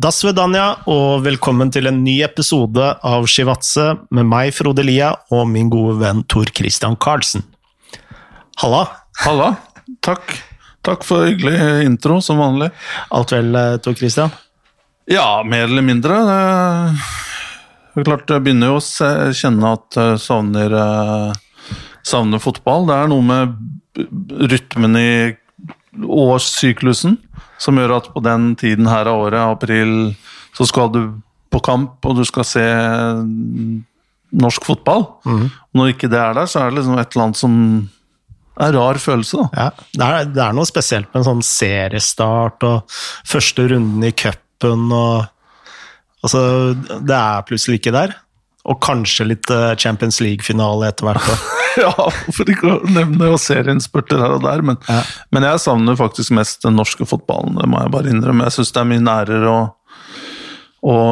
[0.00, 5.42] Da svedanja, og velkommen til en ny episode av Shivatse med meg, Frode Lia, og
[5.50, 7.42] min gode venn Tor Christian Karlsen.
[8.62, 8.86] Halla!
[9.20, 9.48] Halla.
[10.06, 10.38] Takk.
[10.86, 12.70] Takk for hyggelig intro, som vanlig.
[13.12, 14.32] Alt vel, eh, Tor Christian?
[15.10, 16.16] Ja, mer eller mindre.
[17.92, 21.32] Det er klart, Jeg begynner jo å kjenne at jeg savner, eh,
[22.04, 22.86] savner fotball.
[22.86, 25.36] Det er noe med rytmen i
[25.98, 27.16] årssyklusen
[27.60, 29.94] som gjør at på den tiden her av året, april,
[30.56, 31.00] så skal du
[31.50, 32.66] på kamp, og du skal se
[34.30, 35.08] norsk fotball.
[35.74, 37.56] Når ikke det er der, så er det liksom et eller annet som
[38.60, 39.48] er rar følelse, da.
[39.56, 42.96] Ja, det er, det er noe spesielt med en sånn seriestart og
[43.28, 45.28] første runden i cupen og
[46.20, 46.40] Altså,
[47.00, 48.10] det er plutselig ikke der.
[48.68, 51.30] Og kanskje litt eh, Champions League-finale etter hvert.
[51.84, 51.92] Ja,
[52.36, 55.00] for ikke å nevne jo serieinnspurter her og der, men, Ja.
[55.32, 58.44] men jeg savner faktisk mest den norske fotballen, det må jeg bare innrømme.
[58.48, 59.66] Jeg syns det er mye nærere og,
[60.90, 61.06] og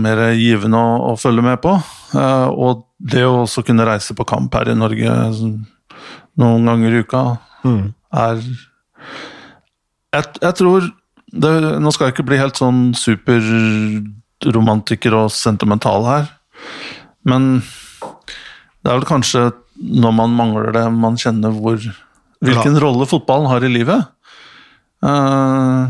[0.00, 1.72] mer givende å, å følge med på.
[2.16, 5.58] Eh, og det å også kunne reise på kamp her i Norge sånn,
[6.40, 7.22] noen ganger i uka
[7.60, 7.90] Mm.
[8.16, 10.80] er jeg, jeg tror
[11.30, 11.50] det,
[11.84, 16.24] Nå skal jeg ikke bli helt sånn superromantiker og sentimental her,
[17.28, 19.42] men det er vel kanskje
[19.80, 21.80] når man mangler det, man kjenner hvor,
[22.44, 24.06] hvilken rolle fotballen har i livet.
[25.00, 25.88] Uh,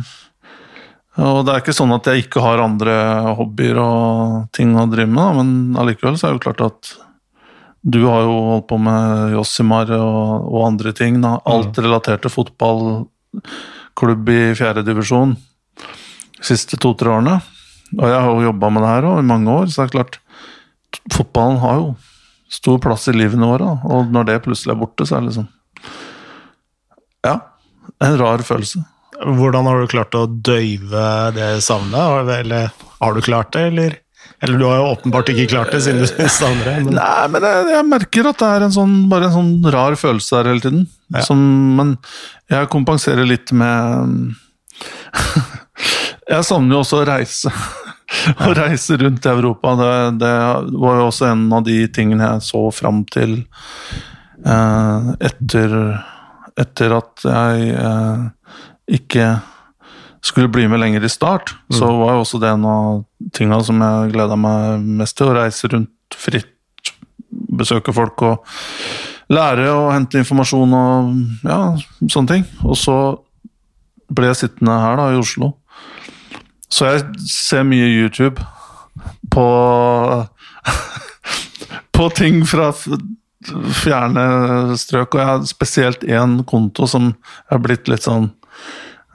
[1.20, 2.94] og det er ikke sånn at jeg ikke har andre
[3.36, 6.92] hobbyer og ting å drive med, da, men allikevel så er det jo klart at
[7.80, 11.16] du har jo holdt på med Jossimar og, og andre ting.
[11.22, 11.38] Da.
[11.48, 17.38] Alt relatert til fotballklubb i fjerdedivisjon de siste to-tre årene.
[17.96, 19.96] Og jeg har jo jobba med det her også, i mange år, så det er
[19.98, 20.20] klart
[21.14, 21.90] Fotballen har jo
[22.50, 25.48] stor plass i livene våre, og når det plutselig er borte, så er det liksom
[27.26, 27.36] Ja,
[28.02, 28.82] en rar følelse.
[29.20, 32.30] Hvordan har du klart å døyve det savnet?
[32.40, 32.70] Eller
[33.00, 33.98] har du klart det, eller?
[34.40, 36.76] Eller du har jo åpenbart ikke klart det, siden du savner det.
[36.86, 36.96] Men...
[36.96, 40.38] Nei, men jeg, jeg merker at det er en sånn, bare en sånn rar følelse
[40.38, 40.86] der hele tiden.
[41.12, 41.24] Ja.
[41.26, 41.42] Som,
[41.76, 41.94] men
[42.50, 44.32] jeg kompenserer litt med
[46.30, 47.52] Jeg savner jo også å reise.
[48.44, 49.74] Å reise rundt i Europa.
[49.78, 50.34] Det, det
[50.82, 53.36] var jo også en av de tingene jeg så fram til
[54.46, 55.76] eh, etter,
[56.60, 58.26] etter at jeg eh,
[59.00, 59.30] ikke
[60.20, 63.80] skulle bli med lenger i start, så var jo også det en av tinga som
[63.80, 65.30] jeg gleda meg mest til.
[65.30, 66.92] Å reise rundt fritt,
[67.30, 68.44] besøke folk og
[69.32, 71.14] lære og hente informasjon og
[71.46, 71.60] ja,
[72.04, 72.46] sånne ting.
[72.66, 72.96] Og så
[74.10, 75.54] ble jeg sittende her da, i Oslo.
[76.70, 78.42] Så jeg ser mye YouTube
[79.32, 79.46] på
[81.96, 82.70] På ting fra
[83.80, 88.28] fjerne strøk, og jeg har spesielt én konto som jeg har blitt litt sånn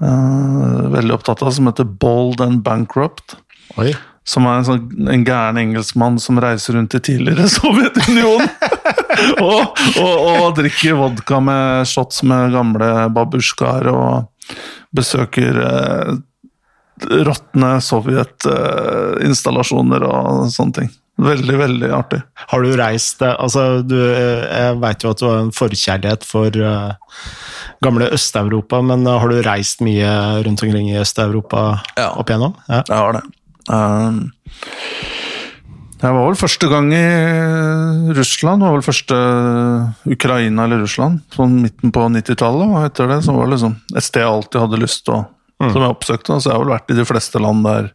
[0.02, 3.38] uh, veldig opptatt av, som heter Bold and Bankrupt.
[3.82, 3.94] Oi.
[4.26, 8.50] Som er en, sånn, en gæren engelskmann som reiser rundt i tidligere Sovjetunionen.
[9.46, 14.56] og, og, og drikker vodka med shots med gamle babusjkaer og
[14.96, 16.16] besøker eh,
[17.04, 20.90] råtne sovjetinstallasjoner og sånne ting.
[21.16, 22.18] Veldig, veldig artig.
[22.52, 26.24] Har du reist eh, Altså, du, eh, jeg veit jo at du har en forkjærlighet
[26.28, 26.92] for uh,
[27.86, 30.10] gamle Øst-Europa, men har du reist mye
[30.44, 32.10] rundt omkring i Øst-Europa Ja.
[32.20, 32.54] opp igjennom?
[32.68, 32.82] Ja.
[32.90, 33.24] Jeg har det.
[33.72, 34.32] Um,
[36.04, 37.06] jeg var vel første gang i
[38.14, 38.62] Russland.
[38.62, 39.16] Det var vel første
[40.12, 42.68] Ukraina eller Russland, sånn midten på 90-tallet.
[42.76, 45.24] Og etter det så var det liksom et sted jeg alltid hadde lyst til å
[45.62, 46.40] Som jeg oppsøkte.
[46.40, 47.90] Så jeg har vel vært i de fleste land der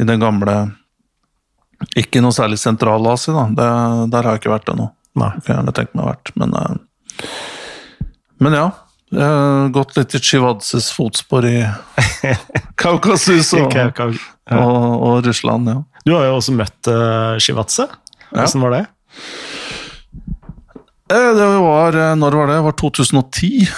[0.00, 0.56] i den gamle
[1.96, 3.46] Ikke noe særlig Sentral-Asia, da.
[3.56, 3.68] Det,
[4.12, 4.90] der har jeg ikke vært ennå.
[5.16, 7.26] Kunne gjerne tenkt meg å vært, men eh,
[8.40, 8.68] Men ja.
[9.10, 11.56] Jeg har gått litt i Chivadzes fotspor i
[12.80, 13.74] Kaukasus og.
[13.74, 14.60] Ja.
[14.60, 15.80] og, og Russland, ja.
[16.06, 17.58] Du har jo også møtt uh, Åssen
[18.30, 18.84] Hvordan var det?
[21.10, 22.54] Eh, Det var, eh, når var det?
[22.60, 23.68] Det var 2010,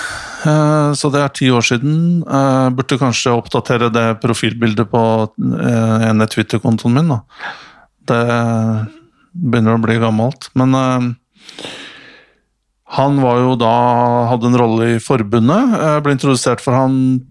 [0.45, 2.25] eh, så det er ti år siden.
[2.27, 5.03] Jeg Burde kanskje oppdatere det profilbildet på
[5.41, 5.55] en
[6.11, 7.09] ene Twitter-kontoen min.
[7.09, 7.21] da.
[8.07, 8.21] Det
[9.35, 10.51] begynner å bli gammelt.
[10.55, 11.17] Men
[12.93, 13.73] han var jo da
[14.29, 15.79] hadde en rolle i forbundet.
[15.81, 17.23] Jeg ble introdusert for han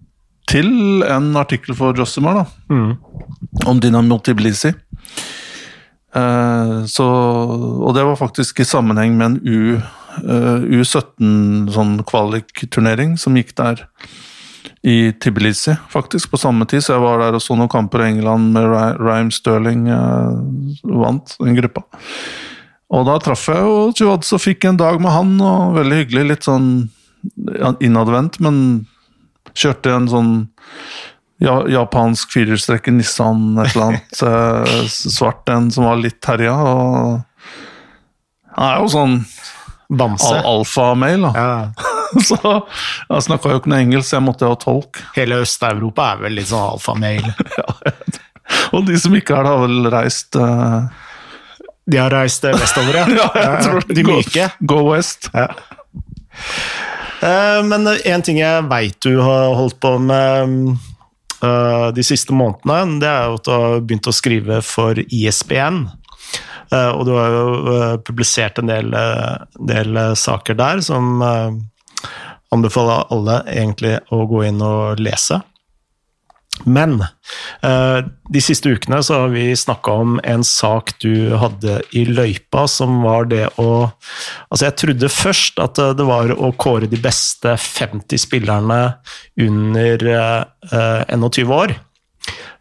[0.50, 2.98] til en artikkel for Jossimar da, Mm.
[3.68, 4.74] om Dynamo Tbilisi.
[6.16, 9.38] Eh, så, og det var faktisk i sammenheng med en
[9.78, 13.86] eh, U17 sånn kvalikturnering som gikk der
[14.82, 16.84] i Tbilisi, faktisk, på samme tid.
[16.84, 18.68] Så jeg var der og så noen kamper i England med
[19.00, 20.40] Ryan Sterling eh,
[20.84, 21.86] vant den gruppa.
[22.92, 26.26] Og da traff jeg jo Chivadze og fikk en dag med han, og veldig hyggelig.
[26.34, 26.72] Litt sånn
[27.80, 28.58] innadvendt, men
[29.56, 30.34] kjørte en sånn
[31.42, 36.54] japansk firehjulstrekker Nissan et eller annet eh, svart en som var litt herja.
[38.56, 39.18] Han er jo sånn
[39.92, 40.28] Bamse.
[40.32, 41.32] al alfamail, da.
[41.36, 41.88] Ja.
[42.28, 45.00] Så jeg snakka jo ikke noe engelsk, så jeg måtte ha tolk.
[45.16, 47.30] Hele Øst-Europa er vel litt sånn alfamail.
[48.76, 50.92] Og de som ikke er det, har vel reist uh...
[51.88, 53.06] De har reist eh, vestover, ja.
[53.16, 53.96] Ja, jeg tror det.
[53.96, 54.50] De myke.
[54.68, 55.30] Go West.
[55.32, 55.48] Ja.
[57.22, 60.76] Uh, Men en ting jeg veit du har holdt på med
[61.42, 65.84] de siste månedene, det er jo at du har begynt å skrive for ISBN.
[66.72, 67.46] Eh, Og du har jo
[67.76, 71.50] eh, publisert en del, eh, del eh, saker der som eh,
[72.54, 75.42] anbefaler alle egentlig å gå inn og lese.
[76.66, 78.00] Men eh,
[78.34, 83.02] de siste ukene så har vi snakka om en sak du hadde i løypa, som
[83.06, 83.70] var det å
[84.52, 88.82] Altså, jeg trodde først at eh, det var å kåre de beste 50 spillerne
[89.40, 91.78] under eh, 21 år.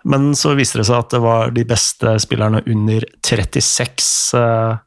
[0.08, 4.78] Men så viste det seg at det var de beste spillerne under 36 eh,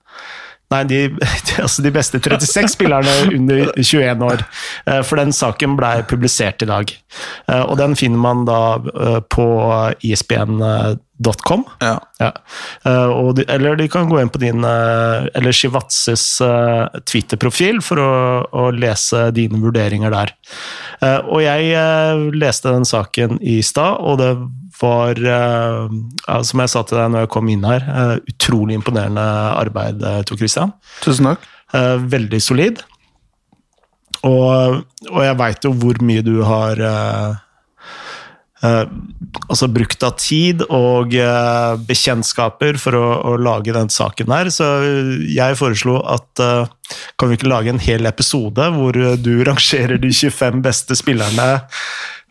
[0.73, 0.99] Nei, de,
[1.63, 4.43] altså de beste 36 spillerne under 21 år.
[4.89, 6.93] Eh, For den saken blei publisert i dag.
[7.47, 9.45] Eh, Og den finner man da eh, på
[10.03, 11.65] isbn.com.
[11.83, 11.93] Ja.
[12.19, 12.31] Ja.
[13.37, 16.25] De, eller de kan gå inn på din eller Shivatses
[17.09, 18.11] Twitter-profil for å,
[18.49, 20.33] å lese dine vurderinger der.
[21.29, 24.31] Og jeg leste den saken i stad, og det
[24.81, 29.27] var, eh, som jeg sa til deg når jeg kom inn her, eh, utrolig imponerende
[29.59, 30.73] arbeid, eh, Tor Christian.
[31.03, 31.49] Tusen takk.
[31.73, 32.83] Veldig solid.
[34.23, 36.83] Og, og jeg veit jo hvor mye du har
[38.63, 38.87] Uh,
[39.51, 44.47] altså brukt av tid og uh, bekjentskaper for å, å lage den saken her.
[44.55, 44.69] Så
[45.27, 46.71] jeg foreslo at uh,
[47.19, 51.49] kan vi ikke lage en hel episode hvor du rangerer de 25 beste spillerne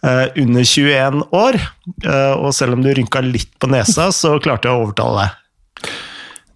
[0.02, 1.58] under 21 år.
[2.04, 5.92] Eh, og selv om du rynka litt på nesa, så klarte jeg å overtale deg.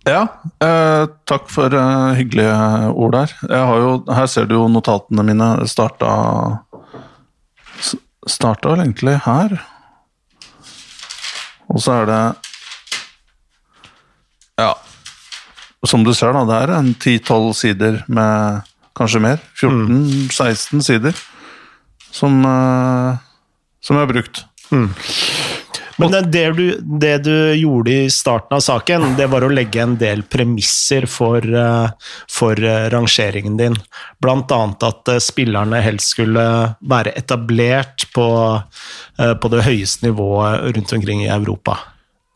[0.07, 0.23] Ja,
[0.63, 2.57] eh, takk for eh, hyggelige
[2.95, 3.33] ord der.
[3.51, 6.63] Jo, her ser du jo notatene mine starta
[8.27, 9.53] Starta vel egentlig her.
[11.71, 12.23] Og så er det
[14.59, 14.73] Ja.
[15.87, 18.67] Som du ser, da, det er en 10-12 sider med
[18.99, 19.39] kanskje mer.
[19.55, 21.15] 14-16 sider
[22.11, 23.19] som, eh,
[23.87, 24.45] som jeg har brukt.
[25.97, 26.65] Men det, det, du,
[27.01, 31.41] det du gjorde i starten av saken, det var å legge en del premisser for,
[31.41, 33.79] eh, for eh, rangeringen din.
[34.21, 36.45] Blant annet at eh, spillerne helst skulle
[36.85, 38.29] være etablert på,
[39.17, 41.79] på det høyeste nivået rundt omkring i Europa.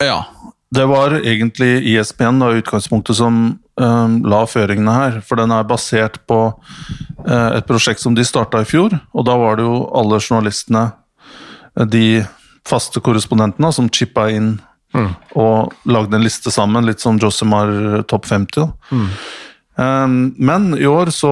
[0.01, 0.23] Ja.
[0.71, 3.41] Det var egentlig ISBN da, utgangspunktet som
[3.75, 5.17] um, la føringene her.
[5.27, 8.95] For den er basert på uh, et prosjekt som de starta i fjor.
[9.11, 10.85] Og da var det jo alle journalistene,
[11.91, 12.23] de
[12.67, 14.55] faste korrespondentene, som chippa inn
[15.39, 18.73] og lagde en liste sammen, litt som Josimar Topp 50.
[18.91, 19.07] Mm.
[19.79, 21.31] Eh, men i år så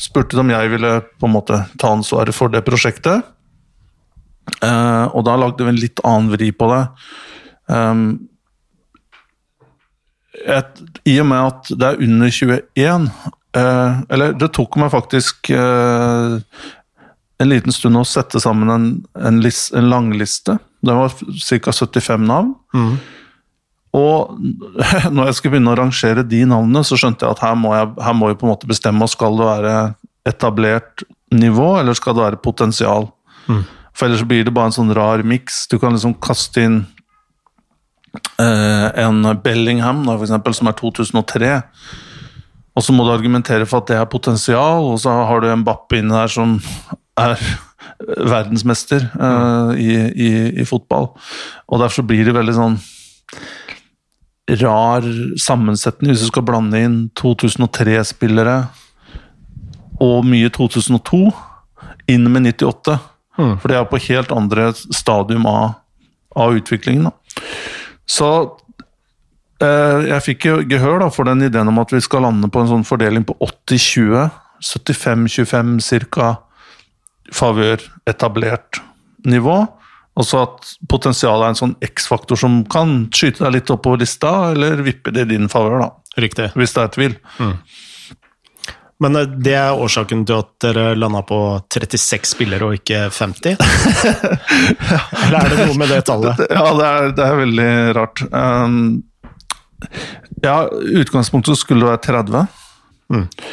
[0.00, 3.24] spurte de om jeg ville på en måte ta ansvaret for det prosjektet.
[4.62, 6.82] Eh, og da lagde vi en litt annen vri på det.
[7.72, 8.28] Um,
[10.42, 13.04] et, I og med at det er under 21
[13.54, 16.40] eh, Eller det tok meg faktisk eh,
[17.42, 18.86] en liten stund å sette sammen en,
[19.18, 20.56] en, list, en langliste.
[20.82, 21.74] Det var ca.
[21.74, 22.54] 75 navn.
[23.92, 24.38] Og
[25.14, 27.90] når jeg skulle begynne å rangere de navnene, så skjønte jeg at her må, jeg,
[28.06, 29.16] her må vi på en måte bestemme oss.
[29.18, 29.76] Skal det være
[30.28, 33.10] etablert nivå, eller skal det være potensial?
[33.92, 35.66] For ellers blir det bare en sånn rar miks.
[35.68, 36.78] Du kan liksom kaste inn
[38.40, 41.52] eh, en Bellingham, da, for eksempel, som er 2003.
[42.72, 45.64] Og så må du argumentere for at det er potensial, og så har du en
[45.66, 46.56] Bappe inni der som
[47.20, 47.36] er
[48.28, 50.30] verdensmester uh, i, i,
[50.62, 51.10] i fotball.
[51.68, 52.78] Og derfor så blir det veldig sånn
[54.60, 55.04] rar
[55.40, 58.56] sammensetning hvis du skal blande inn 2003-spillere
[60.02, 61.22] og mye 2002
[62.10, 62.98] inn med 98.
[63.36, 65.78] For det er på helt andre stadium av,
[66.36, 67.08] av utviklingen.
[67.08, 67.40] Da.
[68.08, 68.28] Så
[69.62, 72.62] eh, jeg fikk jo gehør da, for den ideen om at vi skal lande på
[72.62, 74.30] en sånn fordeling på 80-20.
[74.62, 76.34] 75-25 ca.
[77.34, 78.82] favør etablert
[79.28, 79.62] nivå.
[80.12, 84.52] Og så at potensialet er en sånn X-faktor som kan skyte deg litt oppover lista,
[84.52, 85.88] eller vippe det i din favør, da.
[86.20, 86.50] Riktig.
[86.58, 87.14] Hvis det er tvil.
[89.02, 91.38] Men eh, det er årsaken til at dere landa på
[91.72, 93.56] 36 spillere og ikke 50?
[95.24, 96.44] Eller er det noe med det tallet?
[96.52, 98.24] Ja, det er, det er veldig rart.
[98.30, 98.78] Um,
[100.44, 100.56] ja,
[101.02, 102.44] utgangspunktet skulle det være 30.
[103.12, 103.46] Uh,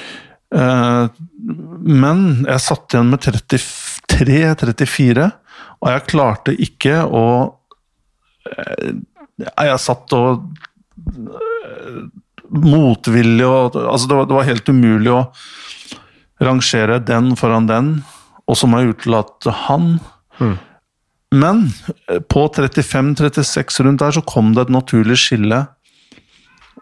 [0.50, 5.27] men jeg satt igjen med 33-34,
[5.77, 7.25] Og jeg klarte ikke å
[8.50, 8.96] eh,
[9.46, 10.48] Jeg satt og
[10.98, 12.00] eh,
[12.50, 15.22] Motvillig og Altså, det var, det var helt umulig å
[16.39, 17.88] rangere den foran den,
[18.48, 19.98] og så må jeg utelate han.
[21.36, 21.65] Men
[22.08, 25.62] eh, på 35-36 rundt der så kom det et naturlig skille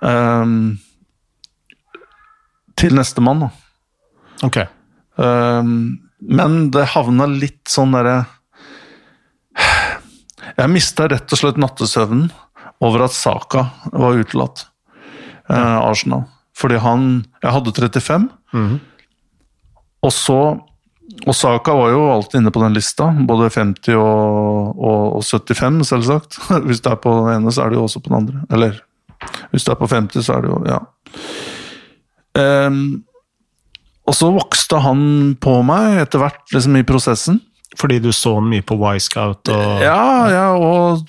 [0.05, 0.77] ehm,
[2.77, 3.47] til nestemann.
[3.47, 3.49] da.
[4.45, 4.59] Ok.
[5.17, 8.19] Um, men det havna litt sånn derre
[10.57, 12.27] Jeg mista rett og slett nattesøvnen
[12.85, 14.67] over at Saka var utelatt.
[15.49, 16.27] Uh, Arsenal.
[16.57, 18.29] Fordi han Jeg hadde 35,
[20.05, 20.39] og så
[21.25, 25.79] Og Saka var jo alltid inne på den lista, både 50 og, og, og 75,
[25.87, 26.37] selvsagt.
[26.67, 28.43] Hvis det er på den ene, så er det jo også på den andre.
[28.53, 28.81] Eller
[29.49, 30.81] hvis det er på 50, så er det jo Ja.
[32.37, 33.03] Ehm,
[34.07, 37.41] og så vokste han på meg etter hvert liksom i prosessen.
[37.77, 41.03] Fordi du så mye på Y-Scout og Ja, ja, og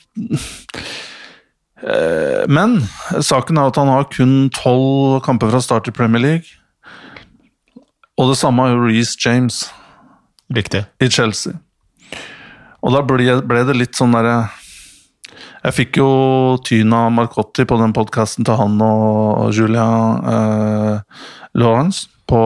[1.78, 2.80] Eh, Men
[3.23, 6.49] saken er at han har kun tolv kamper fra start i Premier League.
[8.18, 9.61] Og det samme har Reece James
[10.50, 10.85] Riktig.
[11.00, 11.52] i Chelsea.
[12.82, 14.49] Og da ble det litt sånn derre
[15.65, 16.11] Jeg fikk jo
[16.67, 19.88] Tyna Marcotti på den podkasten til han og Julia
[20.33, 21.23] eh,
[21.59, 22.41] Lawrence på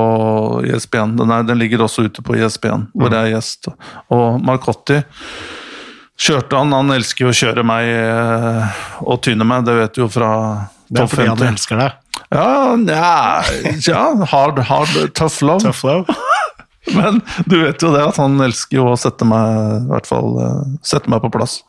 [0.64, 1.16] ISBN.
[1.18, 3.68] Den, er, den ligger også ute på ISBN, hvor jeg er gjest.
[4.14, 5.02] Og Marcotti
[6.22, 6.74] kjørte han.
[6.76, 10.32] Han elsker jo å kjøre meg eh, og tyne meg, det vet du jo fra
[10.88, 11.98] Det er fordi han elsker deg.
[12.32, 12.48] Ja,
[12.88, 15.60] ja, ja hard, hard, tough love.
[15.66, 16.06] Tough love.
[16.96, 20.38] Men du vet jo det at han elsker jo å sette meg, i hvert fall,
[20.42, 21.60] eh, sette meg på plass.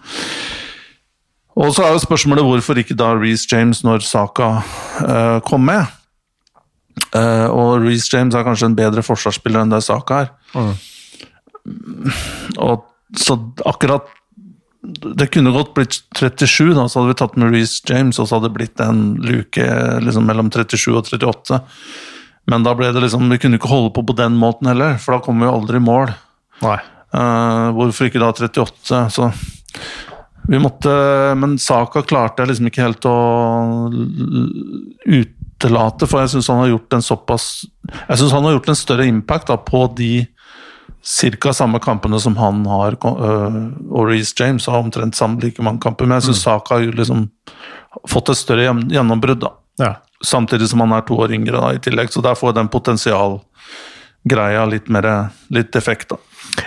[1.60, 5.86] Og så er jo spørsmålet hvorfor ikke da Reece James når Saka uh, kom med.
[7.14, 10.34] Uh, og Reece James er kanskje en bedre forsvarsspiller enn det Saka er.
[12.58, 12.84] Og
[13.18, 14.10] så akkurat
[14.84, 18.36] Det kunne godt blitt 37, da, så hadde vi tatt med Reece James, og så
[18.36, 19.68] hadde det blitt en luke
[20.04, 21.60] liksom, mellom 37 og 38.
[22.52, 25.16] Men da ble det liksom, vi kunne ikke holde på på den måten heller, for
[25.16, 26.12] da kommer vi aldri i mål.
[27.14, 29.06] Eh, hvorfor ikke da 38?
[29.14, 29.30] Så
[30.48, 30.92] vi måtte
[31.40, 33.18] Men Saka klarte jeg liksom ikke helt å
[35.08, 37.46] utelate, for jeg syns han har gjort en såpass
[38.10, 40.14] Jeg syns han har gjort en større impact da, på de
[41.04, 41.54] ca.
[41.54, 43.56] samme kampene som han har, øh,
[43.92, 47.30] og Reece James har omtrent samme like mange kamper, men jeg syns Saka har liksom
[48.08, 49.40] fått et større gjennombrudd.
[49.44, 49.96] da Ja.
[50.24, 54.66] Samtidig som han er to år yngre da, i tillegg, så der får den potensialgreia
[54.70, 56.10] litt mer litt effekt.
[56.10, 56.18] da.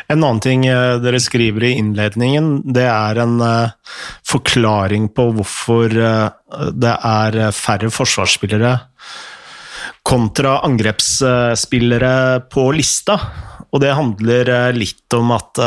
[0.07, 3.75] En annen ting eh, dere skriver i innledningen, det er en eh,
[4.27, 8.77] forklaring på hvorfor eh, det er færre forsvarsspillere
[10.07, 13.19] kontra angrepsspillere på lista.
[13.75, 15.63] Og det handler litt om at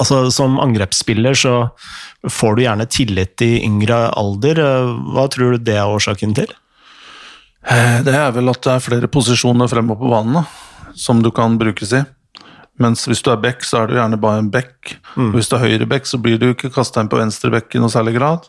[0.00, 1.54] Altså, som angrepsspiller så
[2.24, 4.60] får du gjerne tillit i yngre alder.
[5.12, 6.52] Hva tror du det er årsaken til?
[8.06, 10.38] Det er vel at det er flere posisjoner fremover på banen
[10.94, 12.04] som du kan brukes i.
[12.80, 14.94] Mens hvis du er back, så er du gjerne bare en back.
[15.16, 15.34] Mm.
[15.34, 17.82] Hvis du er høyre back, så blir du ikke kasta inn på venstre back i
[17.82, 18.48] noe særlig grad.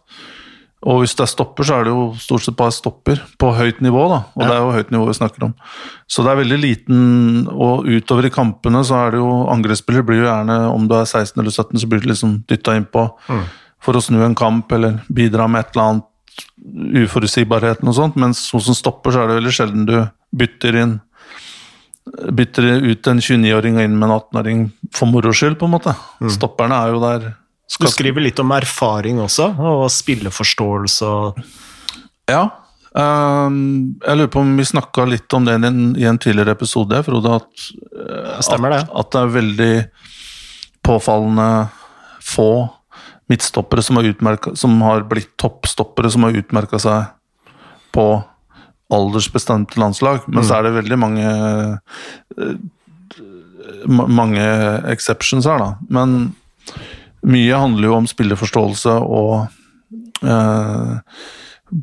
[0.82, 3.84] Og hvis det er stopper, så er det jo stort sett bare stopper på høyt
[3.86, 4.22] nivå, da.
[4.34, 5.52] Og det er jo høyt nivå vi snakker om.
[6.10, 7.02] Så det er veldig liten
[7.52, 11.06] Og utover i kampene så er det jo Angrepsspiller blir jo gjerne, om du er
[11.06, 13.06] 16 eller 17, så blir du liksom dytta innpå
[13.82, 16.08] for å snu en kamp eller bidra med et eller annet
[17.02, 19.96] uforutsigbarhet og sånt, mens hos en stopper så er det veldig sjelden du
[20.38, 21.00] bytter inn
[22.06, 24.64] bytter ut en 29-åring og inn med en 18-åring
[24.96, 25.94] for moro skyld, på en måte.
[26.34, 27.28] Stopperne er jo der
[27.72, 31.46] Du skriver litt om erfaring også, og spilleforståelse og
[32.32, 32.50] Ja.
[32.92, 36.58] Um, jeg lurer på om vi snakka litt om det i en, i en tidligere
[36.58, 37.38] episode, Frode.
[37.40, 38.82] At, eh, Stemmer det.
[38.84, 39.76] At, at det er veldig
[40.84, 41.48] påfallende
[42.20, 42.68] få
[43.32, 47.08] midtstoppere som har, utmerket, som har blitt toppstoppere som har utmerka seg
[47.96, 48.06] på
[48.92, 50.28] aldersbestemte landslag.
[50.28, 52.56] Men så er det veldig mange eh,
[53.88, 54.44] mange
[54.92, 55.76] exceptions her, da.
[55.90, 56.34] Men
[57.28, 59.34] mye handler jo om spillerforståelse og
[60.26, 60.94] eh,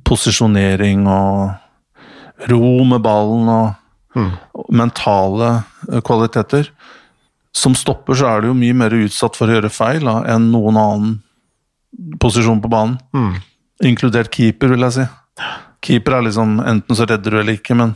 [0.08, 3.68] posisjonering og ro med ballen og,
[4.18, 4.32] mm.
[4.78, 5.52] mentale
[5.88, 6.70] eh, kvaliteter.
[7.56, 10.50] Som stopper så er du jo mye mer utsatt for å gjøre feil da, enn
[10.52, 11.16] noen annen
[12.22, 12.98] posisjon på banen.
[13.86, 15.06] Inkludert keeper, vil jeg si.
[15.84, 17.94] Keeper er liksom enten så redder du eller ikke, men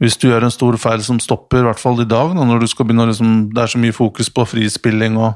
[0.00, 2.62] hvis du gjør en stor feil som stopper, i hvert fall i dag, da, når
[2.62, 5.34] du skal begynne å liksom, det er så mye fokus på frispilling og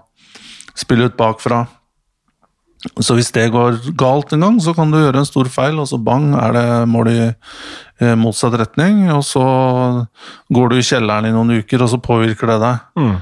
[0.78, 1.66] spille ut bakfra.
[3.00, 5.88] Så hvis det går galt en gang, så kan du gjøre en stor feil, og
[5.88, 9.44] så bang, er det mål i eh, motsatt retning, og så
[10.52, 12.82] går du i kjelleren i noen uker, og så påvirker det deg.
[13.00, 13.14] Mm.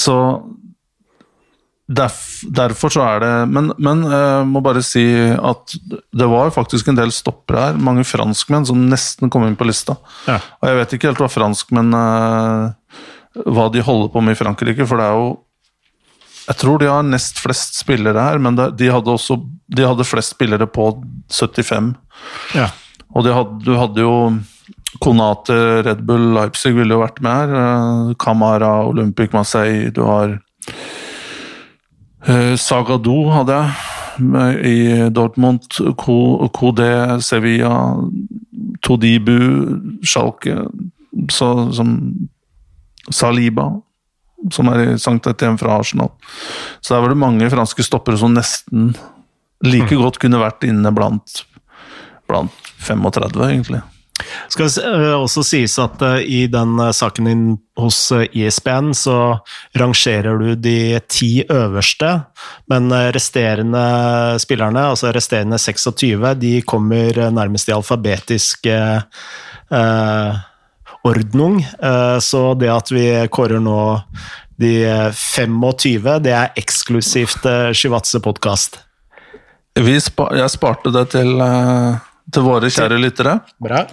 [0.00, 0.14] Så
[1.88, 6.90] derf, derfor så er det Men, men jeg må bare si at det var faktisk
[6.90, 7.80] en del stoppere her.
[7.80, 9.96] Mange franskmenn som nesten kom inn på lista.
[10.28, 10.38] Ja.
[10.60, 12.68] Og jeg vet ikke helt hva franskmenn uh,
[13.44, 15.30] Hva de holder på med i Frankrike, for det er jo
[16.48, 19.40] Jeg tror de har nest flest spillere her, men de hadde også
[19.72, 20.90] De hadde flest spillere på
[21.32, 21.94] 75.
[22.56, 22.68] Ja.
[23.16, 24.14] Og de hadde, du hadde jo
[25.04, 27.50] Konate, Red Bull, Leipzig ville jo vært med her.
[27.52, 30.38] Kamara, Camara, Olympic Marseille, du har
[32.28, 33.88] eh, Sagadou hadde jeg
[34.66, 34.78] i
[35.14, 35.68] Dortmund.
[35.98, 36.92] Kodé,
[37.22, 37.74] Sevilla,
[38.82, 39.38] Todibu,
[40.02, 40.64] Schalke
[41.30, 41.94] så, som
[43.10, 43.68] Saliba,
[44.52, 46.10] som er i Sankt Etienne fra Arsenal.
[46.80, 48.92] Så der var det mange franske stoppere som nesten
[49.66, 51.42] like godt kunne vært inne blant,
[52.30, 52.54] blant
[52.84, 53.82] 35, egentlig.
[54.52, 57.44] Skal eh, også sies at eh, i den eh, saken din
[57.78, 59.38] hos ISBN, så
[59.78, 62.10] rangerer du de ti øverste,
[62.72, 63.82] men resterende
[64.42, 70.40] spillerne, altså resterende 26, de kommer nærmest i alfabetisk eh,
[71.06, 71.60] ordnung.
[72.24, 73.78] Så det at vi kårer nå
[74.58, 77.46] de eh, 25, det er eksklusivt
[77.78, 78.82] Shivatse podkast.
[80.02, 81.30] Spa jeg sparte det til,
[82.34, 83.38] til våre kjære lyttere.
[83.62, 83.86] Bra.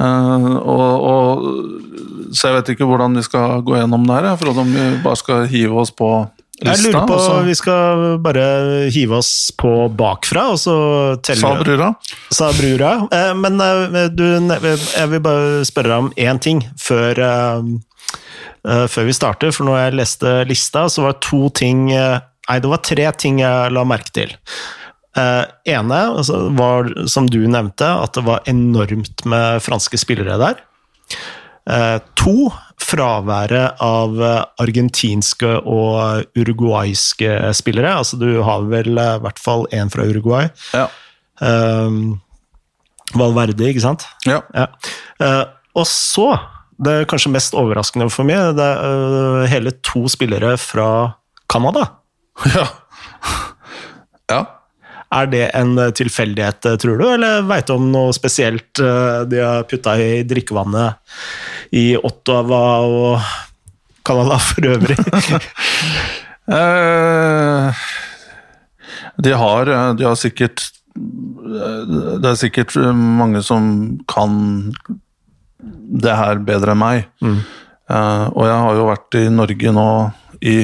[0.00, 1.48] Eh, og, og,
[2.32, 4.36] så jeg vet ikke hvordan vi skal gå gjennom det her.
[4.40, 6.08] For om vi bare skal hive oss på
[6.60, 6.70] lista.
[6.70, 8.46] Jeg lurer på, så- Vi skal bare
[8.94, 10.76] hive oss på bakfra, og så
[11.22, 11.94] telle Sa brura.
[12.30, 12.94] sa brura.
[13.12, 17.14] Eh, Men eh, du, jeg vil bare spørre deg om én ting før,
[18.64, 19.52] før vi starter.
[19.52, 21.88] For når jeg leste lista, så var det to ting
[22.50, 24.32] Nei, det var tre ting jeg la merke til.
[25.18, 30.60] Eh, ene altså, var, som du nevnte, at det var enormt med franske spillere der.
[31.70, 32.50] Eh, to,
[32.80, 37.92] fraværet av eh, argentinske og uruguayske spillere.
[38.00, 40.50] Altså, du har vel i hvert fall én fra Uruguay.
[40.74, 40.88] Ja.
[41.40, 42.20] Um,
[43.16, 44.06] Valverde, ikke sant?
[44.28, 44.42] ja.
[44.54, 44.68] Ja.
[45.20, 45.44] Eh,
[45.78, 46.28] og så,
[46.82, 50.90] det er kanskje mest overraskende for meg, det er hele to spillere fra
[51.50, 51.86] Canada.
[52.54, 52.64] Ja.
[54.32, 54.40] ja.
[55.10, 59.22] Er det en eh, tilfeldighet, eh, tror du, eller veit du om noe spesielt eh,
[59.30, 60.94] de har putta i drikkevannet
[61.74, 63.20] i Ottawa og
[64.06, 64.98] Canada for øvrig?
[69.20, 70.62] De har, de har sikkert
[70.96, 73.62] Det er sikkert mange som
[74.10, 74.32] kan
[76.00, 77.04] det her bedre enn meg.
[77.90, 79.88] Eh, og jeg har jo vært i Norge nå
[80.46, 80.56] i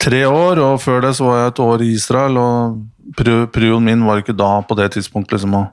[0.00, 2.40] tre år, og før det så var jeg et år i Israel.
[2.40, 2.80] og
[3.16, 5.64] Prioen min var ikke da på det tidspunktet liksom å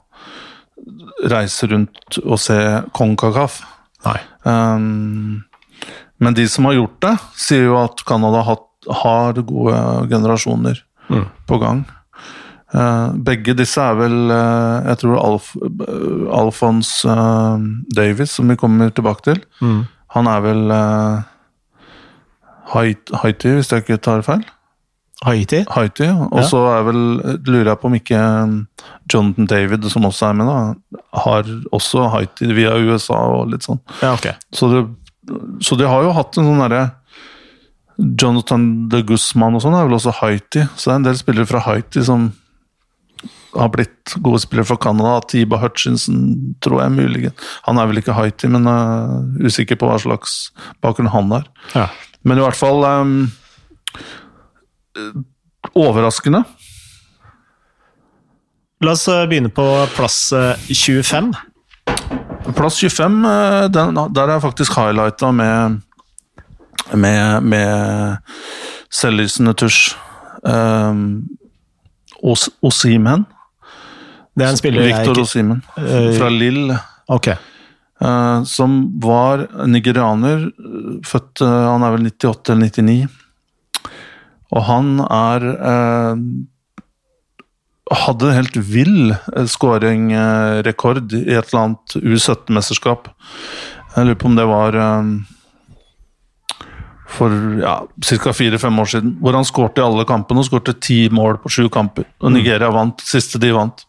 [1.30, 2.56] reise rundt og se
[2.96, 3.60] Konkakaf.
[4.44, 5.44] Um,
[6.18, 8.58] men de som har gjort det, sier jo at Canada har,
[9.04, 9.78] har gode
[10.10, 11.24] generasjoner Mm.
[11.48, 11.78] på gang.
[12.74, 17.56] Uh, begge disse er vel uh, Jeg tror Alf, uh, Alphonse uh,
[17.96, 19.86] Davis, som vi kommer tilbake til, Mm.
[20.12, 21.22] han er vel uh,
[22.74, 24.44] Haiti, hvis jeg ikke tar feil.
[25.26, 25.64] Haiti?
[25.68, 26.44] Haiti, Og Ja.
[26.46, 27.00] så er vel,
[27.46, 28.68] lurer jeg på om ikke um,
[29.12, 31.42] Jonathan David, som også er med, da, har
[31.74, 33.80] også Haiti via USA og litt sånn.
[34.02, 34.28] Ja, ok.
[34.54, 34.84] Så, det,
[35.66, 36.84] så de har jo hatt en sånn derre
[37.98, 41.48] Jonathan de Guzman og sånn er vel også Haiti, så det er en del spillere
[41.50, 42.28] fra Haiti som
[43.58, 45.16] har blitt gode spillere for Canada.
[45.26, 47.46] Tiba Hutchinson tror jeg muligens.
[47.66, 50.52] Han er vel ikke Haiti, men uh, usikker på hva slags
[50.84, 51.48] bakgrunn han har.
[51.74, 51.88] Ja.
[52.28, 53.32] Men i hvert fall um,
[55.74, 56.44] overraskende.
[58.84, 61.32] La oss eh, begynne på plass eh, 25.
[62.54, 65.80] Plass 25, eh, den, der er faktisk highlighta med
[66.94, 68.16] med, med
[68.90, 69.92] selvlysende tusj.
[70.42, 71.26] Um,
[72.22, 73.26] Os Osimen.
[74.34, 76.72] Det er en spiller Victor Osimen Eh, fra Lill.
[77.08, 77.34] Okay.
[78.00, 80.48] Uh, som var nigerianer.
[81.06, 83.08] Født uh, Han er vel 98 eller 99.
[84.54, 86.22] Og han er eh,
[87.88, 89.14] Hadde en helt vill
[89.48, 93.08] skåringrekord i et eller annet U17-mesterskap.
[93.94, 95.08] Jeg lurer på om det var eh,
[97.08, 97.32] for
[97.62, 98.34] ja, ca.
[98.36, 101.64] fire-fem år siden, hvor han skårte i alle kampene og skårte ti mål på sju
[101.72, 102.04] kamper.
[102.20, 103.86] Og Nigeria vant, siste de vant.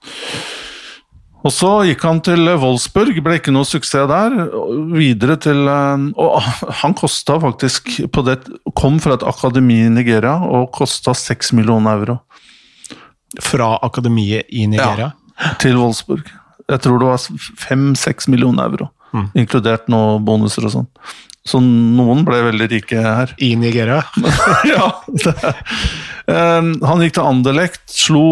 [1.39, 4.36] Og så gikk han til Wolfsburg, ble ikke noe suksess der.
[4.60, 6.49] og Videre til eh, Og
[6.82, 8.41] han kosta faktisk på det,
[8.75, 12.17] Kom fra et akademi i Nigeria og kosta seks millioner euro
[13.45, 15.13] Fra akademiet i Nigeria.
[15.39, 16.28] Ja, til Wolfsburg.
[16.69, 18.89] Jeg tror det var fem-seks millioner euro,
[19.38, 20.88] inkludert noen bonuser og sånn.
[21.47, 23.32] Så noen ble veldig rike her.
[23.41, 24.02] I Nigeria.
[24.71, 24.89] ja.
[26.30, 28.23] Um, han gikk til Anderlecht, slo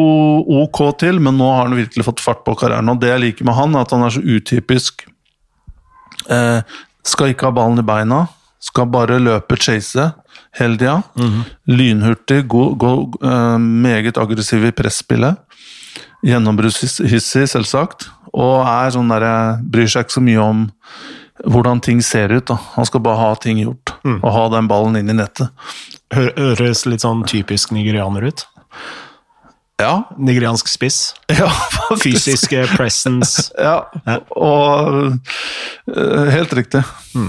[0.61, 2.91] OK til, men nå har han virkelig fått fart på karrieren.
[2.91, 5.07] Og det jeg liker med han, er at han er så utypisk.
[6.27, 6.59] Uh,
[7.07, 8.25] skal ikke ha ballen i beina,
[8.61, 10.11] skal bare løpe, chase
[10.59, 10.99] hele tida.
[11.71, 15.39] Lynhurtig, god, god, uh, meget aggressiv i presspillet.
[16.27, 18.09] Gjennombruddshissig, selvsagt.
[18.37, 20.65] Og er sånn derre Bryr seg ikke så mye om
[21.45, 22.47] hvordan ting ser ut.
[22.47, 22.57] da.
[22.73, 25.51] Han skal bare ha ting gjort, og ha den ballen inn i nettet.
[26.13, 28.47] Høres litt sånn typisk nigerianer ut.
[29.77, 31.13] Ja, Nigeriansk spiss.
[31.39, 31.51] ja
[32.01, 33.51] Fysisk eh, presence.
[33.67, 33.85] Ja,
[34.33, 35.17] og
[35.93, 36.81] uh, Helt riktig.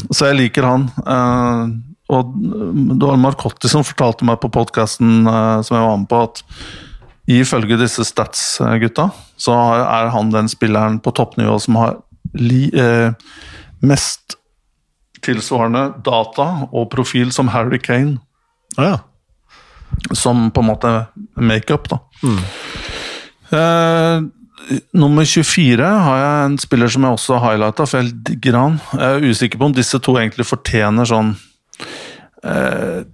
[0.09, 0.89] Så jeg liker han.
[1.05, 1.77] Uh,
[2.09, 6.41] og det var Marcotti som fortalte meg på podkasten som jeg var med på, at
[7.29, 11.99] ifølge disse Stats-gutta, så er han den spilleren på toppnivå som har
[12.33, 12.71] li,
[13.85, 14.39] mest
[15.25, 18.19] tilsvarende data og profil som Harry Kane.
[18.77, 18.99] Ja.
[20.15, 20.93] Som på en måte
[21.35, 22.01] makeup, da.
[23.51, 24.23] Eh,
[24.93, 28.81] nummer 24 har jeg en spiller som jeg også har highlighta, Feld jeg.
[28.93, 31.33] Jeg er usikker på om disse to egentlig fortjener sånn
[32.45, 33.07] eh,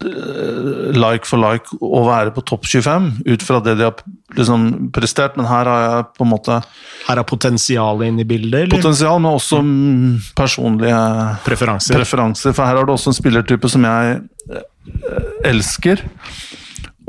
[0.00, 3.98] like for like å være på topp 25, ut fra det de har
[4.38, 6.60] liksom prestert, men her har jeg på en måte
[7.04, 11.00] Her er potensialet inne i bildet, eller potensial, men også mm, personlige
[11.44, 11.98] preferanser?
[11.98, 14.20] preferanser, for her har du også en spillertype som jeg
[14.52, 16.04] eh, elsker.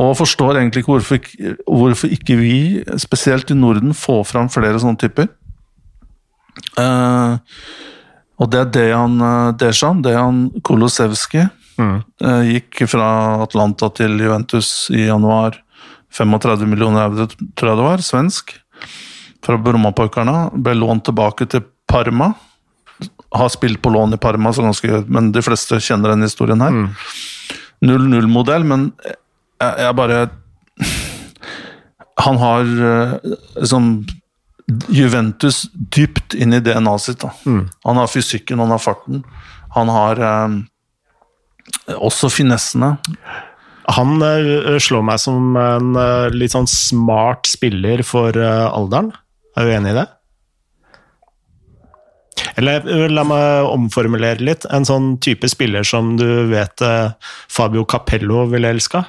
[0.02, 1.32] Og forstår egentlig ikke hvorfor,
[1.68, 2.58] hvorfor ikke vi,
[3.00, 5.30] spesielt i Norden, får fram flere sånne typer.
[6.80, 7.38] Uh,
[8.42, 11.52] og det er Dejan eh, Dejan, Dejan Kolosevskij.
[11.82, 11.98] Mm.
[12.24, 13.10] Eh, gikk fra
[13.44, 15.58] Atlanta til Juventus i januar.
[16.12, 18.06] 35 millioner euro, tror jeg det var.
[18.06, 18.54] Svensk.
[19.46, 20.52] Fra Brommapojkarna.
[20.54, 22.34] Ble lånt tilbake til Parma.
[23.32, 26.82] Har spilt på lån i Parma, så ganske, men de fleste kjenner den historien her.
[27.82, 30.18] 0-0-modell, men jeg, jeg bare
[32.22, 32.68] Han har
[33.56, 33.88] liksom
[34.92, 37.24] Juventus dypt inn i DNA-et sitt.
[37.24, 37.32] Da.
[37.88, 39.24] Han har fysikken, han har farten.
[39.76, 40.60] Han har eh,
[41.96, 42.96] også finessene.
[43.98, 49.12] Han eh, slår meg som en eh, litt sånn smart spiller for eh, alderen.
[49.58, 50.08] Er du enig i det?
[52.62, 54.68] Eller la meg omformulere litt.
[54.74, 56.82] En sånn type spiller som du vet
[57.52, 59.04] Fabio Capello ville elska?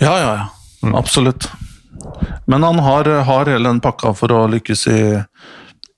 [0.00, 0.94] Ja, ja, ja.
[0.98, 1.46] Absolutt.
[2.50, 5.02] Men han har, har hele den pakka for å lykkes i,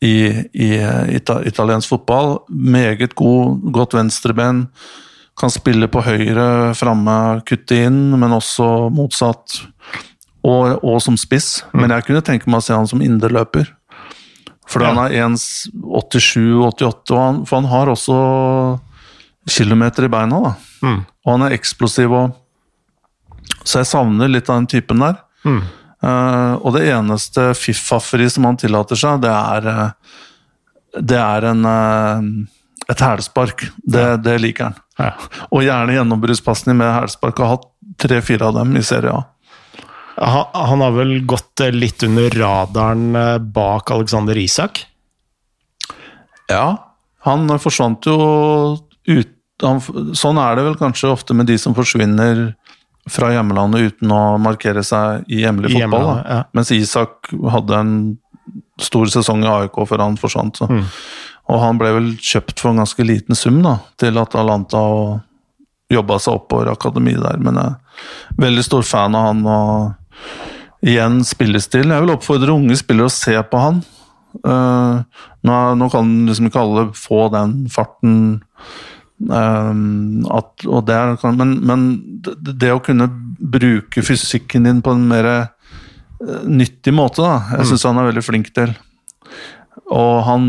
[0.05, 0.15] i,
[0.53, 0.69] i
[1.17, 2.39] ita, italiensk fotball.
[2.49, 4.67] Meget god, godt venstreben.
[5.41, 7.15] Kan spille på høyre, framme,
[7.49, 9.63] kutte inn, men også motsatt.
[10.45, 11.63] Og, og som spiss.
[11.73, 13.65] Men jeg kunne tenke meg å se han som indreløper.
[14.69, 14.91] For Ja.
[14.93, 18.17] han er 1,87-88, for han har også
[19.51, 20.41] kilometer i beina.
[20.41, 20.53] da.
[20.85, 21.01] Mm.
[21.25, 22.41] Og han er eksplosiv og
[23.65, 25.15] Så jeg savner litt av den typen der.
[25.45, 25.63] Mm.
[26.05, 30.17] Eh, og det eneste fiffafferi som han tillater seg, det er eh,
[30.95, 32.27] Det er en eh,
[32.93, 33.63] et hælspark.
[33.77, 34.75] Det, det liker han.
[34.99, 35.13] Ja.
[35.49, 37.39] Og gjerne gjennombruddspasning med hælspark.
[37.41, 39.23] Har hatt tre-fire av dem i Serie A.
[40.21, 43.17] Han, han har vel gått litt under radaren
[43.55, 44.85] bak Alexander Isak?
[46.53, 46.67] Ja,
[47.25, 48.19] han forsvant jo
[49.09, 49.81] ut han,
[50.19, 52.51] Sånn er det vel kanskje ofte med de som forsvinner
[53.11, 56.23] fra hjemlandet uten å markere seg i hjemlig fotball.
[56.25, 56.41] ja.
[56.57, 57.95] Mens Isak hadde en
[58.81, 60.59] stor sesong i AIK før han forsvant.
[60.61, 60.69] Så.
[60.71, 60.87] Mm.
[61.53, 66.19] Og han ble vel kjøpt for en ganske liten sum da, til Atalanta og jobba
[66.23, 67.41] seg oppover akademiet der.
[67.45, 69.45] Men jeg er veldig stor fan av han.
[69.45, 71.93] og Igjen spillestil.
[71.93, 73.85] Jeg vil oppfordre unge spillere å se på han.
[74.43, 75.05] Uh,
[75.47, 78.17] nå, nå kan liksom ikke alle få den farten
[79.33, 81.85] at, og det er, men, men
[82.25, 83.09] det, å kunne
[83.39, 87.59] bruke fysikken din på en mer eh, nyttig måte, da.
[87.59, 88.75] Jeg syns han er veldig flink til.
[89.93, 90.45] Og han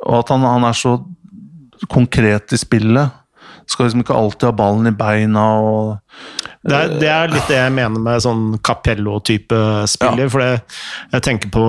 [0.00, 0.94] Og at han, han er så
[1.92, 3.10] konkret i spillet.
[3.68, 5.98] Skal liksom ikke alltid ha ballen i beina og
[6.60, 10.28] Det er, det er litt det jeg mener med sånn Capello-type spiller.
[10.28, 10.58] For det,
[11.14, 11.62] jeg tenker på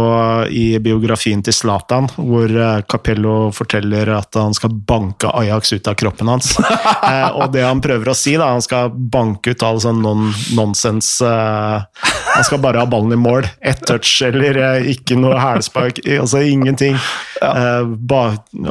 [0.52, 5.96] i biografien til Zlatan, hvor eh, Capello forteller at han skal banke Ajax ut av
[5.96, 6.52] kroppen hans.
[7.12, 10.28] eh, og det han prøver å si, da, han skal banke ut all sånn non
[10.58, 13.48] nonsens eh, Han skal bare ha ballen i mål.
[13.64, 16.04] Ett touch eller eh, ikke noe hælspark.
[16.20, 17.00] Altså ingenting.
[17.40, 18.26] Eh, ba,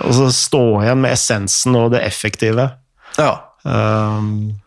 [0.05, 2.75] og så stå igjen med essensen og det effektive.
[3.17, 3.39] Ja.
[3.65, 4.61] Um,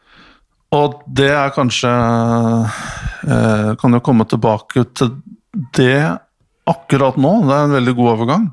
[0.74, 1.92] Og det er kanskje
[3.30, 5.16] eh, Kan jo komme tilbake til
[5.78, 6.18] det
[6.66, 7.32] akkurat nå.
[7.46, 8.46] Det er en veldig god overgang.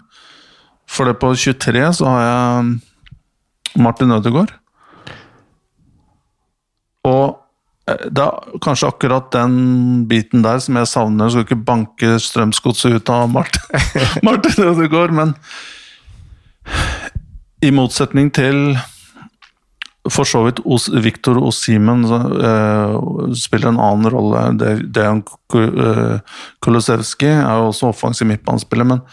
[0.91, 4.53] For det på 23 så har jeg Martin Ødegaard.
[7.09, 7.39] Og
[7.89, 11.29] eh, det er kanskje akkurat den biten der som jeg savner.
[11.31, 13.65] Jeg skal ikke banke Strømsgodset ut av Martin,
[14.29, 15.37] Martin Ødegaard, men
[17.65, 18.75] i motsetning til
[20.13, 22.97] for så vidt Os Victor Osimen uh,
[23.37, 24.45] spiller en annen rolle.
[24.83, 25.23] Dejan
[26.61, 29.05] Kolosevskij er jo også offensiv midtbanespiller, men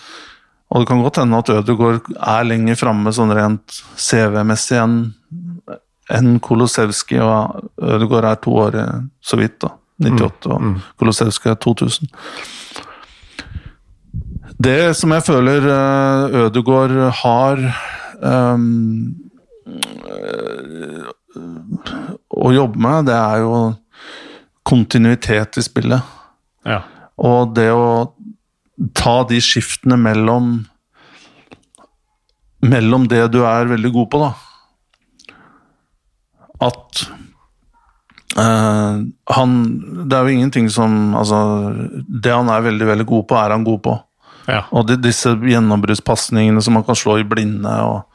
[0.68, 4.98] og det kan godt hende at Ødegaard er lenger framme sånn rent CV-messig enn
[6.12, 8.78] enn Kolosevskij, og Ødegaard er to år
[9.24, 9.74] så vidt, da.
[10.04, 10.76] 98, og mm.
[11.00, 12.12] Kolosevskij er 2000.
[14.58, 17.64] Det som jeg føler eh, Ødegaard har
[18.22, 19.16] um,
[22.38, 23.58] å jobbe med, det er jo
[24.68, 26.16] kontinuitet i spillet.
[26.68, 26.82] Ja.
[27.18, 28.14] Og det å
[28.98, 30.66] ta de skiftene mellom
[32.68, 34.32] Mellom det du er veldig god på, da.
[36.68, 37.04] At
[38.34, 38.98] uh,
[39.38, 39.54] han
[40.10, 41.38] Det er jo ingenting som Altså,
[41.94, 43.94] det han er veldig, veldig god på, er han god på.
[44.50, 44.64] Ja.
[44.72, 48.07] Og de, disse gjennombruddspasningene som man kan slå i blinde, og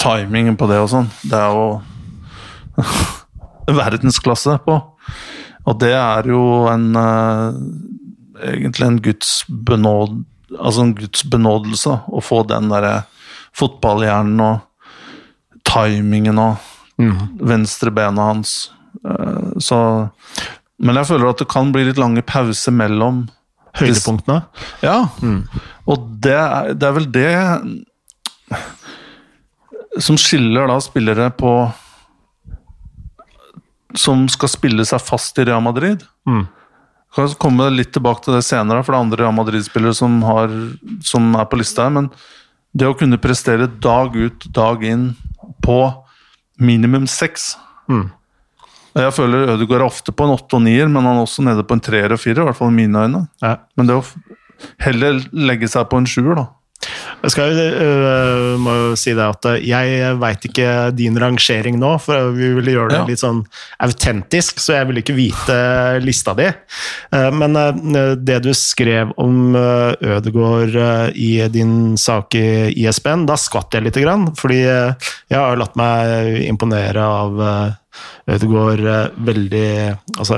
[0.00, 1.66] timingen på det og sånn, det er jo
[3.80, 4.78] verdensklasse på.
[5.66, 7.56] Og det er jo en uh,
[8.42, 10.20] egentlig en Guds benåd,
[10.58, 13.00] altså en Guds benådelse å få den derre
[13.56, 16.68] fotballhjernen og timingen og
[17.02, 17.40] mm.
[17.48, 18.58] venstrebena hans.
[19.02, 19.78] Uh, så
[20.78, 23.26] Men jeg føler at det kan bli litt lange pauser mellom
[23.76, 24.40] Høydepunktene?
[24.84, 25.08] Ja.
[25.20, 25.42] Mm.
[25.88, 27.32] Og det er, det er vel det
[30.02, 31.50] som skiller da spillere på
[33.96, 36.02] Som skal spille seg fast i Real Madrid.
[36.28, 36.44] Mm.
[37.16, 40.18] Jeg kan komme litt tilbake til det senere, for det er andre Real Madrid-spillere som,
[41.00, 41.94] som, er på lista her.
[41.94, 42.10] Men
[42.76, 45.06] det å kunne prestere dag ut, dag inn
[45.64, 45.78] på
[46.60, 47.54] minimum seks
[47.88, 48.04] mm.
[48.96, 51.64] Jeg føler Ødegaard er ofte på en åtte og nier, men han er også nede
[51.68, 52.40] på en treer og firer.
[52.40, 53.26] I hvert fall i mine øyne.
[53.44, 53.58] Ja.
[53.76, 54.04] Men det å
[54.80, 56.46] heller legge seg på en sjuer, da.
[57.26, 62.30] Jeg skal, uh, må jo si det at jeg veit ikke din rangering nå, for
[62.36, 63.06] vi ville gjøre det ja.
[63.08, 63.40] litt sånn
[63.82, 65.56] autentisk, så jeg ville ikke vite
[66.04, 66.46] lista di.
[67.10, 70.76] Uh, men uh, det du skrev om Ødegård
[71.18, 72.46] i din sak i
[72.84, 74.28] ISBN, da skvatt jeg lite grann.
[74.38, 77.42] Fordi jeg har latt meg imponere av
[78.26, 79.68] Ødegaard eh, veldig
[80.18, 80.36] Altså,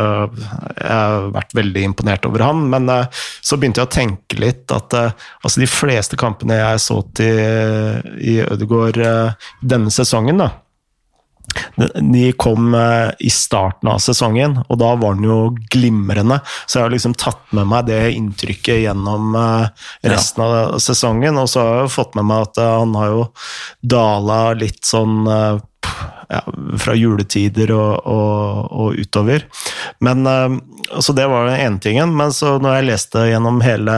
[0.76, 4.74] jeg har vært veldig imponert over han, men eh, så begynte jeg å tenke litt
[4.74, 8.98] at eh, altså de fleste kampene jeg så til i Ødegaard
[9.64, 10.52] denne sesongen, da
[11.96, 15.38] de kom i starten av sesongen, og da var den jo
[15.72, 16.36] glimrende.
[16.68, 19.32] Så jeg har liksom tatt med meg det inntrykket gjennom
[20.04, 21.40] resten av sesongen.
[21.40, 23.24] Og så har jeg fått med meg at han har jo
[23.96, 25.24] dala litt sånn
[26.28, 26.42] ja,
[26.80, 29.46] fra juletider og, og, og utover.
[30.04, 30.56] Men uh,
[30.92, 32.14] altså Det var den ene tingen.
[32.16, 33.96] Men så når jeg leste gjennom hele,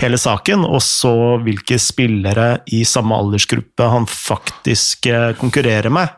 [0.00, 6.10] hele saken, og så hvilke spillere i samme aldersgruppe han faktisk uh, konkurrerer med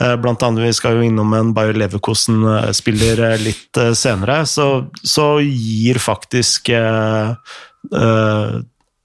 [0.00, 4.44] uh, Blant annet, Vi skal jo innom en Bayer Leverkosen-spiller litt senere.
[4.46, 4.68] Så,
[5.02, 6.70] så, gir faktisk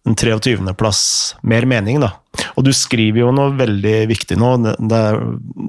[0.08, 1.02] en 23.-plass
[1.48, 2.14] mer mening, da.
[2.56, 4.54] Og du skriver jo noe veldig viktig nå.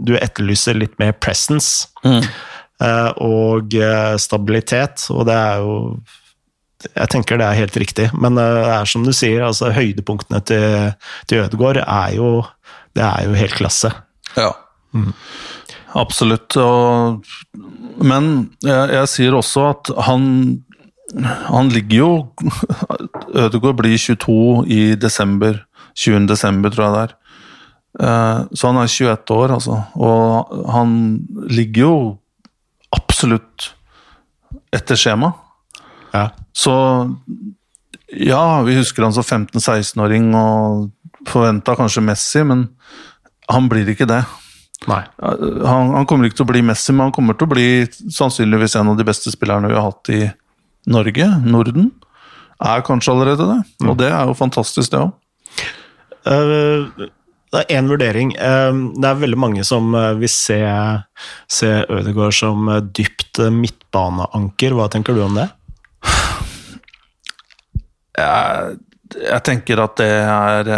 [0.07, 2.23] Du etterlyser litt mer presence mm.
[2.79, 5.73] Eh, og eh, stabilitet, og det er jo
[6.87, 10.39] jeg tenker det er helt riktig, men eh, det er som du sier, altså høydepunktene
[10.47, 10.93] til,
[11.27, 12.29] til Ødegaard er jo,
[12.95, 13.91] det er jo helt klasse.
[14.37, 14.53] Ja,
[14.95, 15.11] mm.
[15.99, 16.55] absolutt.
[16.63, 17.27] Og,
[17.99, 18.31] men
[18.63, 20.31] jeg, jeg, sier også at han
[21.49, 22.11] han ligger jo
[23.47, 25.65] Ødegaard blir 22 i desember.
[25.99, 26.29] 20.
[26.31, 27.15] desember, tror jeg det er.
[27.99, 29.83] Eh, så han er 21 år, altså.
[29.97, 30.95] Og han
[31.51, 31.95] ligger jo
[32.95, 33.73] absolutt
[34.73, 35.33] etter skjema.
[36.13, 36.29] Ja.
[36.57, 36.75] Så
[38.09, 40.89] ja, vi husker han som 15-16-åring og
[41.29, 42.69] forventa kanskje Messi, men
[43.49, 44.23] han blir ikke det.
[44.89, 45.03] Nei.
[45.21, 47.69] Han, han, kommer ikke til å bli Messi, men han kommer til å bli
[48.15, 50.23] sannsynligvis en av de beste spillerne vi har hatt i
[50.89, 51.91] Norge, Norden,
[52.65, 53.61] er kanskje allerede det.
[53.87, 55.15] Og det er jo fantastisk, det òg.
[56.29, 57.07] Eh,
[57.49, 58.35] det er én vurdering.
[58.35, 60.59] Eh, det er veldig mange som eh, vil se,
[61.49, 64.77] se Ødegaard som dypt midtbaneanker.
[64.77, 65.49] Hva tenker du om det?
[68.19, 68.79] Jeg,
[69.23, 70.73] jeg tenker at det er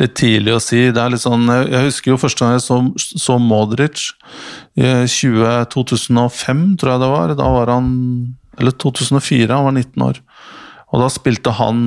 [0.00, 0.86] litt tidlig å si.
[0.94, 4.10] Det er litt sånn, Jeg husker jo første gang jeg så, så Modric
[4.76, 7.34] i 20, 2005, tror jeg det var.
[7.38, 7.90] Da var han
[8.60, 10.20] Eller 2004, han var 19 år.
[10.92, 11.78] Og da spilte han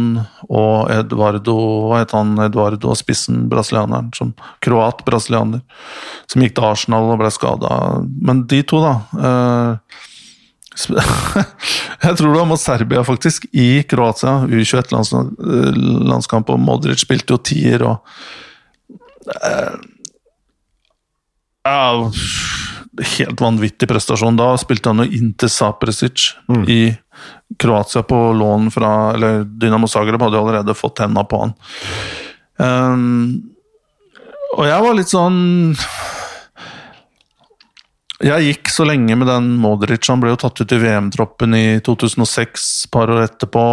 [0.50, 1.56] og Eduardo
[1.92, 2.34] Hva het han?
[2.42, 4.34] Eduardo og spissen, brasilianeren, som
[4.66, 5.62] kroat-brasilianer,
[6.26, 8.02] som gikk til Arsenal og ble skada.
[8.02, 8.96] Men de to, da
[9.30, 10.02] eh,
[12.06, 14.34] Jeg tror det var mot Serbia, faktisk, i Kroatia.
[14.50, 17.96] U21-landskamp, og Modric spilte jo tier og
[21.66, 22.12] ja,
[23.18, 24.38] Helt vanvittig prestasjon.
[24.40, 26.64] Da spilte han jo Inter Sapresic mm.
[26.72, 26.82] i
[27.60, 31.54] Kroatia på lån fra Eller Dynamo Zagreb hadde jo allerede fått henda på han.
[32.56, 33.42] Um,
[34.56, 35.40] og jeg var litt sånn
[38.24, 40.08] jeg gikk så lenge med den Modric.
[40.08, 43.66] Han ble jo tatt ut i VM-troppen i 2006, et par år etterpå.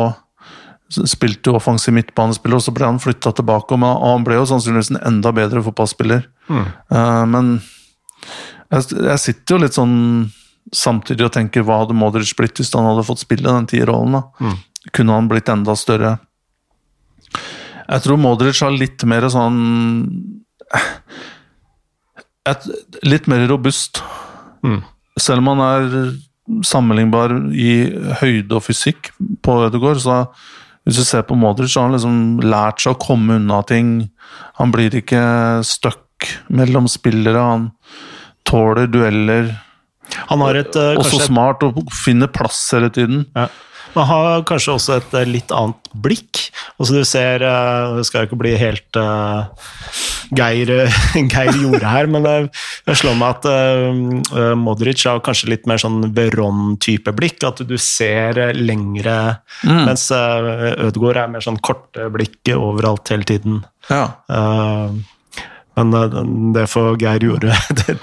[0.90, 3.76] Spilte jo offensiv midtbanespiller, og så ble han flytta tilbake.
[3.76, 6.26] Og han ble jo sannsynligvis en enda bedre fotballspiller.
[6.50, 6.66] Mm.
[6.90, 7.52] Uh, men
[8.72, 9.96] jeg, sitter jo litt sånn
[10.72, 14.22] samtidig og tenker hva hadde Modric blitt hvis han hadde fått spille den tierrollen?
[14.42, 14.58] Mm.
[14.96, 16.16] Kunne han blitt enda større?
[17.82, 19.58] Jeg tror Modric har litt mer sånn
[22.48, 22.68] et,
[23.06, 24.00] Litt mer robust.
[24.64, 24.80] Mm.
[25.20, 27.72] Selv om han er sammenlignbar i
[28.20, 29.12] høyde og fysikk
[29.44, 30.24] på Ødegaard, så
[30.82, 33.92] hvis du ser på Modric, så har han liksom lært seg å komme unna ting.
[34.58, 35.22] Han blir ikke
[35.66, 37.38] stuck mellom spillere.
[37.38, 37.68] Han
[38.48, 39.52] tåler dueller.
[40.30, 43.26] Han har et, uh, også smart og finner plass hele tiden.
[43.36, 43.48] Ja.
[43.96, 46.40] Man har kanskje også et eh, litt annet blikk.
[46.80, 49.50] Altså du ser eh, Det skal jo ikke bli helt uh,
[50.32, 50.72] Geir,
[51.32, 52.36] Geir Jorde her, men det,
[52.88, 57.42] det slår meg at uh, Modric har kanskje litt mer sånn Veron-type blikk.
[57.48, 59.18] At du ser lengre,
[59.60, 59.82] mm.
[59.90, 63.60] mens uh, Ødegaard er mer sånn korte blikk overalt hele tiden.
[63.90, 64.06] Ja.
[64.30, 65.02] Uh,
[65.74, 67.56] men eh, det får Geir Jorde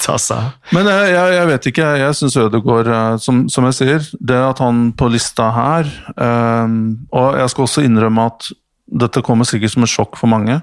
[0.05, 0.49] ta seg av.
[0.75, 1.91] Men jeg, jeg, jeg, vet ikke.
[2.01, 6.79] Jeg syns Ødegaard, eh, som, som, jeg sier Det at han på lista her um,
[7.13, 8.51] Og jeg skal også innrømme at
[8.99, 10.55] dette kommer sikkert som et sjokk for mange.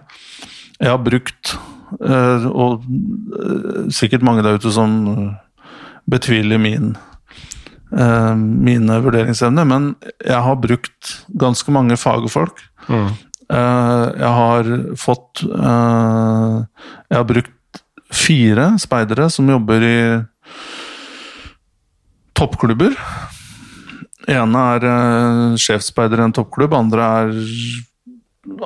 [0.80, 1.52] Jeg har brukt,
[2.02, 4.96] uh, og uh, sikkert mange der ute som
[6.10, 6.96] betviler min
[7.94, 12.64] uh, mine vurderingsevner, men jeg har brukt ganske mange fagfolk.
[12.90, 13.14] Mm.
[13.46, 16.54] Eh, jeg har fått eh,
[17.06, 19.98] Jeg har brukt fire speidere som jobber i
[22.36, 22.94] toppklubber.
[24.28, 27.32] ene er uh, sjefsspeider i en toppklubb, andre er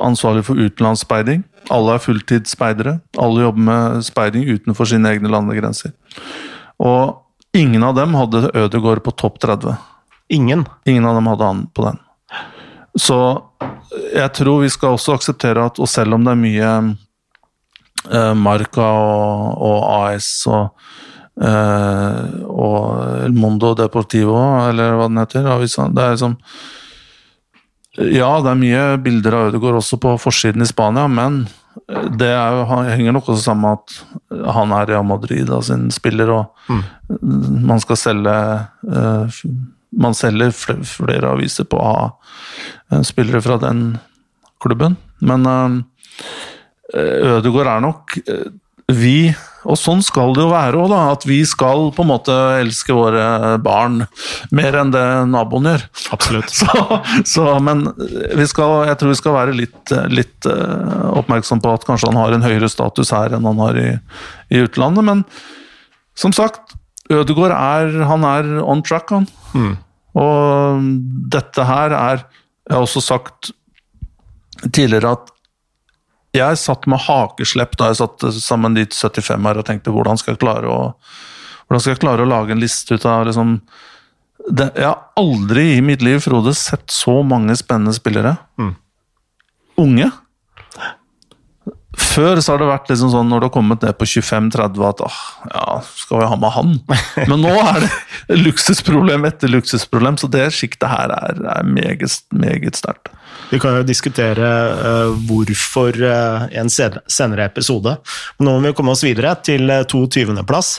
[0.01, 1.45] ansvarlig for utenlandsspeiding.
[1.73, 2.99] Alle er fulltidsspeidere.
[3.21, 5.95] Alle jobber med speiding utenfor sine egne landegrenser.
[6.83, 7.21] Og
[7.57, 9.77] ingen av dem hadde Ødegård på topp 30.
[10.33, 10.67] Ingen?
[10.89, 12.01] Ingen av dem hadde han på den.
[12.99, 13.19] Så
[14.15, 16.73] jeg tror vi skal også akseptere at, og selv om det er mye
[18.11, 20.91] eh, Marca og, og, AS og,
[21.43, 26.37] eh, og El Mundo Deportivo, eller hva den heter Det er liksom
[28.01, 31.45] Ja, det er mye bilder av Ødegaard også på forsiden i Spania, men
[31.91, 36.31] det er, henger nok også sammen med at han er Real Madrid da, sin spiller,
[36.31, 37.61] og mm.
[37.67, 38.35] man skal selge
[38.91, 39.41] uh,
[39.91, 42.11] man selger flere aviser på ha
[42.93, 43.99] eh, spillere fra den
[44.63, 44.97] klubben.
[45.21, 45.79] Men uh,
[46.95, 48.19] Ødegaard er nok
[48.91, 49.31] vi
[49.69, 51.01] Og sånn skal det jo være òg, da.
[51.13, 54.01] At vi skal på en måte elske våre barn
[54.57, 55.85] mer enn det naboen gjør.
[56.17, 56.55] Absolutt.
[56.61, 56.73] Så,
[57.29, 62.09] så, men vi skal, jeg tror vi skal være litt, litt oppmerksom på at kanskje
[62.09, 63.89] han har en høyere status her enn han har i,
[64.49, 65.05] i utlandet.
[65.07, 65.23] Men
[66.17, 66.75] som sagt,
[67.11, 69.27] Ødegaard er, han er on track, han.
[69.55, 69.75] Mm.
[70.21, 70.87] Og
[71.31, 72.25] dette her er
[72.71, 73.51] Jeg har også sagt
[74.71, 75.31] tidligere at
[76.37, 80.37] jeg satt med hakeslepp da jeg satt sammen de 75 her og tenkte hvordan skal
[80.37, 80.93] jeg klare å,
[81.67, 83.57] hvordan skal jeg klare å lage en liste ut av liksom
[84.47, 88.37] det, Jeg har aldri i mitt liv, Frode, sett så mange spennende spillere.
[88.61, 88.73] Mm.
[89.83, 90.11] Unge.
[91.99, 95.01] Før så har det vært liksom sånn når du har kommet ned på 25-30 at
[95.03, 95.17] åh,
[95.51, 95.65] ja,
[95.99, 96.77] skal vi ha med han?
[97.31, 102.79] Men nå er det luksusproblem etter luksusproblem, så det sjiktet her er, er meget, meget
[102.79, 103.11] sterkt.
[103.51, 107.97] Vi kan jo diskutere uh, hvorfor uh, en senere episode.
[108.39, 110.77] Men nå må vi komme oss videre til uh, 22.-plass.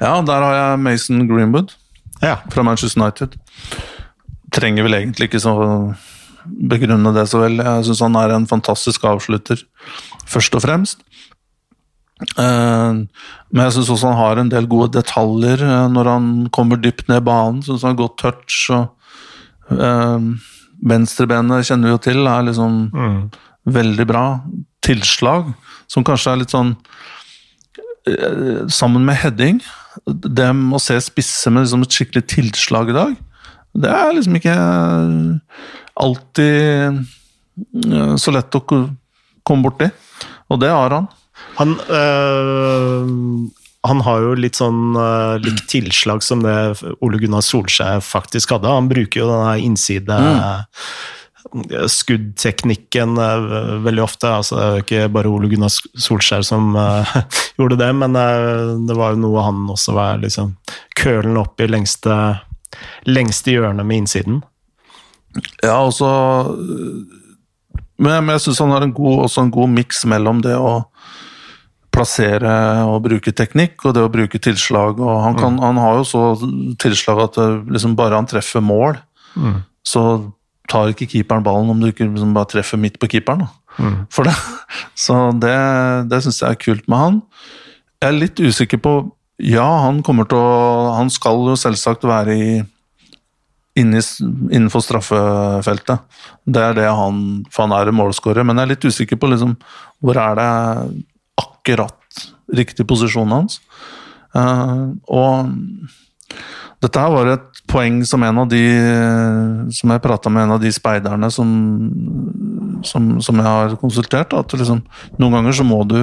[0.00, 1.74] Ja, der har jeg Mason Greenwood
[2.24, 2.38] ja.
[2.48, 3.36] fra Manchester United.
[4.56, 5.52] Trenger vel egentlig ikke så
[6.46, 7.60] begrunne det så vel.
[7.60, 9.62] Jeg syns han er en fantastisk avslutter
[10.30, 11.04] først og fremst.
[12.20, 12.92] Eh,
[13.50, 17.08] men jeg syns også han har en del gode detaljer eh, når han kommer dypt
[17.10, 17.62] ned banen.
[17.64, 18.58] Syns han har godt touch.
[18.74, 20.20] og uh,
[20.80, 23.18] Venstrebenet kjenner vi jo til, er liksom mm.
[23.72, 24.24] veldig bra.
[24.84, 25.52] Tilslag,
[25.90, 26.76] som kanskje er litt sånn
[28.72, 29.58] Sammen med heading.
[30.08, 33.10] Det å se spisse med liksom et skikkelig tilslag i dag,
[33.76, 34.54] det er liksom ikke
[36.00, 37.00] alltid
[37.86, 39.90] eh, så lett å komme borti.
[40.50, 41.08] Og det har han.
[41.60, 43.06] Han, øh,
[43.86, 46.56] han har jo litt sånn øh, likt tilslag som det
[47.00, 48.72] Ole Gunnar Solskjær faktisk hadde.
[48.72, 50.20] Han bruker jo denne innside
[51.88, 54.28] skuddteknikken øh, veldig ofte.
[54.28, 57.16] Altså, det er jo ikke bare Ole Gunnar Solskjær som uh,
[57.58, 60.54] gjorde det, men uh, det var jo noe han også var liksom
[61.00, 62.16] kølen opp i lengste,
[63.08, 64.40] lengste hjørnet med innsiden.
[65.62, 66.08] Ja, altså
[68.00, 70.80] Men, men jeg syns han har en god, også en god miks mellom det å
[71.90, 72.50] plassere
[72.86, 75.00] og bruke teknikk, og det å bruke tilslag.
[75.02, 76.22] og Han, kan, han har jo så
[76.80, 78.96] tilslag at det liksom bare han treffer mål,
[79.86, 80.04] så
[80.70, 83.42] tar ikke keeperen ballen om du ikke liksom bare treffer midt på keeperen.
[83.44, 83.90] Da.
[84.12, 84.34] For det.
[85.04, 85.54] Så det,
[86.10, 87.16] det syns jeg er kult med han.
[88.00, 88.92] Jeg er litt usikker på
[89.40, 92.50] Ja, han kommer til å Han skal jo selvsagt være i
[93.80, 96.04] innenfor straffefeltet.
[96.44, 99.30] Det er det han For han er en målskårer, men jeg er litt usikker på
[99.32, 99.56] liksom,
[100.00, 100.50] hvor er det
[101.40, 102.26] akkurat
[102.56, 103.60] riktig posisjon hans.
[104.34, 105.50] Uh, og
[106.80, 108.62] dette her var et poeng som en av de
[109.74, 111.48] Som jeg prata med en av de speiderne som,
[112.86, 114.34] som, som jeg har konsultert.
[114.34, 114.82] At liksom,
[115.18, 116.00] noen ganger så må du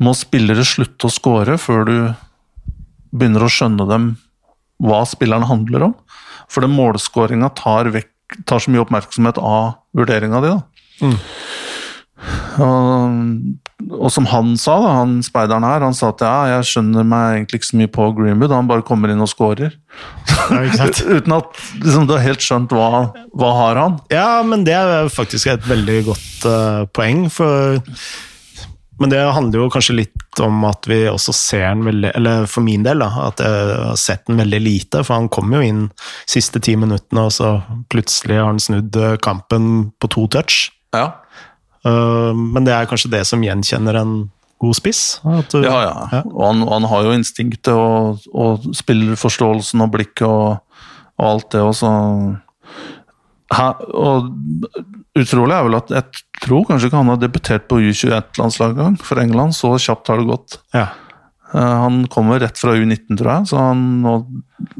[0.00, 1.96] må spillere slutte å score før du
[3.10, 4.12] begynner å skjønne dem
[4.80, 5.94] hva spilleren handler om.
[6.50, 7.90] For den målskåringa tar,
[8.46, 10.54] tar så mye oppmerksomhet av vurderinga di.
[10.54, 11.10] da.
[12.60, 17.06] Og, og som han sa, da, han speideren her, han sa at ja, jeg skjønner
[17.08, 19.76] meg egentlig ikke så mye på Greenwood, han bare kommer inn og scorer.
[20.50, 24.00] Uten at liksom, du har helt skjønt hva, hva har han.
[24.12, 27.80] Ja, men det er faktisk et veldig godt uh, poeng, for
[29.00, 32.64] Men det handler jo kanskje litt om at vi også ser den veldig Eller for
[32.64, 35.00] min del, da, at jeg har sett den veldig lite.
[35.02, 35.86] For han kom jo inn
[36.28, 37.54] siste ti minuttene, og så
[37.92, 40.68] plutselig har han snudd eh, kampen på to touch.
[40.96, 41.08] Ja,
[41.86, 44.14] Eh, men det er kanskje det som gjenkjenner en
[44.60, 45.20] god spiss.
[45.52, 45.76] Du, ja.
[45.86, 45.94] ja.
[46.12, 46.22] Ja.
[46.26, 50.60] Og han, han har jo instinktet og, og spillerforståelsen og blikket og,
[51.16, 51.92] og alt det også.
[53.50, 54.28] Og
[55.18, 59.18] utrolig er vel at jeg tror kanskje ikke han har debutert på U21-landslaget engang for
[59.22, 59.56] England.
[59.58, 60.58] Så kjapt har det gått.
[60.76, 60.86] Ja.
[61.52, 63.82] Eh, Han kommer rett fra U19, tror jeg, så han,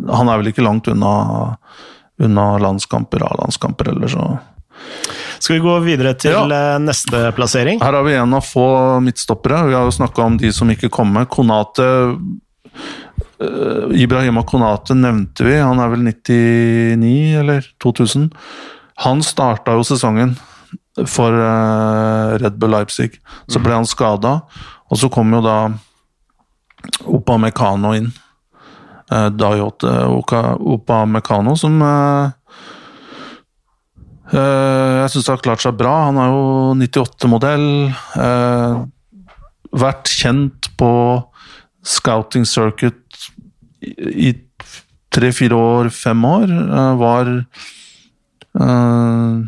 [0.06, 1.56] han er vel ikke langt unna,
[2.22, 4.28] unna landskamper, A-landskamper eller så.
[5.40, 6.44] Skal vi gå videre til Ja.
[6.76, 7.80] eh, neste plassering?
[7.82, 9.64] Her har vi en av få midtstoppere.
[9.66, 11.26] Vi har jo snakka om de som ikke kommer.
[11.26, 11.82] Konate
[13.40, 15.56] eh, Ibrahima Konate nevnte vi.
[15.58, 18.30] Han er vel 99 eller 2000.
[19.06, 20.36] Han starta jo sesongen
[21.08, 23.18] for eh, Red Bull Leipzig.
[23.50, 24.40] Så ble han skada,
[24.90, 25.60] og så kom jo da
[27.08, 28.10] Opa Mekano inn.
[29.10, 31.80] Uh, Dayot Opa Mekano, som
[34.30, 35.94] Jeg syns har klart seg bra.
[36.06, 36.44] Han er jo
[36.78, 37.66] 98-modell.
[38.14, 38.76] eh,
[39.76, 40.92] vært kjent på
[41.86, 43.09] scouting circuit
[43.80, 44.34] i
[45.12, 46.50] tre-fire år, fem år.
[46.50, 47.32] Eh, var
[48.60, 49.40] eh,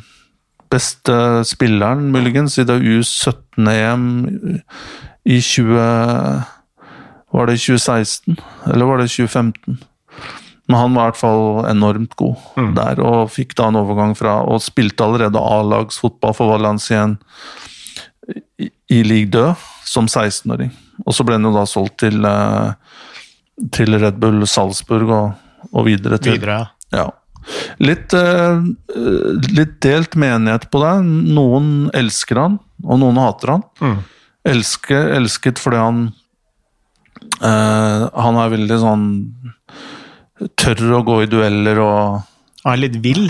[0.72, 1.16] beste
[1.48, 4.08] spilleren, muligens, i det U17-EM
[5.24, 5.78] i 20
[7.32, 8.36] Var det 2016,
[8.68, 9.78] eller var det 2015?
[10.68, 12.36] Men han var i hvert fall enormt god
[12.76, 17.18] der, og fikk da en overgang fra Og spilte allerede A-lagsfotball for Valencien
[18.60, 20.70] i, i Ligue 2 som 16-åring.
[21.06, 22.72] Og så ble han jo da solgt til, eh,
[23.72, 27.08] til Red Bull Salzburg og, og videre til Videre, ja.
[27.82, 28.62] Litt, eh,
[29.50, 30.94] litt delt menighet på det.
[31.34, 33.64] Noen elsker han, og noen hater han.
[33.82, 33.96] Mm.
[34.52, 35.98] Elsker, elsket fordi han
[37.38, 39.04] eh, Han er veldig sånn
[40.58, 42.24] Tør å gå i dueller og
[42.64, 43.28] Han er litt vill.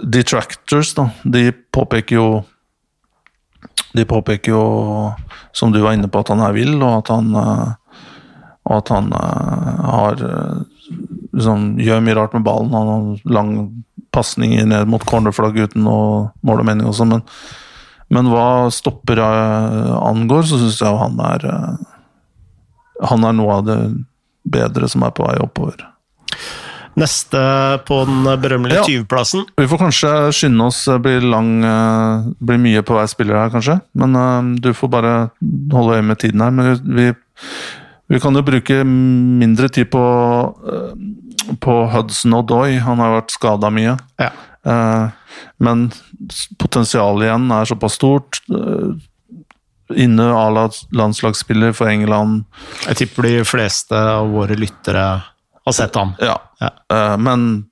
[0.04, 2.28] Detractors, da, de påpeker jo
[3.92, 4.62] De påpeker jo,
[5.52, 7.74] som du var inne på, at han er vill, og at han eh,
[8.70, 10.62] Og at han eh, har eh,
[11.36, 12.72] liksom, Gjør mye rart med ballen.
[12.78, 13.52] Han har lang
[14.16, 17.22] pasninger ned mot cornerflagg uten noe mål og mening også, men
[18.12, 21.78] Men hva stopper eh, angår, så syns jeg han er eh,
[23.12, 23.78] Han er noe av det
[24.52, 25.88] bedre som er på vei oppover.
[27.00, 27.40] Neste
[27.88, 28.84] på den berømmelige Ja.
[28.84, 29.46] 20-plassen.
[29.58, 30.82] Vi får kanskje skynde oss.
[30.86, 33.78] Det blir, lang, eh, blir mye på hver spiller her, kanskje.
[33.96, 35.14] Men eh, du får bare
[35.72, 36.52] holde øye med tiden her.
[36.52, 37.08] Men vi,
[38.12, 40.04] vi kan jo bruke mindre tid på,
[40.68, 42.76] eh, på Hudson Doy.
[42.84, 43.96] Han har vært skada mye.
[44.20, 44.30] Ja.
[44.68, 45.10] Eh,
[45.60, 45.90] Men
[46.60, 48.42] potensialet igjen er såpass stort.
[48.50, 49.00] Inne
[49.92, 52.46] Inne la landslagsspiller for England.
[52.88, 55.06] Jeg tipper de fleste av våre lyttere
[55.66, 56.14] har sett han.
[56.20, 56.42] Ja.
[56.60, 56.72] Ja.
[56.96, 57.66] Eh, Men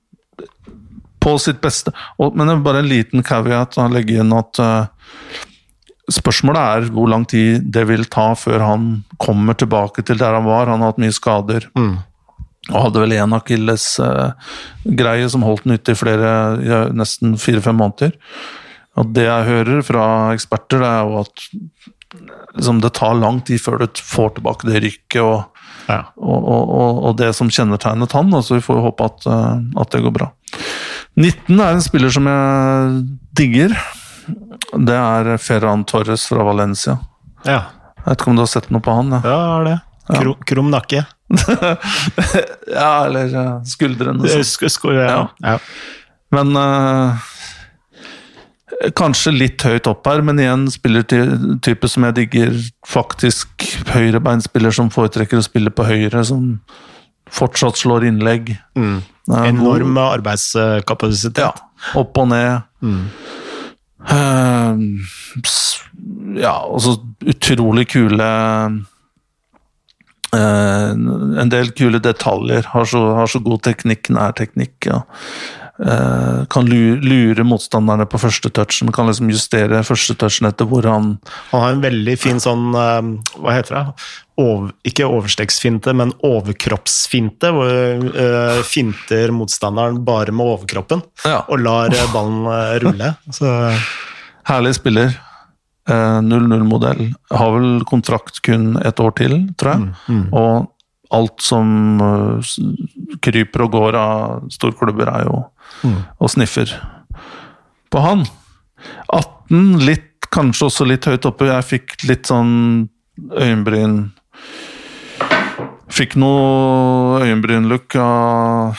[1.20, 1.92] på sitt beste.
[2.18, 4.84] Men det er bare en liten caveat å legge inn at eh,
[6.10, 8.86] Spørsmålet er hvor lang tid det vil ta før han
[9.22, 10.66] kommer tilbake til der han var.
[10.66, 11.68] Han har hatt mye skader.
[11.78, 12.00] Mm.
[12.70, 16.30] Og hadde vel én akilles-greie som holdt den ute i flere,
[16.64, 18.12] ja, nesten fire-fem måneder.
[18.98, 20.04] Og det jeg hører fra
[20.34, 21.34] eksperter, det er jo at
[22.56, 25.40] liksom, det tar lang tid før du får tilbake det rykket og,
[25.90, 26.04] Ja.
[26.22, 28.30] og, og, og, det som kjennetegnet han.
[28.42, 30.30] Så vi får jo håpe at, eh, at det går bra.
[31.18, 33.00] 19 er en spiller som jeg
[33.34, 33.74] digger.
[34.78, 36.98] Det er Ferran Torres fra Valencia.
[37.46, 37.64] Ja,
[38.00, 39.10] Jeg vet ikke om du har sett noe på han?
[39.18, 39.78] Ja, ja er det.
[40.10, 41.02] Kro, krum nakke.
[42.80, 43.30] ja eller
[43.68, 44.26] skuldrene.
[44.28, 44.46] Sånn.
[44.46, 45.28] sk- sk- Ja.
[45.44, 45.58] Ja.
[46.34, 47.18] Men uh,
[48.96, 52.54] Kanskje litt høyt opp her, men igjen spillertype som jeg digger.
[52.88, 56.54] Faktisk høyrebeinspiller som foretrekker å spille på høyre, som
[57.30, 58.54] fortsatt slår innlegg.
[58.78, 59.02] Mm.
[59.28, 61.42] Enorm arbeidskapasitet.
[61.44, 61.52] Ja,
[62.00, 62.62] opp og ned.
[62.80, 63.04] Mm.
[64.00, 64.72] Uh,
[66.40, 66.94] ja, og så
[67.28, 68.30] utrolig kule
[70.36, 72.66] En del kule detaljer.
[72.74, 74.76] Har så, har så god teknikk, nær teknikk.
[74.86, 75.02] Ja.
[75.80, 78.90] Uh, kan lure, lure motstanderne på første touchen.
[78.92, 81.14] Kan liksom justere første touchen etter hvor han
[81.54, 83.00] Han har en veldig fin sånn uh,
[83.40, 83.84] Hva heter det?
[84.40, 87.48] Over, ikke overstegsfinte, men overkroppsfinte.
[87.56, 91.42] Hvor uh, finter motstanderen bare med overkroppen Ja.
[91.48, 93.14] og lar eh, ballen eh, rulle.
[93.32, 93.48] Så
[94.50, 95.16] Herlig spiller.
[95.90, 97.14] Eh, 0-0-modell.
[97.30, 100.20] Har vel kontrakt kun et år til, tror jeg.
[100.36, 100.68] Og
[101.10, 102.52] alt som eh,
[103.24, 105.42] kryper og går av storklubber, er jo
[106.20, 106.72] og sniffer
[107.90, 108.26] på han.
[109.08, 111.48] 18, litt, kanskje også litt høyt oppe.
[111.48, 112.88] Jeg fikk litt sånn
[113.34, 114.10] øyenbryn
[115.90, 118.78] Fikk noe øyenbrynlook av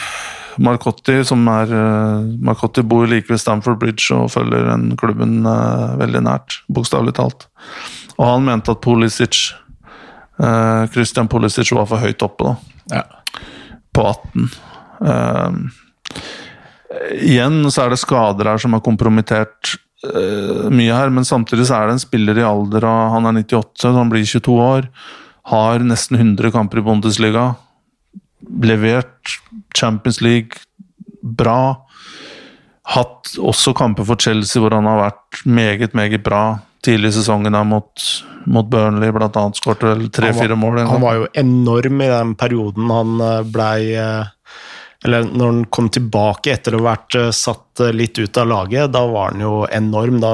[0.60, 5.95] Marcotti, som er eh, Marcotti bor like ved Stamford Bridge og følger den klubben eh,
[6.02, 7.47] veldig nært, bokstavelig talt.
[8.18, 9.52] Og han mente at Pulisic
[10.41, 13.02] eh, Christian Pulisic var for høyt oppe, da.
[13.02, 13.06] ja.
[13.91, 14.52] På 18.
[15.02, 15.56] Uh,
[17.18, 19.74] igjen så er det skader her som har kompromittert
[20.06, 23.41] uh, mye her, men samtidig så er det en spiller i alder av Han er
[23.41, 24.88] 98, så han blir 22 år.
[25.52, 27.49] Har nesten 100 kamper i Bundesliga.
[28.50, 29.38] Levert
[29.78, 30.62] Champions League
[31.22, 31.76] bra.
[32.92, 36.60] Hatt også kamper for Chelsea hvor han har vært meget, meget bra.
[36.82, 38.06] Tidlig i sesongen der mot,
[38.50, 40.82] mot Burnley, annet skåret vel tre-fire mål.
[40.89, 44.32] Han var jo enorm i den perioden han eh, blei eh,
[45.02, 48.49] Eller når han kom tilbake etter å ha vært eh, satt eh, litt ut av
[48.52, 50.20] laget, da var han jo enorm.
[50.22, 50.34] Da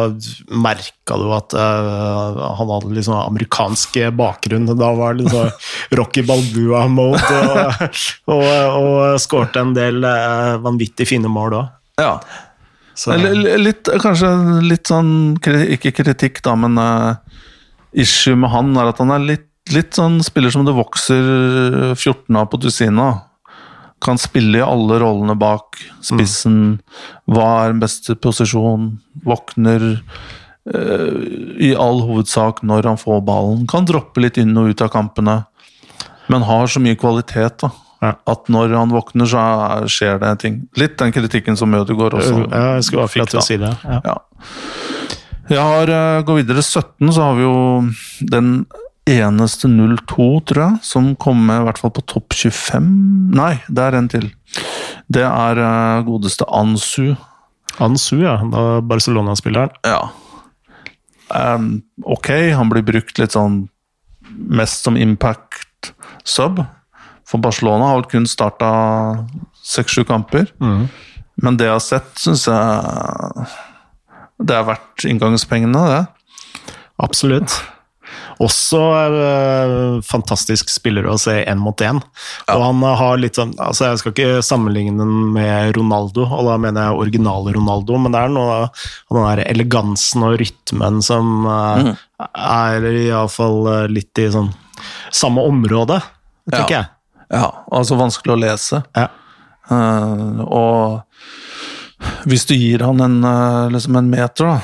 [0.52, 4.68] merka du at uh, han hadde liksom amerikansk bakgrunn.
[4.68, 5.54] Da var det sånn
[6.00, 11.72] Rocky Balboa-mode, og, og, og skårte en del uh, vanvittig fine mål òg.
[12.04, 12.12] Ja.
[13.14, 14.30] Eller litt, kanskje
[14.66, 15.38] litt sånn
[15.78, 17.40] Ikke kritikk, da, men uh,
[17.94, 21.24] issue med han er at han er litt, litt sånn spiller som det vokser
[21.94, 23.27] 14 av på dusinet.
[24.04, 26.80] Kan spille i alle rollene bak spissen.
[27.26, 28.92] Hva er den beste posisjon?
[29.26, 29.88] Våkner
[30.70, 31.18] eh,
[31.70, 33.66] i all hovedsak når han får ballen.
[33.68, 35.40] Kan droppe litt inn og ut av kampene,
[36.30, 37.58] men har så mye kvalitet.
[37.66, 37.72] da
[38.02, 38.14] Ja.
[38.30, 40.60] At når han våkner, så er, skjer det ting.
[40.78, 43.42] Litt den kritikken som Ødegaard også Ja, jeg skulle fikk, da.
[43.42, 43.74] si det.
[43.84, 44.02] Ja.
[44.06, 44.18] Ja.
[45.50, 47.56] Jeg har uh, Går videre 17, så har vi jo
[48.30, 48.68] den
[49.10, 52.88] eneste 02, tror jeg, som kom med i hvert fall på topp 25.
[53.38, 54.30] Nei, det er en til.
[55.12, 57.16] Det er eh, godeste Ansu.
[57.84, 58.38] Ansu, ja.
[58.84, 59.76] Barcelona-spilleren.
[59.86, 60.10] Ja.
[61.28, 63.66] Um, ok, han blir brukt litt sånn
[64.32, 65.92] mest som impact
[66.28, 66.62] sub.
[67.28, 68.70] For Barcelona har vel kun starta
[69.68, 70.48] seks-sju kamper.
[71.38, 73.48] Men det jeg har sett, syns jeg
[74.38, 76.76] det er verdt inngangspengene, det.
[77.02, 77.58] Absolutt.
[78.44, 82.00] Også uh, fantastisk spiller å se én mot én.
[82.54, 86.58] Og han har litt sånn altså Jeg skal ikke sammenligne den med Ronaldo, og da
[86.62, 91.48] mener jeg originale Ronaldo, men det er noe av den der elegansen og rytmen som
[91.50, 91.90] øh,
[92.28, 94.52] er iallfall litt i sånn
[95.14, 96.00] samme område,
[96.52, 96.84] tenker Ja.
[96.84, 96.94] jeg.
[97.34, 98.84] Ja, altså vanskelig å lese.
[98.96, 99.10] Ja.
[99.68, 101.02] Uh, og
[102.30, 104.60] hvis du gir han en, eh, liksom en meter, da,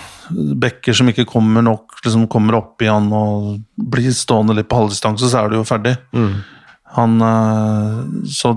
[0.63, 4.81] bekker som ikke kommer nok, liksom kommer opp i han og blir stående litt på
[4.83, 5.95] halvdistanse, så er du jo ferdig.
[6.97, 7.99] Han eh,
[8.29, 8.53] så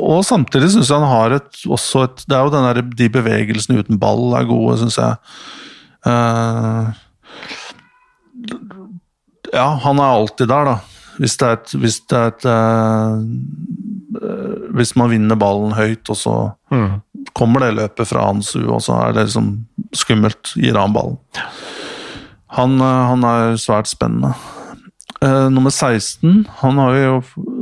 [0.00, 3.08] Og samtidig syns jeg han har et, også et Det er jo den der, de
[3.10, 5.16] bevegelsene uten ball er gode, syns jeg.
[6.06, 6.92] Uh,
[9.52, 10.76] ja, han er alltid der, da.
[11.20, 13.16] Hvis det er et, hvis det er et eh,
[14.78, 16.36] Hvis man vinner ballen høyt, og så
[16.70, 17.00] Mm.
[17.34, 19.46] kommer det løpet fra hans U, og så er det liksom
[19.92, 20.52] skummelt.
[20.54, 21.16] Gir han ballen.
[22.56, 24.34] Han, eh, han er svært spennende.
[25.20, 27.16] Uh, nummer 16, han har vi jo,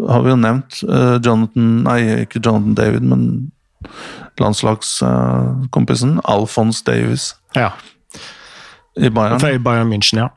[0.07, 0.76] har vi jo nevnt.
[0.86, 3.24] Uh, Jonathan Nei, ikke Jonathan David, men
[4.39, 6.20] landslagskompisen.
[6.24, 7.72] Alphonse Davis ja.
[8.95, 9.41] i Bayern.
[9.43, 10.28] Fra Bayern München, ja.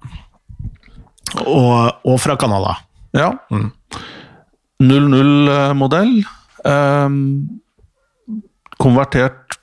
[1.46, 2.74] Og, og fra Canada.
[3.14, 3.30] Ja.
[4.82, 6.26] 0-0-modell.
[6.66, 7.62] Um,
[8.82, 9.60] konvertert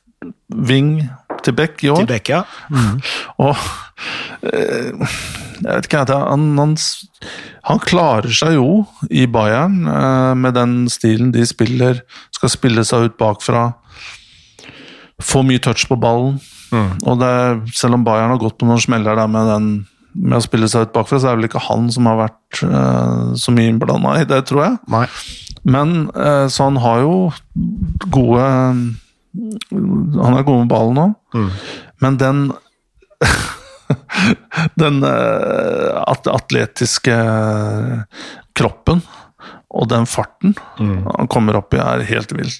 [0.54, 1.08] wing
[1.48, 2.02] til Beck i år.
[2.04, 2.42] Til Beck, ja.
[3.40, 3.56] Og
[4.46, 4.92] eh,
[5.58, 6.76] Jeg vet ikke, han, han,
[7.66, 12.04] han klarer seg jo i Bayern eh, med den stilen de spiller.
[12.36, 13.70] Skal spille seg ut bakfra.
[15.24, 16.38] Få mye touch på ballen.
[17.08, 17.34] Og det,
[17.74, 19.68] selv om Bayern har gått på noen smeller der med, den,
[20.12, 22.62] med å spille seg ut bakfra, så er det vel ikke han som har vært
[22.62, 24.78] uh, så mye innblanda i det, tror jeg.
[24.92, 25.06] Nei.
[25.68, 27.14] Men uh, så han har jo
[28.12, 28.44] gode
[29.70, 31.44] Han er god med ballen nå.
[32.02, 32.42] Men den
[34.78, 37.14] Den eh, atletiske
[38.58, 39.00] kroppen
[39.68, 42.50] og den farten han kommer opp i, er helt vill.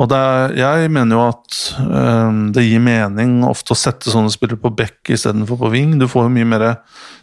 [0.00, 4.32] Og det er, jeg mener jo at um, det gir mening ofte å sette sånne
[4.32, 5.96] spillere på bekk istedenfor på ving.
[6.00, 6.64] Du får jo mye mer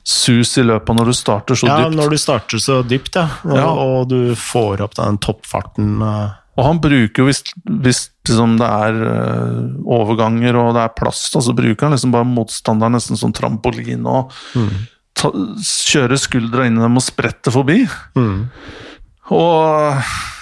[0.05, 1.97] sus i løpet når du starter så Ja, dypt.
[1.97, 3.25] når du starter så dypt, ja.
[3.47, 3.65] Og, Ja.
[3.73, 5.97] og du får opp den toppfarten.
[6.05, 7.39] eh, Og han bruker jo hvis,
[7.85, 12.11] hvis liksom det er øh, overganger og det er plass, så så bruker han liksom
[12.13, 14.33] bare motstanderen nesten som trampolin og
[15.17, 17.85] ta, kjører skuldra inn i dem og spretter forbi.
[19.35, 19.99] Og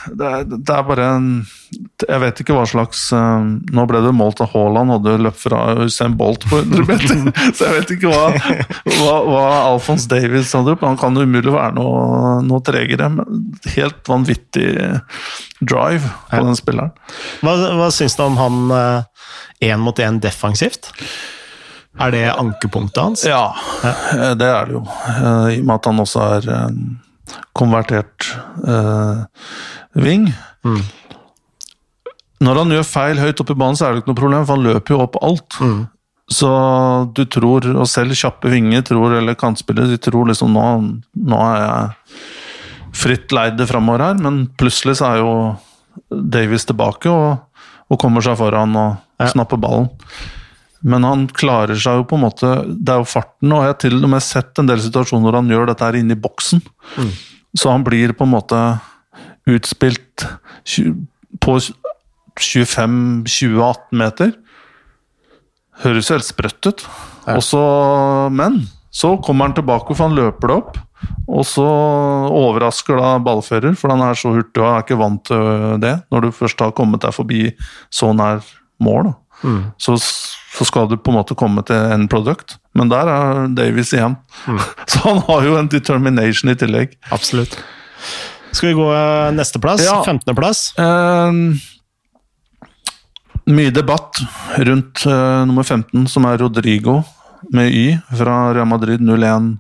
[0.08, 1.26] det er, det er bare en
[2.08, 5.60] Jeg vet ikke hva slags um, Nå ble det målt av Haaland, hadde løpt fra
[5.84, 7.26] Usain Bolt på 100 meter,
[7.58, 8.54] så jeg vet ikke hva,
[9.02, 10.78] hva, hva Alphonse Davies hadde.
[10.86, 13.10] Han kan umulig være noe, noe tregere.
[13.12, 14.70] Men helt vanvittig
[15.60, 16.94] drive på den spilleren.
[17.44, 18.72] Hva, hva syns du om han
[19.60, 20.94] én mot én defensivt?
[21.98, 23.26] Er det ankepunktet hans?
[23.26, 24.84] Ja, ja, det er det jo.
[24.86, 26.80] Eh, I og med at han også er eh,
[27.58, 28.28] konvertert
[28.68, 29.24] eh,
[30.00, 30.30] wing.
[32.44, 34.58] Når han gjør feil høyt oppe i banen, så er det ikke noe problem, for
[34.60, 35.58] han løper jo opp alt.
[36.30, 36.50] Så
[37.16, 40.66] du tror, og selv kjappe vinger tror, eller kantspillere, de tror liksom nå,
[41.32, 45.32] nå er jeg fritt leid framover her, men plutselig så er jo
[46.12, 47.40] Davies tilbake og,
[47.90, 49.32] og kommer seg foran og Ja.
[49.32, 49.88] snapper ballen.
[50.84, 52.50] Men han klarer seg jo på en måte
[52.86, 55.40] Det er jo farten, og jeg har til og med sett en del situasjoner hvor
[55.40, 56.62] han gjør dette her inne i boksen.
[57.58, 58.60] Så han blir på en måte
[59.48, 60.28] utspilt
[61.42, 61.56] på
[62.38, 64.34] 25-20-18 meter.
[65.84, 66.84] Høres jo helt sprøtt ut.
[67.28, 70.78] Og så- men så kommer han tilbake, for han løper det opp.
[71.30, 71.64] Og så
[72.32, 76.04] overrasker da ballfører, for han er så hurtig og er ikke vant til det.
[76.12, 77.54] Når du først har kommet deg forbi
[77.92, 78.42] så nær
[78.82, 79.14] mål, da.
[79.78, 79.98] Så,
[80.58, 82.58] så skal du på en måte komme til en product.
[82.78, 84.18] Men der er Davies igjen.
[84.90, 86.98] Så han har jo en determination i tillegg.
[87.14, 87.58] Absolutt.
[88.52, 89.84] Skal vi gå eh, neste plass?
[89.86, 90.00] Ja.
[90.06, 90.62] 15.-plass?
[90.82, 91.32] Eh,
[93.48, 94.22] mye debatt
[94.68, 97.02] rundt eh, nummer 15, som er Rodrigo
[97.54, 99.58] med Y fra Real Madrid 01.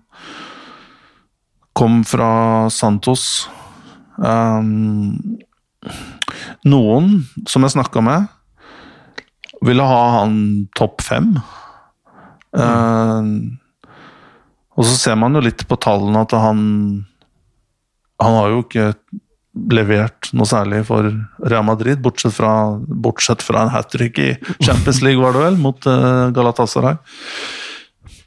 [1.77, 3.47] Kom fra Santos.
[4.17, 5.37] Um,
[6.65, 8.25] noen som jeg snakka med,
[9.65, 10.33] ville ha han
[10.77, 11.31] topp fem.
[12.57, 13.29] Eh,
[14.77, 16.59] og så ser man jo litt på tallene at han
[18.17, 18.85] Han har jo ikke
[19.73, 21.05] levert noe særlig for
[21.49, 24.31] Real Madrid, bortsett fra, bortsett fra en hat trick i
[24.61, 26.97] Champions League, var det vel, mot uh, Galatasaray.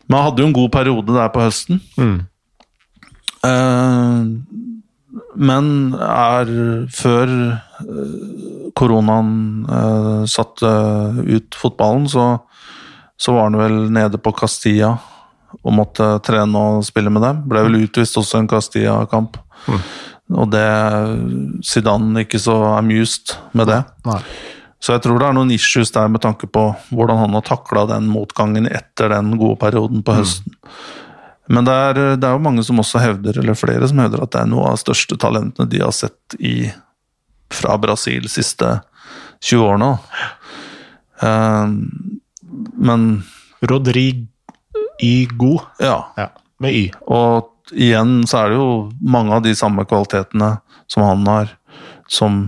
[0.06, 1.82] Men han hadde jo en god periode der på høsten.
[3.46, 4.22] Eh,
[5.34, 6.50] men er
[6.94, 9.32] før eh, koronaen
[9.68, 10.70] eh, satte
[11.20, 12.26] ut fotballen, så,
[13.20, 14.96] så var han vel nede på Castilla
[15.60, 17.42] og måtte trene og spille med dem.
[17.50, 19.40] Ble vel utvist også en Castilla-kamp.
[20.30, 20.66] Og det
[21.66, 23.80] Zidane ikke så amused med det.
[24.06, 24.20] Nei.
[24.80, 27.84] Så jeg tror det er noen issues der med tanke på hvordan han har takla
[27.90, 30.54] den motgangen etter den gode perioden på høsten.
[31.51, 34.32] Men det er, det er jo mange som også hevder, eller flere som hevder at
[34.34, 36.70] det er noe av de største talentene de har sett i,
[37.51, 38.68] fra Brasil de siste
[39.42, 39.90] 20 årene.
[41.20, 42.20] Um,
[42.78, 43.09] men
[43.61, 45.57] Rodrigo.
[45.78, 46.12] ja.
[46.16, 46.28] Ja,
[46.59, 46.84] med Y.
[47.09, 48.70] Og igjen så er det jo
[49.01, 50.57] mange av de samme kvalitetene
[50.90, 51.55] som han har,
[52.11, 52.42] som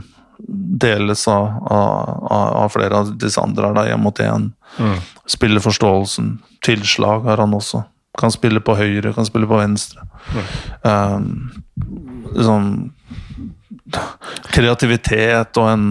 [0.82, 4.50] deles av, av, av flere av disse andre her, da, én mot én.
[5.30, 7.84] Spilleforståelsen, tilslag har han også.
[8.18, 10.04] Kan spille på høyre, kan spille på venstre.
[10.84, 11.52] Um,
[12.36, 12.66] sånn
[14.52, 15.86] kreativitet og en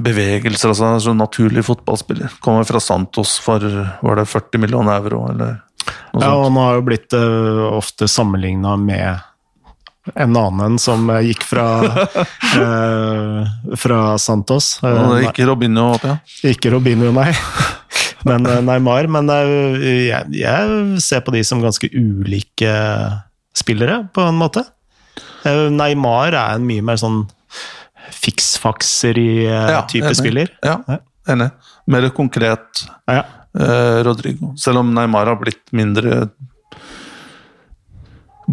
[0.00, 2.36] bevegelse, altså en sånn naturlig fotballspiller.
[2.44, 3.64] Kommer fra Santos for
[4.00, 5.58] var det 40 millioner euro, eller
[6.12, 6.36] noe Ja, sånt.
[6.36, 9.26] og han har jo blitt uh, ofte sammenligna med
[10.16, 11.66] en annen som eh, gikk fra,
[12.60, 14.78] eh, fra Santos.
[14.82, 16.16] Eh, Og det ikke Robinho, nei,
[16.52, 17.30] ikke Robinho, nei.
[18.28, 19.08] Men eh, Neymar.
[19.08, 22.74] Men jeg, jeg ser på de som ganske ulike
[23.56, 24.64] spillere, på en måte.
[25.44, 27.22] Neymar er en mye mer sånn
[28.20, 30.50] fiksfakser-type Ja, spiller.
[30.64, 30.78] Ja,
[31.30, 31.50] enig.
[31.90, 33.24] Mer konkret Ja.
[33.58, 34.52] eh, Rodrigo.
[34.56, 36.28] Selv om Neymar har blitt mindre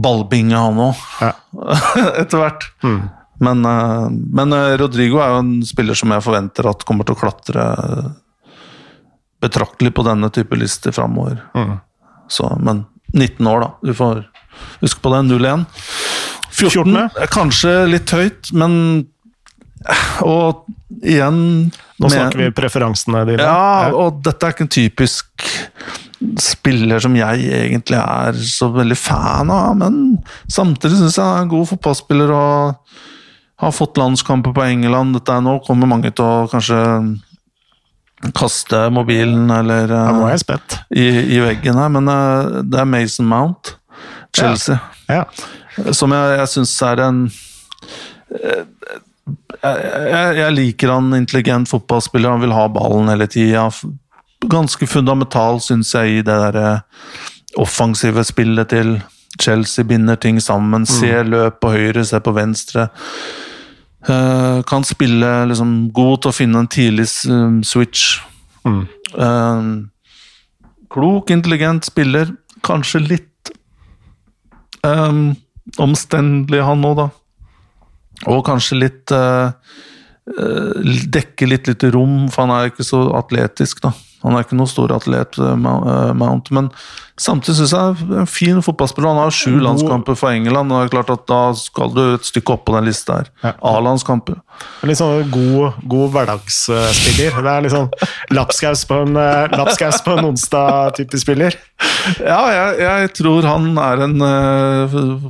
[0.04, 1.32] ballbinge, han òg, Ja.
[2.22, 2.68] etter hvert.
[2.86, 3.00] Mm.
[3.48, 4.06] Men, eh,
[4.40, 7.66] men eh, Rodrigo er jo en spiller som jeg forventer at kommer til å klatre
[9.44, 11.42] betraktelig på denne type lister framover.
[11.54, 11.76] Mm.
[12.34, 13.70] Så, men 19 år, da.
[13.86, 14.24] Du får
[14.82, 15.22] huske på det.
[15.30, 15.68] 0-1.
[16.58, 18.74] 14 er kanskje litt høyt, men
[20.26, 20.66] Og
[21.06, 21.38] igjen
[22.02, 23.46] Nå snakker vi preferansene dine.
[23.46, 25.46] ja, og dette er ikke en typisk
[26.42, 30.18] spiller som jeg egentlig er så veldig fan av, men
[30.50, 32.98] samtidig syns jeg han er en god fotballspiller og
[33.62, 35.16] har fått landskamper på England.
[35.18, 36.80] Dette er nå kommer mange til å kanskje
[38.38, 40.34] kaste mobilen eller uh,
[40.90, 41.06] i,
[41.38, 43.76] i veggen her, men uh, det er Mason Mount,
[44.36, 45.24] Chelsea, Ja.
[45.94, 48.64] som jeg, jeg syns er en uh,
[49.62, 53.68] jeg, jeg, jeg liker han intelligent fotballspiller, han vil ha ballen hele tida.
[54.46, 56.80] Ganske fundamental, syns jeg, i det der eh,
[57.58, 59.00] offensive spillet til
[59.42, 59.86] Chelsea.
[59.86, 62.88] Binder ting sammen, ser løp på høyre, ser på venstre.
[64.08, 68.20] Eh, kan spille liksom god til å finne en tidlig eh, switch.
[68.68, 68.86] Mm.
[70.94, 72.30] Klok, intelligent spiller.
[72.66, 73.52] Kanskje litt
[74.84, 75.32] um,
[75.82, 77.08] omstendelig, han òg, da.
[78.34, 79.54] Og kanskje litt uh,
[80.28, 83.94] Dekke litt lite rom, for han er ikke så atletisk, da.
[84.28, 86.68] Han er ikke noen stor atlet, Mou- uh, Mount, men
[87.18, 89.10] samtidig syns jeg er en fin fotballspiller.
[89.10, 92.28] Han har sju landskamper for England, og det er klart at da skal du et
[92.28, 93.32] stykke opp på den lista her.
[93.46, 93.54] Ja.
[93.72, 94.38] A-landskamper.
[94.90, 97.42] Litt sånn god, god hverdagsspiller.
[97.42, 97.90] Det er litt sånn
[98.38, 101.58] lapskaus på en, eh, lapskaus på en onsdag-type spiller.
[102.22, 104.16] Ja, jeg, jeg tror han er en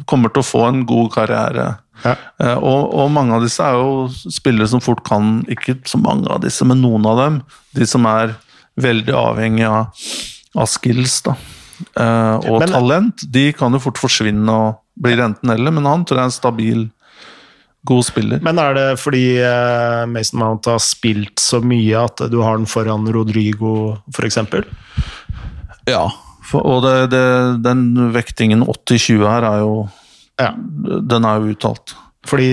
[0.07, 1.75] Kommer til å få en god karriere.
[2.03, 2.13] Ja.
[2.39, 6.29] Eh, og, og mange av disse er jo spillere som fort kan Ikke så mange
[6.29, 7.39] av disse, men noen av dem.
[7.77, 8.35] De som er
[8.77, 9.87] veldig avhengig av,
[10.55, 11.35] av skills da.
[11.97, 13.23] Eh, og Men- talent.
[13.31, 16.85] De kan jo fort forsvinne og blir enten-eller, men han tror jeg er en stabil,
[17.87, 18.41] god spiller.
[18.43, 22.65] Men er det fordi eh, Mason Mount har spilt så mye at du har den
[22.67, 24.39] foran Rodrigo, f.eks.?
[25.87, 26.07] Ja.
[26.47, 27.23] For, og det, det,
[27.63, 29.71] den vektingen 80-20 her er jo
[30.39, 30.51] Ja.
[30.55, 31.95] Den er jo uttalt.
[32.27, 32.47] Fordi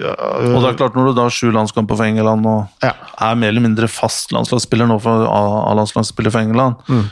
[0.00, 2.92] Og det er klart, når du da har sju landskamper for England og ja.
[3.20, 7.04] er mer eller mindre fast landslagsspiller nå for A-landslagsspiller for England, Mm.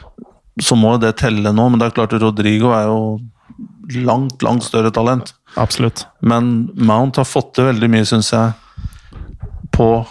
[0.61, 1.68] så må jo det telle nå.
[1.70, 3.20] Men det er klart Rodrigo er jo
[4.04, 5.34] langt, langt større talent.
[5.56, 6.06] Absolutt.
[6.22, 8.52] Men Mount har fått til veldig mye, syns jeg,
[9.72, 10.06] på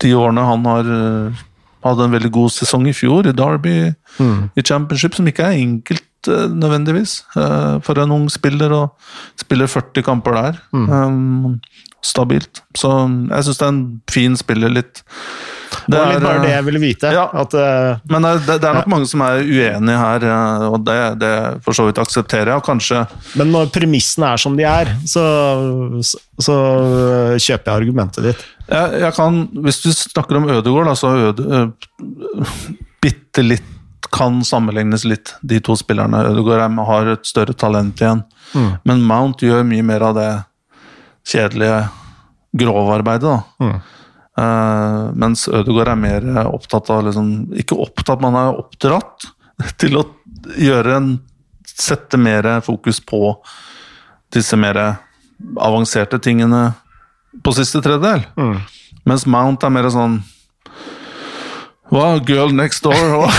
[0.00, 1.44] de årene han har eh,
[1.84, 4.50] hadde en veldig god sesong i fjor, i Derby, Mm.
[4.56, 8.82] i Championship, som ikke er enkelt eh, nødvendigvis eh, for en ung spiller å
[9.38, 10.58] spille 40 kamper der.
[10.74, 10.88] Mm.
[10.90, 11.60] Um,
[12.04, 12.62] stabilt.
[12.78, 15.00] Så jeg syns det er en fin spiller, litt
[15.88, 17.10] Det var litt bare eh, det jeg ville vite.
[17.14, 17.24] ja.
[17.42, 20.98] At, uh, men det, det, er nok mange som er uenige her, eh, og det,
[21.22, 21.32] det
[21.66, 22.60] for så vidt aksepterer jeg.
[22.60, 23.02] Og kanskje
[23.40, 25.24] men når premissene er som de er, så,
[26.06, 26.58] så, så
[27.36, 28.44] kjøper jeg argumentet ditt.
[28.68, 32.70] jeg, jeg kan, Hvis du snakker om Ødegård, da, så Øde, øh,
[33.02, 33.74] bitte litt
[34.14, 36.24] kan sammenlignes litt, de to spillerne.
[36.30, 38.24] Ødegaard har et større talent igjen.
[38.54, 38.70] Mm.
[38.88, 40.30] Men Mount gjør mye mer av det
[41.28, 41.80] kjedelige
[42.58, 43.28] grovarbeidet.
[43.28, 43.64] da.
[43.64, 43.78] Mm.
[44.38, 49.26] Uh, mens Ødegaard er mer opptatt av liksom, Ikke opptatt, man er oppdratt
[49.82, 50.04] til å
[50.54, 51.16] gjøre en
[51.68, 53.36] Sette mer fokus på
[54.34, 54.78] disse mer
[55.62, 56.72] avanserte tingene
[57.44, 58.24] på siste tredjedel.
[58.40, 58.56] Mm.
[59.06, 60.16] Mens Mount er mer sånn
[61.88, 62.94] Hva, girl next door?
[63.22, 63.30] Og,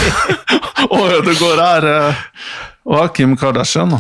[0.89, 2.15] og Ødegaard er
[2.89, 3.93] Og Kim Kardashian?
[3.93, 3.99] da?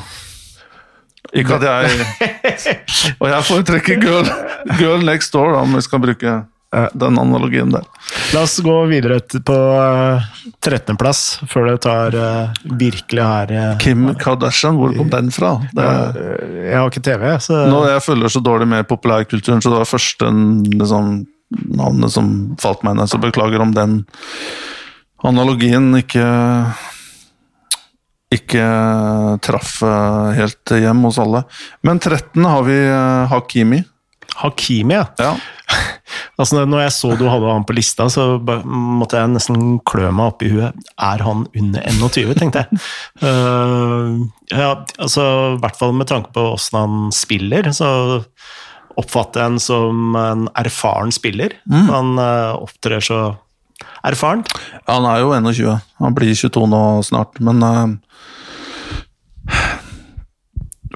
[1.37, 2.07] Ikke at jeg
[3.21, 4.29] Og jeg foretrekker girl,
[4.79, 6.39] girl next door, da, om vi skal bruke
[6.69, 7.85] den analogien der.
[8.33, 10.25] La oss gå videre på eh,
[10.61, 15.55] 13.-plass, før det tar eh, virkelig her eh, Kim Kardashian, hvor kom den fra?
[15.73, 19.73] Det, eh, Jeg har ikke TV, så nå jeg følger så dårlig med populærkulturen, så
[19.73, 20.29] det var første
[20.75, 21.09] liksom,
[21.49, 22.31] navnet som
[22.61, 24.03] falt meg ned, så beklager om den
[25.25, 26.25] analogien ikke
[28.29, 28.65] ikke
[29.41, 31.43] traff eh, helt hjem hos alle.
[31.85, 33.81] Men 13 har vi eh, Hakimi.
[34.43, 35.07] Hakimi, ja.
[35.19, 35.33] Ja.
[36.39, 40.31] Altså, når jeg så du hadde han på lista, så måtte jeg nesten klø meg
[40.31, 40.77] opp i huet.
[40.95, 42.79] Er han under 21, tenkte jeg.
[43.21, 44.15] uh,
[44.61, 45.25] ja, altså,
[45.57, 47.89] I hvert fall med tanke på åssen han spiller, så
[48.99, 51.55] oppfatter en som en erfaren spiller.
[51.89, 53.19] Han eh, opptrer så
[54.03, 54.51] erfarent.
[54.89, 55.79] Han er jo 21.
[56.03, 57.87] Han blir 22 nå snart, men uh,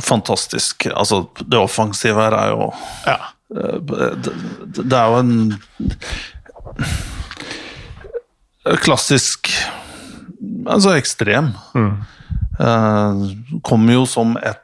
[0.03, 0.87] Fantastisk.
[0.89, 2.71] Altså, det offensive her er jo
[3.07, 3.17] Ja.
[3.53, 4.33] uh, det,
[4.81, 5.53] det er jo en
[8.83, 9.51] klassisk
[10.67, 11.51] Altså ekstrem.
[12.59, 13.13] Eh,
[13.65, 14.61] kommer jo som et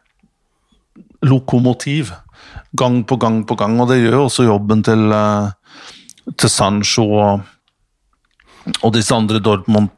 [1.25, 2.13] lokomotiv.
[2.77, 7.07] Gang på gang på gang, og det gjør jo også jobben til, eh, til Sancho
[7.09, 7.47] og,
[8.83, 9.89] og disse andre Dortmund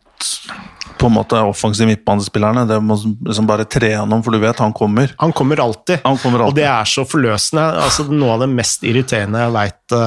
[1.01, 2.67] på en måte offensive midtbanespillerne.
[2.69, 2.95] Det må
[3.26, 5.11] liksom bare tre gjennom, for du vet han kommer.
[5.19, 6.03] Han kommer alltid.
[6.05, 7.63] Han kommer Og det er så forløsende.
[7.82, 9.97] Altså, noe av det mest irriterende jeg veit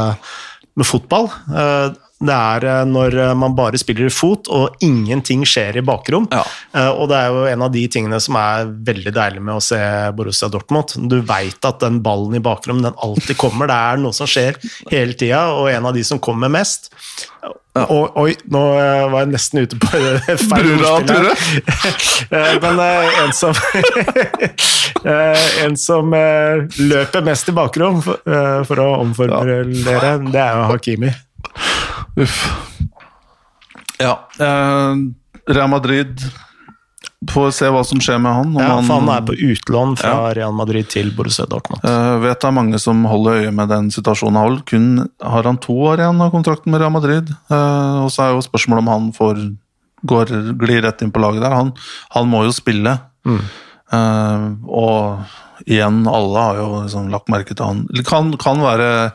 [0.75, 5.81] med fotball, eh, det er eh, når eh, man bare spiller fot og ingenting skjer
[5.81, 6.29] i bakrom.
[6.31, 6.45] Ja.
[6.77, 9.65] Eh, og det er jo en av de tingene som er veldig deilig med å
[9.65, 9.81] se
[10.17, 10.95] Borussia Dortmund.
[11.11, 13.71] Du veit at den ballen i bakrom den alltid kommer.
[13.71, 14.61] Det er noe som skjer
[14.93, 16.93] hele tida, og en av de som kommer mest
[17.75, 18.61] og, Oi, nå
[19.11, 19.89] var jeg nesten ute på
[20.53, 21.27] feil ordspill.
[22.62, 23.59] Men en som
[25.67, 31.12] En som løper mest i bakrom for å omformulere, det er jo Hakimi.
[32.17, 32.39] Uff.
[33.99, 34.29] Ja.
[34.39, 34.95] Eh,
[35.55, 36.21] Real Madrid
[37.33, 38.51] Får se hva som skjer med han.
[38.53, 40.35] om Ja, han- for han er på utlån fra Ja.
[40.37, 41.81] Real Madrid til Borussia Dortmund.
[41.83, 44.35] Eh, vet det er mange som holder øye med den situasjonen.
[44.37, 47.31] Har, kun, har han to år igjen av kontrakten med Real Madrid?
[47.51, 49.57] Eh, og så er jo spørsmålet om han får
[50.07, 50.27] går,
[50.59, 51.55] glir rett inn på laget der.
[51.57, 51.73] Han,
[52.11, 52.99] han må jo spille.
[53.27, 55.25] Eh, og
[55.67, 57.87] igjen, alle har jo liksom lagt merke til han.
[58.05, 59.12] Kan, kan være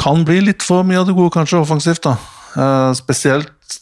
[0.00, 2.02] Kan bli litt for mye av det gode, kanskje, offensivt.
[2.06, 2.16] da.
[2.54, 3.80] Uh, spesielt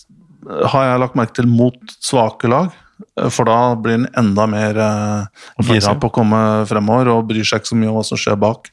[0.73, 2.73] har jeg lagt merke til mot svake lag.
[3.17, 5.27] eh, For da blir han enda mer eh,
[5.69, 8.41] gira på å komme fremover og bryr seg ikke så mye om hva som skjer
[8.41, 8.73] bak.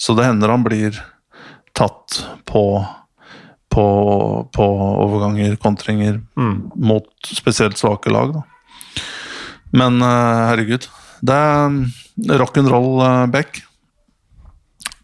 [0.00, 0.96] Så det hender han blir
[1.76, 2.62] tatt på,
[3.68, 3.84] på,
[4.56, 4.68] på
[5.04, 6.22] overganger, kontringer,
[6.74, 8.32] mot spesielt svake lag.
[8.38, 8.42] Da.
[9.76, 10.88] Men eh, herregud,
[11.22, 13.62] det er rock'n'roll uh, back.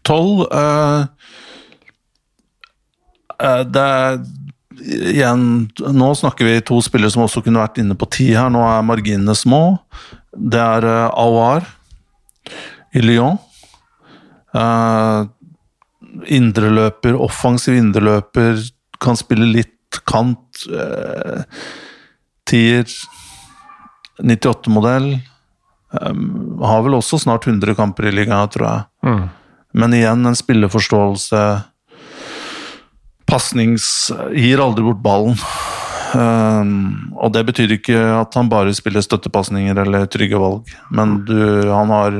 [0.07, 1.05] Tolv eh, eh,
[3.37, 4.19] Det er
[4.77, 8.51] igjen Nå snakker vi to spillere som også kunne vært inne på ti her.
[8.53, 9.79] Nå er marginene små.
[10.31, 11.65] Det er uh, Awar
[12.95, 13.39] i Lyon.
[14.55, 15.27] Uh,
[16.33, 18.61] indreløper, offensiv indreløper,
[19.03, 20.65] kan spille litt kant.
[20.69, 21.43] Uh,
[22.47, 22.85] tier,
[24.21, 25.15] 98-modell.
[25.97, 29.17] Um, har vel også snart 100 kamper i ligaen, tror jeg.
[29.77, 31.43] Men igjen en spilleforståelse.
[33.27, 35.37] Pasnings Gir aldri bort ballen.
[36.15, 41.35] Um, og det betyr ikke at han bare spiller støttepasninger eller trygge valg, men du,
[41.67, 42.19] han har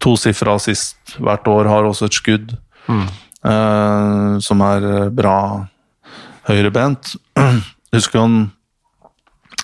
[0.00, 2.54] tosifra assist hvert år, har også et skudd
[2.88, 5.38] uh, som er bra
[6.48, 7.16] høyrebent.
[7.94, 8.38] Husker han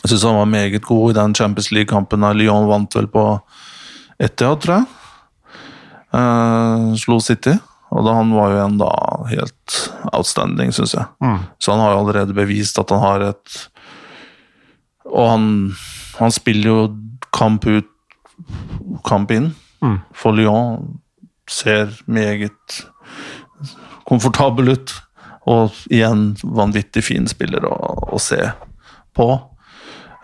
[0.02, 3.22] Jeg syns han var meget god i den Champions League-kampen da Lyon vant vel på
[4.20, 4.84] Etiad, tror jeg.
[6.12, 7.56] Uh, slo City.
[7.94, 8.90] Og da han var jo en da
[9.30, 9.76] helt
[10.10, 11.06] outstanding, syns jeg.
[11.62, 13.60] Så han har jo allerede bevist at han har et
[15.04, 15.46] Og han,
[16.18, 16.78] han spiller jo
[17.34, 17.90] kamp ut,
[19.06, 19.52] kamp inn
[20.16, 20.98] for Lyon.
[21.46, 22.80] Ser meget
[24.08, 24.94] komfortabel ut.
[25.46, 27.76] Og igjen vanvittig fin spiller å,
[28.16, 28.40] å se
[29.14, 29.28] på.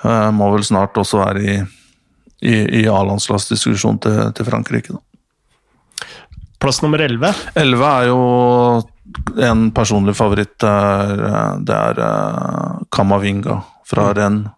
[0.00, 1.56] Uh, må vel snart også være i,
[2.40, 4.96] i, i A-landslagsdiskusjon til, til Frankrike.
[4.96, 5.09] Da.
[6.60, 7.32] Plass nummer 11.
[7.56, 8.20] 11 er jo
[9.40, 10.54] en personlig favoritt.
[10.60, 14.52] Det er, det er eh, Kamavinga fra Rennes.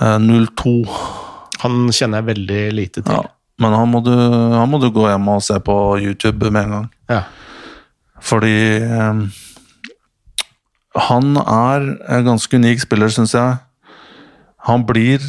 [0.00, 0.76] Eh, 0-2.
[1.62, 3.16] Han kjenner jeg veldig lite til.
[3.16, 3.32] Ja.
[3.60, 6.74] Men han må, du, han må du gå hjem og se på YouTube med en
[6.74, 6.88] gang.
[7.12, 7.22] Ja.
[8.24, 9.22] Fordi eh,
[11.08, 13.58] han er en ganske unik spiller, syns jeg.
[14.66, 15.20] Han blir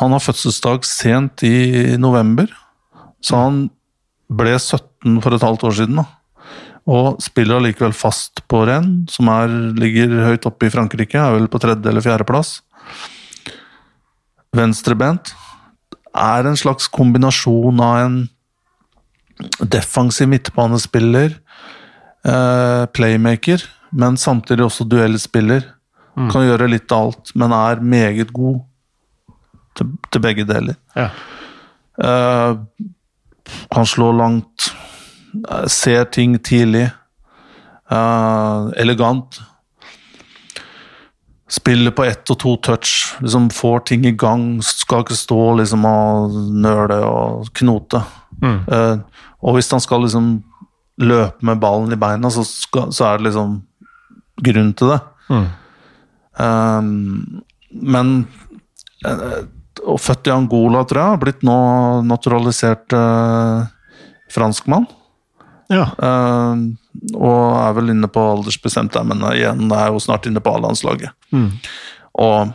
[0.00, 2.48] Han har fødselsdag sent i november,
[3.22, 3.58] så han
[4.28, 5.96] ble 17 for et halvt år siden.
[6.02, 6.06] da.
[6.86, 11.18] Og spiller allikevel fast på renn, som er, ligger høyt oppe i Frankrike.
[11.18, 12.60] Er vel på tredje- eller fjerdeplass.
[14.54, 15.34] Venstrebent.
[16.14, 18.28] Er en slags kombinasjon av en
[19.60, 21.34] defensiv midtbanespiller,
[22.24, 23.62] eh, playmaker,
[23.92, 25.72] men samtidig også duellspiller.
[26.16, 28.62] Kan gjøre litt av alt, men er meget god
[29.76, 30.76] til, til begge deler.
[30.96, 31.10] Ja.
[32.00, 32.56] Eh,
[33.74, 34.70] kan slå langt,
[35.68, 36.88] ser ting tidlig.
[37.92, 39.40] Uh, elegant.
[41.48, 44.58] Spiller på ett og to touch, liksom får ting i gang.
[44.66, 48.02] Skal ikke stå liksom og nøle og knote.
[48.42, 48.58] Mm.
[48.66, 48.98] Uh,
[49.42, 50.40] og hvis han skal liksom
[50.98, 53.60] løpe med ballen i beina, så, skal, så er det liksom
[54.42, 55.00] grunn til det.
[55.30, 55.46] Mm.
[56.36, 58.10] Um, men
[59.84, 61.22] Og født i Angola, tror jeg.
[61.24, 61.56] Blitt nå
[62.06, 63.66] naturalisert eh,
[64.32, 64.88] franskmann.
[65.72, 65.88] ja.
[65.98, 66.66] Eh,
[67.12, 71.12] og er vel inne på aldersbestemt der, men igjen er jo snart inne på A-landslaget.
[71.28, 71.50] Mm.
[72.24, 72.54] Og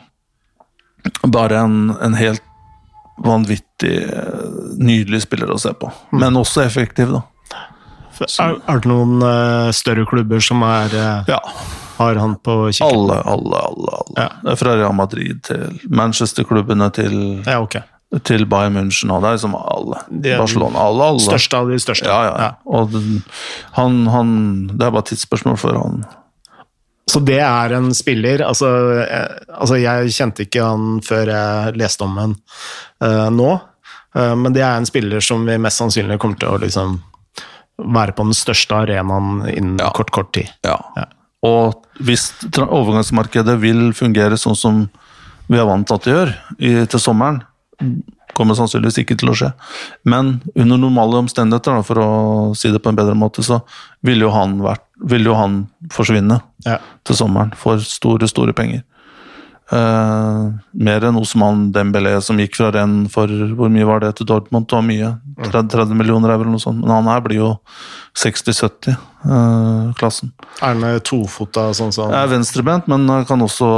[1.29, 2.41] bare en, en helt
[3.21, 4.47] vanvittig eh,
[4.81, 5.91] nydelig spiller å se på.
[6.17, 7.21] Men også effektiv, da.
[8.21, 11.39] Er, er det noen eh, større klubber som er, eh, Ja.
[11.97, 12.87] har han på kikken?
[12.87, 13.95] Alle, alle, alle.
[14.01, 14.27] alle.
[14.45, 14.55] Ja.
[14.55, 17.15] Fra Real Madrid til Manchester-klubbene til
[17.45, 17.81] Ja, okay.
[18.23, 20.01] til Bayern München, og det er liksom alle.
[20.09, 21.19] De er Barcelona, alle, alle.
[21.25, 22.07] Største av de største.
[22.09, 22.49] Ja, ja.
[22.65, 22.91] Og
[23.77, 24.33] han, han
[24.67, 26.05] Det er bare tidsspørsmål før han
[27.09, 28.67] Så det er en spiller altså,
[29.03, 32.35] eh, altså Jeg kjente ikke han før jeg leste om han
[33.03, 33.59] uh, nå,
[34.11, 36.97] Uh, men det er en spiller som vi mest sannsynlig kommer til å liksom
[37.85, 39.89] være på den største arenaen innen Ja.
[39.95, 40.49] kort, kort tid.
[40.65, 40.77] Ja.
[40.97, 41.05] Ja.
[41.43, 44.89] Og hvis overgangsmarkedet vil fungere sånn som
[45.49, 47.41] vi er vant til at det gjør i, til sommeren,
[48.37, 49.49] kommer sannsynligvis ikke til å skje.
[50.07, 52.07] Men under normale omstendigheter, da, for å
[52.55, 53.57] si det på en bedre måte, så
[54.07, 54.85] vil jo han, vært,
[55.25, 56.77] jo han forsvinne Ja.
[57.03, 58.83] til sommeren for store, store penger.
[59.71, 60.39] Eh,
[60.83, 64.67] mer enn Osman Dembélé som gikk fra renn for hvor mye var det til Dortmund?
[64.67, 65.11] Det var mye.
[65.45, 66.81] 30, 30 millioner er vel noe sånt.
[66.83, 67.51] Men han her blir jo
[68.19, 70.33] 60-70 eh, klassen.
[70.59, 73.69] Er han tofota sånn som Jeg er venstrebent, men kan også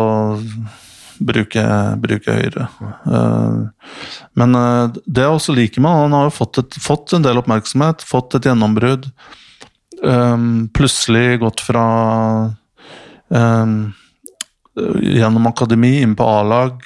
[1.22, 1.64] bruke,
[2.02, 2.68] bruke høyre.
[3.06, 3.70] Uh,
[4.40, 7.40] men eh, det jeg også liker med han, har jo fått, et, fått en del
[7.42, 9.10] oppmerksomhet, fått et gjennombrudd.
[10.04, 11.84] Um, plutselig gått fra
[13.32, 13.76] eh,
[15.02, 16.84] gjennom akademi inn på A-lag.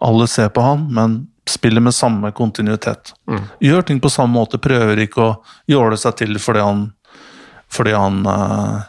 [0.00, 1.16] Alle ser på han, men
[1.50, 3.12] spiller med samme kontinuitet.
[3.60, 5.34] Gjør ting på samme måte, prøver ikke å
[5.70, 6.86] jåle seg til fordi han
[7.66, 8.82] fordi han uh,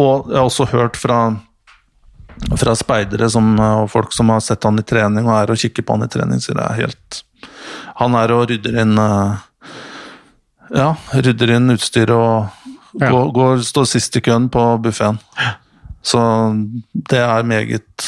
[0.00, 1.18] Og jeg har også hørt fra
[2.56, 5.84] fra speidere som, og folk som har sett han i trening og er og kikker
[5.84, 7.18] på han i trening, sier det er helt
[8.00, 9.42] Han er og rydder inn eh,
[10.72, 12.59] Ja, rydder inn utstyr og
[12.98, 13.10] Ja.
[13.10, 15.18] går, går, står sist i køen på buffeen.
[16.02, 16.18] Så
[16.92, 18.06] det er meget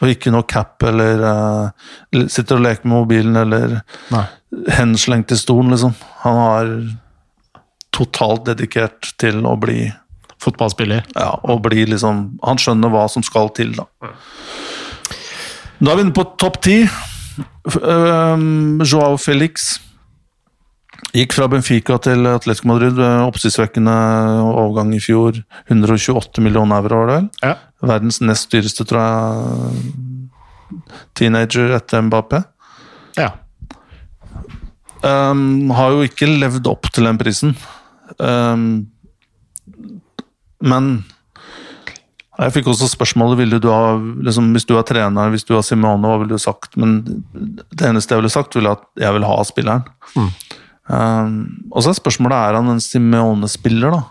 [0.00, 3.78] Og ikke noe cap eller uh, sitter og leker med mobilen eller
[4.12, 4.24] Nei.
[4.76, 5.94] henslengt i stolen, liksom.
[6.22, 6.72] Han har
[7.96, 9.86] totalt dedikert til å bli
[10.44, 11.02] fotballspiller?
[11.16, 13.86] ja, og bli liksom Han skjønner hva som skal til, da.
[15.80, 16.76] Da er vi inne på topp ti.
[17.82, 19.78] Um, Joao Felix
[21.16, 22.98] gikk fra Benfica til Atletico Madrid.
[23.00, 23.94] Oppsiktsvekkende
[24.48, 25.38] overgang i fjor.
[25.68, 27.30] 128 millioner euro, var det vel?
[27.44, 27.54] Ja.
[27.86, 30.76] Verdens nest dyreste, tror jeg.
[31.16, 32.44] Teenager etter Mbappé.
[33.18, 33.32] ja.
[35.06, 37.52] Um, har jo ikke levd opp til den prisen.
[38.18, 38.88] Um,
[40.64, 41.04] men
[42.36, 45.64] jeg fikk også spørsmålet ville du ha, liksom, hvis du er trener, hvis du er
[45.64, 46.76] Simone, hva ville du sagt?
[46.80, 46.98] Men
[47.32, 49.86] det eneste jeg ville sagt, ville at jeg vil ha spilleren.
[50.86, 51.32] Um,
[51.72, 54.04] og så er spørsmålet er han en Simeone-spiller, da?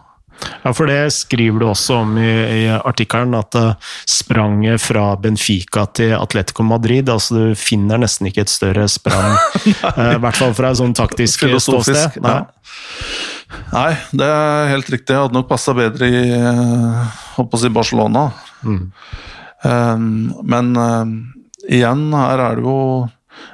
[0.66, 5.86] Ja, for det skriver du også om i, i artikkelen, at uh, spranget fra Benfica
[5.96, 10.56] til Atletico Madrid altså Du finner nesten ikke et større sprang, eh, i hvert fall
[10.58, 12.20] fra et sånn taktisk ståsted.
[12.26, 12.36] Nei.
[12.42, 12.44] Ja.
[13.72, 15.14] Nei, det er helt riktig.
[15.14, 18.28] Jeg hadde nok passa bedre i eh, å si Barcelona.
[18.66, 21.14] Um, men um,
[21.70, 22.80] igjen, her er det jo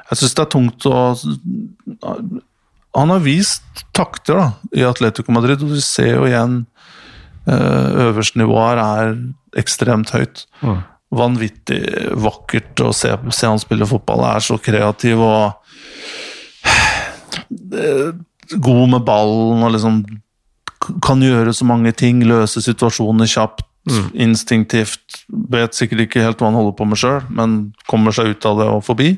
[0.10, 0.96] Jeg syns det er tungt å
[2.98, 6.64] Han har vist takter da, i Atletico Madrid, og du ser jo igjen
[7.48, 9.14] uh, Øverste nivå her er
[9.60, 10.46] ekstremt høyt.
[10.62, 10.82] Mm.
[11.12, 11.82] vanvittig
[12.24, 14.24] vakkert å se, se han spille fotball.
[14.30, 15.58] Er så kreativ og
[17.76, 18.14] eh,
[18.56, 20.00] god med ballen og liksom
[21.04, 22.24] kan gjøre så mange ting.
[22.24, 23.68] Løse situasjoner kjapt,
[24.14, 25.24] instinktivt.
[25.52, 28.62] Vet sikkert ikke helt hva han holder på med sjøl, men kommer seg ut av
[28.62, 29.16] det og forbi.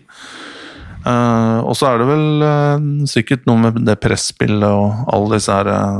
[1.03, 5.57] Eh, og så er det vel uh, sikkert noe med det presspillet og alle disse
[5.57, 5.97] her uh,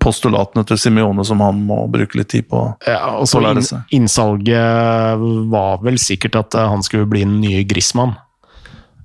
[0.00, 2.64] postulatene til Simione som han må bruke litt tid på.
[2.88, 3.60] Ja, og så inn.
[3.96, 8.16] Innsalget var vel sikkert at han skulle bli den nye Griezmann.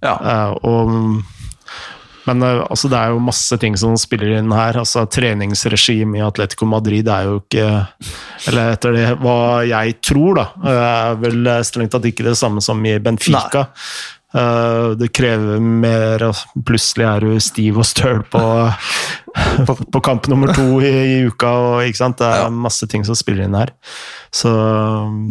[0.04, 0.16] Ja.
[0.62, 0.92] Og,
[2.26, 4.80] men eh, altså, det er jo masse ting som spiller inn her.
[4.82, 7.68] Altså, treningsregime i Atletico Madrid er jo ikke
[8.50, 10.46] Eller etter det hva jeg tror, da,
[10.76, 13.68] er vel strengt tatt ikke det samme som i Benfica.
[14.36, 16.24] Eh, det krever mer,
[16.68, 18.42] plutselig er du stiv og støl på,
[19.68, 21.52] på, på kamp nummer to i, i uka.
[21.80, 22.02] Og?
[22.20, 23.72] Det er masse ting som spiller inn her.
[24.36, 24.52] Så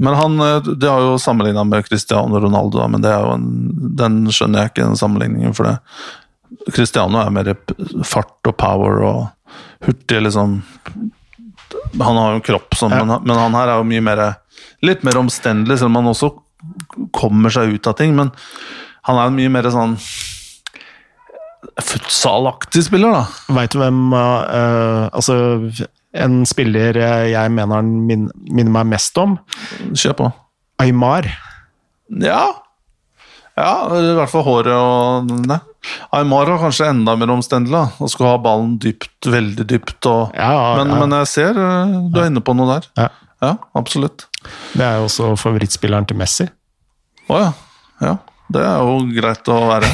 [0.00, 3.48] Men han, eh, de har jo sammenligna med Cristiano Ronaldo, men det er jo en,
[3.98, 5.56] den skjønner jeg ikke, den sammenligningen.
[5.56, 5.76] For det.
[6.72, 7.50] Cristiano er mer
[8.06, 10.56] fart og power og hurtig, liksom.
[12.00, 13.04] Han har jo en kropp som Ja.
[13.04, 14.22] men, men han her er jo mye mer
[14.84, 16.28] Litt mer omstendelig, selv om han også
[17.12, 18.14] kommer seg ut av ting.
[18.16, 18.30] Men
[19.08, 19.96] han er jo mye mer sånn
[21.80, 23.54] futsalaktig spiller, da.
[23.56, 25.36] Veit du hvem uh, Altså,
[26.14, 26.98] en spiller
[27.30, 29.38] jeg mener han min, minner meg mest om?
[29.96, 30.30] Kjør på.
[30.84, 31.28] Aymar.
[32.22, 32.44] Ja.
[33.54, 35.60] Ja, i hvert fall håret og det.
[36.12, 39.98] Aymar var kanskje enda mer omstendelig, og skal ha ballen dypt, veldig dypt.
[40.10, 41.00] Og, Ja, men, ja.
[41.00, 42.90] men jeg ser eh, du er inne på noe der.
[43.00, 43.08] Ja.
[43.44, 44.26] Ja, absolutt.
[44.72, 46.46] Det er jo også favorittspilleren til Messi.
[47.28, 47.50] Å ja.
[48.04, 48.14] ja.
[48.54, 49.88] Det er jo greit å være.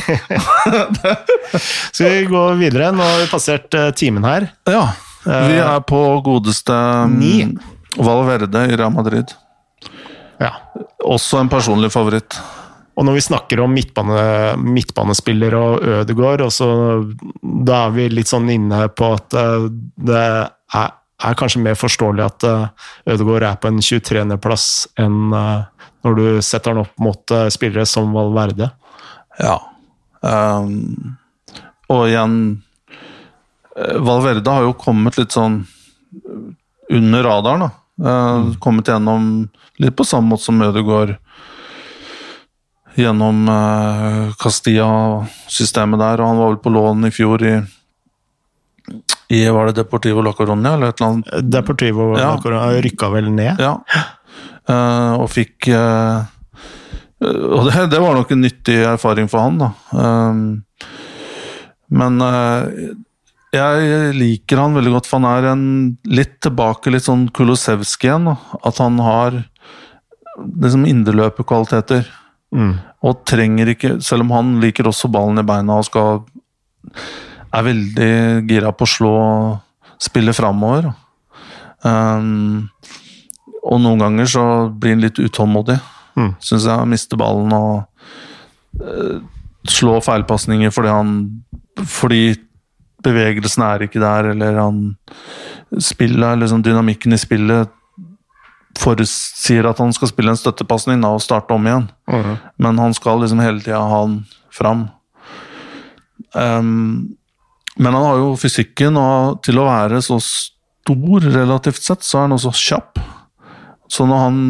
[1.94, 2.90] Skal vi gå videre?
[2.94, 4.48] Nå har vi passert eh, timen her.
[4.70, 4.88] Ja.
[5.24, 6.72] Vi er på godeste
[7.10, 7.34] mm, Ni.
[8.00, 9.32] Valverde i Real Madrid.
[10.40, 10.54] Ja.
[11.04, 12.38] Også en personlig favoritt.
[13.00, 14.22] Og når vi snakker om midtbane,
[14.60, 16.68] midtbanespiller og Ødegaard, og så,
[17.40, 19.68] da er vi litt sånn inne på at eh,
[20.04, 20.90] det er,
[21.24, 24.66] er kanskje mer forståelig at uh, Ødegaard er på en 23.-plass
[25.00, 25.64] enn eh,
[26.04, 28.70] når du setter han opp mot eh, spillere som Valverde.
[29.40, 29.56] Ja.
[30.20, 31.16] Um,
[31.92, 32.36] og igjen
[33.76, 35.62] eh, Valverde har jo kommet litt sånn
[36.90, 37.70] under radaren, da.
[38.00, 39.24] Eh, Kommet gjennom
[39.80, 41.18] litt på samme måte som Ødegaard.
[43.00, 47.54] Gjennom uh, Castilla-systemet der, og han var vel på lån i fjor i
[49.30, 51.50] i Var det Deportivo La Coronia, eller et eller annet?
[51.52, 52.32] Deportivo Ja.
[52.82, 53.60] rykka vel ned.
[53.62, 53.76] Ja.
[54.68, 56.26] Uh, og fikk uh,
[57.22, 59.70] Og det, det var nok en nyttig erfaring for han, da.
[59.92, 60.42] Um,
[61.90, 62.66] men uh,
[63.54, 65.64] jeg liker han veldig godt, for han er en
[66.06, 68.30] litt tilbake, litt sånn Kulosevskij igjen.
[68.30, 68.36] Da.
[68.66, 69.40] At han har
[70.38, 72.06] liksom indreløperkvaliteter.
[72.54, 72.74] Mm.
[73.06, 76.22] Og trenger ikke, selv om han liker også ballen i beina og skal
[77.50, 78.12] er veldig
[78.48, 79.14] gira på å slå
[80.00, 80.90] spille framover.
[81.84, 82.68] Um,
[83.60, 85.76] og noen ganger så blir han litt utålmodig.
[86.18, 86.32] Mm.
[86.42, 89.18] Syns jeg mister ballen og uh,
[89.70, 91.10] slår feilpasninger fordi han
[91.86, 92.34] Fordi
[93.00, 94.80] bevegelsen er ikke der, eller han
[95.80, 97.70] spiller liksom Dynamikken i spillet
[98.78, 101.88] forutsier at han skal spille en støttepasning og starte om igjen.
[102.10, 102.34] Mm.
[102.62, 104.20] Men han skal liksom hele tida ha han
[104.54, 104.88] fram.
[106.34, 107.16] Um,
[107.80, 112.28] men han har jo fysikken, og til å være så stor relativt sett, så er
[112.28, 113.00] han også kjapp.
[113.90, 114.40] Så når han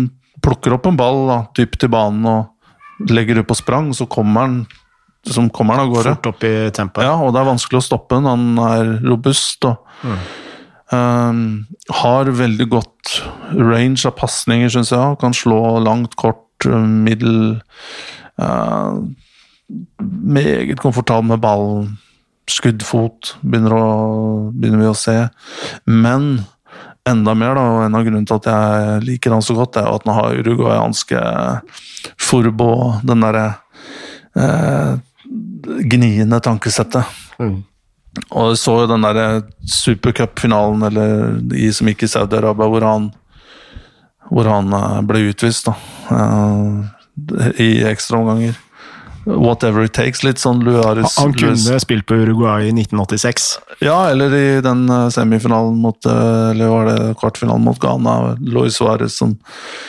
[0.45, 4.47] plukker opp en ball da, dypt i banen og legger ut på sprang, så kommer
[4.47, 4.57] han,
[5.27, 6.15] liksom kommer han av gårde.
[6.19, 7.07] Fort opp i tempoet.
[7.09, 8.29] Ja, og det er vanskelig å stoppe han.
[8.29, 9.85] Han er robust og
[10.97, 11.43] ehm,
[12.03, 13.17] har veldig godt
[13.57, 15.19] range av pasninger, syns jeg.
[15.23, 17.61] Kan slå langt, kort, middel
[18.41, 19.03] Uh,
[20.01, 21.91] Meget komfortabel med ballen.
[22.51, 23.91] Skuddfot begynner, å,
[24.51, 25.15] begynner vi å se.
[25.87, 26.41] Men
[27.07, 29.87] enda mer, da, og en av grunnene til at jeg liker han så godt, er
[29.87, 31.23] at han har uruguayanske
[32.19, 32.73] forbo,
[33.07, 33.47] den derre
[34.35, 34.99] eh,
[35.95, 37.07] gniende tankesettet.
[37.39, 37.61] Mm.
[38.31, 41.01] Og så jo den der supercup-finalen
[41.55, 43.11] i som gikk i Saudi-Arabia, hvor han
[44.31, 45.77] hvor han eh, ble utvist da,
[46.15, 48.59] eh, i ekstraomganger.
[49.27, 50.23] Whatever it takes.
[50.25, 53.51] Litt sånn Luaris Han kunne spilt på Uruguay i 1986.
[53.85, 58.37] Ja, eller i den eh, semifinalen mot eh, Eller var det kvartfinalen mot Ghana?
[58.41, 59.37] Luis Suárez som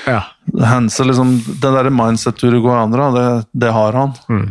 [0.05, 0.25] Ja.
[0.67, 3.27] Hanser, liksom Det derre mindset uruguayanere, det,
[3.63, 4.13] det har han.
[4.27, 4.49] Mm.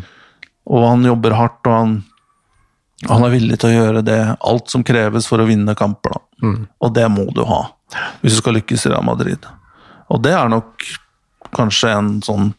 [0.70, 1.94] Og han jobber hardt, og han,
[3.08, 6.18] han er villig til å gjøre det, alt som kreves for å vinne kamper.
[6.44, 6.66] Mm.
[6.84, 7.62] Og det må du ha,
[8.20, 9.46] hvis du skal lykkes i Real Madrid.
[10.12, 10.84] Og det er nok
[11.56, 12.50] kanskje en sånn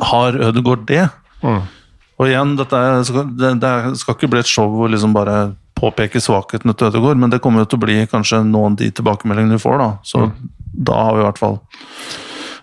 [0.00, 1.04] Har Ødegaard det?
[1.44, 3.02] Og igjen, dette er,
[3.36, 7.32] det, det skal ikke bli et show hvor liksom bare påpeke svakhetene til Ødegaard, men
[7.32, 9.90] det kommer jo til å bli kanskje noen de tilbakemeldingene du får, da.
[10.06, 10.28] Så
[10.72, 11.58] da har vi i hvert fall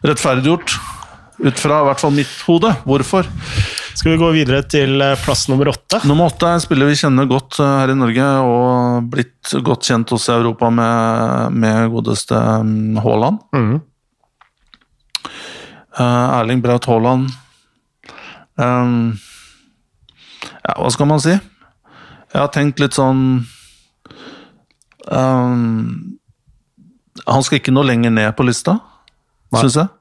[0.08, 0.78] rettferdiggjort,
[1.42, 3.30] ut fra i hvert fall mitt hode, hvorfor.
[3.94, 6.00] Skal vi gå videre til eh, plass nummer åtte?
[6.08, 9.88] Nummer åtte er en spiller vi kjenner godt eh, her i Norge, og blitt godt
[9.90, 13.42] kjent hos Europa med, med godeste mm, Haaland.
[13.56, 13.74] Mm.
[16.00, 17.28] Eh, Erling Braut Haaland
[18.56, 19.18] um,
[20.64, 21.34] Ja, hva skal man si?
[21.36, 23.42] Jeg har tenkt litt sånn
[25.12, 25.66] um,
[27.28, 28.78] Han skal ikke noe lenger ned på lista,
[29.52, 29.92] syns jeg.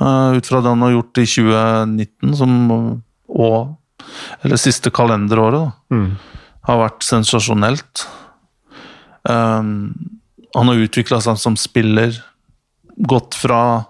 [0.00, 2.54] Uh, ut fra det han har gjort i 2019, som,
[3.34, 3.74] og
[4.44, 6.16] Eller siste kalenderåret, da Mm.
[6.66, 8.06] har vært sensasjonelt.
[9.24, 9.94] Um,
[10.54, 12.12] han har utvikla seg som spiller,
[13.08, 13.86] gått fra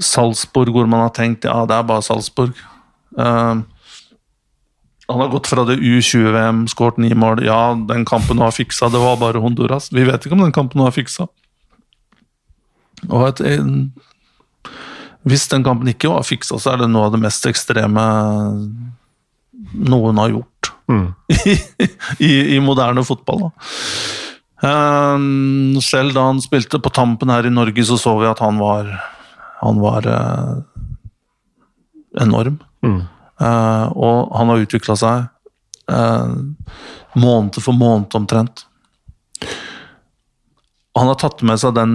[0.00, 2.54] Salzburg, hvor man har tenkt ja, det er bare Salzburg.
[3.16, 3.64] Um,
[5.10, 7.42] han har gått fra det U20-VM, skåret ni mål.
[7.44, 9.90] Ja, den kampen var fiksa, det var bare Honduras.
[9.92, 11.26] Vi vet ikke om den kampen var fiksa.
[13.10, 13.92] Og et, en,
[15.28, 18.04] hvis den kampen ikke var fiksa, så er det noe av det mest ekstreme
[19.70, 21.06] noen har gjort mm.
[22.26, 23.50] i, i moderne fotball.
[24.66, 28.60] Ehm, selv da han spilte på tampen her i Norge, så så vi at han
[28.60, 28.90] var
[29.60, 30.52] Han var eh,
[32.22, 32.56] enorm.
[32.80, 33.02] Mm.
[33.40, 35.26] Eh, og han har utvikla seg
[35.92, 36.30] eh,
[37.12, 38.64] måned for måned omtrent.
[40.96, 41.92] Han har tatt med seg den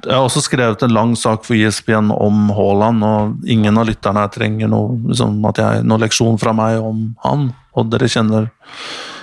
[0.00, 4.24] Jeg har også skrevet en lang sak for ISBN om Haaland, og ingen av lytterne
[4.32, 7.50] trenger noe, liksom, noe leksjon fra meg om han.
[7.76, 8.48] Og dere kjenner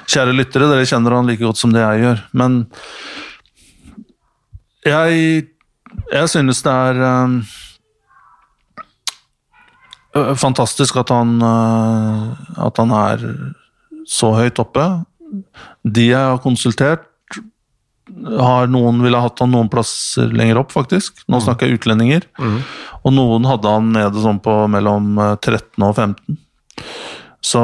[0.07, 2.19] Kjære lyttere, dere kjenner han like godt som det jeg gjør.
[2.39, 2.53] Men
[4.87, 5.47] jeg,
[6.13, 7.33] jeg synes det er eh,
[10.15, 12.23] øh, fantastisk at han, øh,
[12.69, 13.27] at han er
[14.07, 14.85] så høyt oppe.
[15.83, 17.03] De jeg har konsultert,
[18.25, 21.21] har noen ville hatt han noen plasser lenger opp, faktisk.
[21.29, 22.25] Nå snakker jeg utlendinger.
[23.03, 26.39] Og noen hadde han nede sånn på mellom øh, 13 og 15.
[27.45, 27.63] Så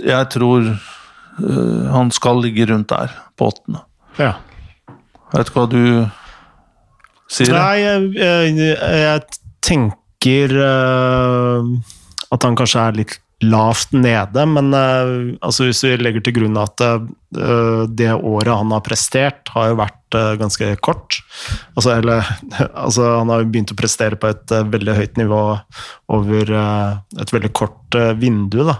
[0.00, 3.82] jeg tror uh, han skal ligge rundt der, på åttende.
[4.18, 4.34] Ja.
[5.34, 5.82] Vet du hva du
[7.30, 7.54] sier?
[7.54, 8.70] Nei, jeg, jeg,
[9.04, 11.66] jeg tenker uh,
[12.30, 16.58] at han kanskje er litt lavt nede, men uh, altså hvis vi legger til grunn
[16.60, 21.20] at uh, det året han har prestert, har jo vært uh, ganske kort.
[21.72, 22.26] Altså, eller,
[22.84, 25.40] altså, han har jo begynt å prestere på et veldig høyt nivå
[26.12, 28.60] over et veldig kort vindu.
[28.68, 28.76] Da.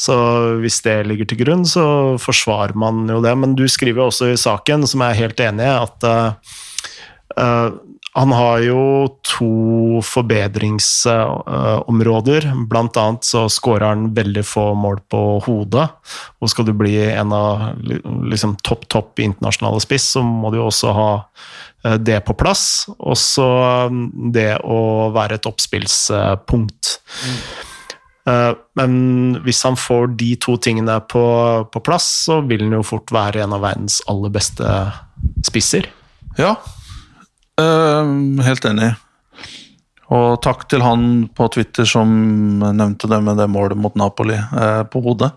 [0.00, 0.16] Så
[0.60, 1.86] hvis det ligger til grunn, så
[2.20, 3.32] forsvarer man jo det.
[3.38, 6.08] Men du skriver jo også i saken, som jeg er helt enig i, at
[8.16, 12.46] han har jo to forbedringsområder.
[12.70, 15.84] Blant annet så skårer han veldig få mål på hodet.
[16.40, 20.66] Og skal du bli en av liksom, topp, topp internasjonale spiss, så må du jo
[20.70, 21.28] også ha
[21.84, 22.88] eh, det på plass.
[22.96, 23.44] Og så
[23.92, 26.96] mm, det å være et oppspillspunkt.
[27.20, 27.36] Mm.
[28.74, 31.22] Men hvis han får de to tingene på,
[31.70, 34.66] på plass, så vil han jo fort være en av verdens aller beste
[35.46, 35.86] spisser.
[36.40, 36.56] Ja,
[37.60, 38.92] Ehm, helt enig.
[40.14, 42.10] Og takk til han på Twitter som
[42.62, 45.32] nevnte det med det målet mot Napoli eh, på hodet.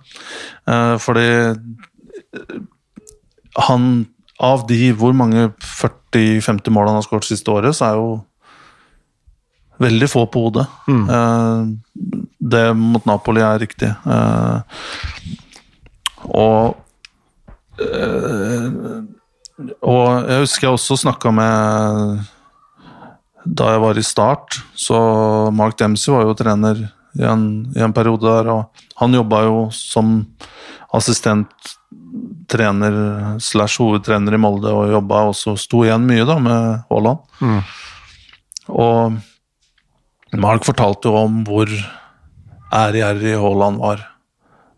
[0.69, 2.59] Eh, fordi eh,
[3.69, 4.07] han
[4.39, 8.11] Av de hvor mange 40-50 mål han har skåret siste året, så er jo
[9.83, 10.63] veldig få på hodet.
[10.87, 11.65] Eh,
[12.39, 13.89] det mot Napoli er riktig.
[14.07, 14.61] Eh,
[16.39, 16.77] og
[19.60, 22.22] og jeg husker jeg også snakka med
[23.44, 24.99] Da jeg var i Start, så
[25.56, 26.80] Mark Dempsey var jo trener
[27.18, 27.44] i en,
[27.76, 30.19] i en periode der, og han jobba jo som
[30.94, 31.49] assistent
[32.49, 32.94] trener
[33.41, 37.23] slash hovedtrener i Molde og jobba også, sto igjen mye da med Haaland.
[38.69, 39.18] Og
[40.38, 41.72] Mark fortalte jo om hvor
[42.76, 44.06] ærgjerrig Haaland var.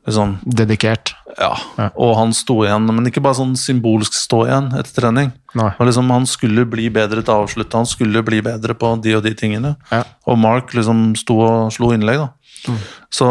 [0.08, 1.14] Liksom, Dedikert.
[1.38, 1.52] ja.
[1.78, 1.90] Ja.
[1.96, 5.32] Og han sto igjen, men ikke bare sånn symbolsk stå igjen etter trening.
[5.54, 9.24] Liksom, han skulle bli bedre til å avslutte, han skulle bli bedre på de og
[9.28, 9.76] de tingene.
[9.92, 10.04] Ja.
[10.26, 12.76] Og Mark liksom sto og slo innlegg, da.
[13.14, 13.28] Så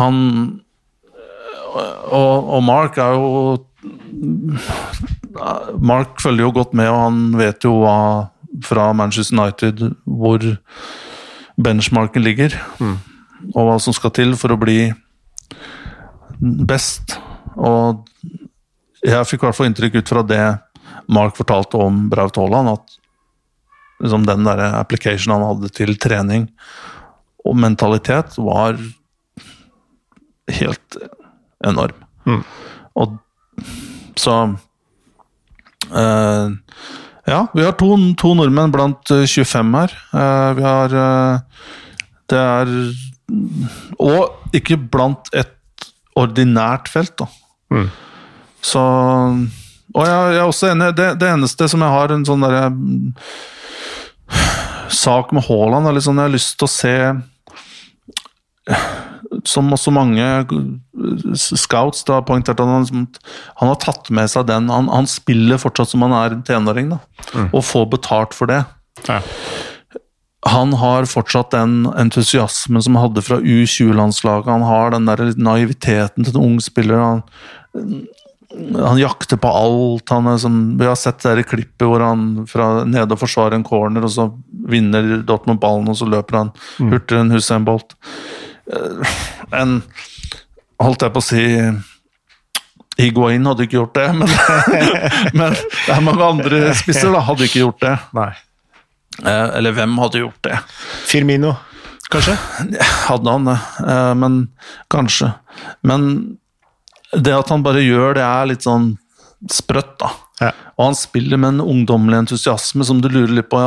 [0.00, 0.20] han
[1.70, 3.58] og, og Mark er jo
[5.80, 7.96] Mark følger jo godt med, og han vet jo hva
[8.66, 10.42] fra Manchester United hvor
[11.60, 12.56] benchmarken ligger.
[13.54, 14.90] Og hva som skal til for å bli
[16.40, 17.16] best.
[17.56, 18.04] Og
[19.04, 20.44] jeg fikk i hvert fall inntrykk ut fra det
[21.10, 22.96] Mark fortalte om Braut Haaland, at
[24.00, 26.46] liksom den der application han hadde til trening
[27.44, 28.78] og mentalitet, var
[30.50, 30.96] helt
[31.66, 32.04] enorm.
[32.28, 32.42] Mm.
[33.00, 33.16] Og
[34.18, 34.36] så
[35.88, 36.48] eh,
[37.30, 39.94] Ja, vi har to, to nordmenn blant eh, 25 her.
[40.12, 41.64] Eh, vi har eh,
[42.30, 42.74] Det er
[44.00, 45.88] Og ikke blant et
[46.18, 47.26] ordinært felt, da.
[47.70, 47.88] Mm.
[48.60, 48.80] Så
[49.94, 50.90] Og jeg, jeg er også enig.
[50.98, 53.12] Det, det eneste som jeg har en sånn derre mm,
[54.90, 56.94] sak med Haaland, er sånn jeg har lyst til å se
[59.46, 60.24] som også mange
[61.38, 63.06] scouts da, har poengtert at han, liksom-
[63.60, 64.68] han har tatt med seg den.
[64.68, 66.98] Han, han spiller fortsatt som han er en tenåring, da,
[67.52, 68.64] og får betalt for det.
[69.08, 69.20] Ja.
[70.48, 74.48] Han har fortsatt den entusiasmen som han hadde fra U20-landslaget.
[74.48, 76.96] Han har den der naiviteten til en ung spiller.
[76.96, 77.20] Han,
[78.72, 80.08] han jakter på alt.
[80.08, 84.06] Han som, vi har sett det klippet hvor han fra nede og forsvarer en corner,
[84.08, 84.30] og så
[84.70, 87.96] vinner Dortmund ballen, og så løper han hurtigere enn Hussein Bolt.
[88.72, 89.14] Eh,
[89.60, 89.80] En
[90.80, 91.40] Holdt jeg på å si
[92.96, 94.30] Higuain hadde ikke gjort det, men,
[95.38, 97.92] men det er mange andre spisser da, hadde ikke gjort det.
[98.16, 98.30] Nei.
[99.18, 100.58] Eh, Eller hvem hadde gjort det?
[101.10, 101.54] Firmino,
[102.12, 102.36] kanskje?
[103.08, 104.40] Hadde han det, eh, men
[104.92, 105.32] kanskje.
[105.82, 106.08] Men
[107.12, 108.92] det at han bare gjør det, er litt sånn
[109.50, 110.10] sprøtt, da.
[110.40, 110.50] Ja.
[110.78, 113.60] Og han spiller med en ungdommelig entusiasme som du lurer litt på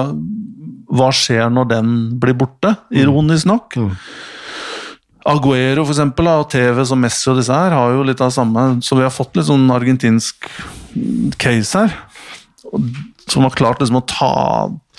[0.93, 1.89] Hva skjer når den
[2.21, 2.75] blir borte?
[2.93, 3.75] Ironisk nok.
[3.77, 3.93] Mm.
[5.25, 8.35] Aguero for eksempel, og TV som Messi og disse her har jo litt av det
[8.35, 10.49] samme Så vi har fått litt sånn argentinsk
[11.41, 11.93] case her.
[12.71, 14.33] og- Som har klart liksom å ta,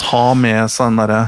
[0.01, 1.23] ta med seg den derre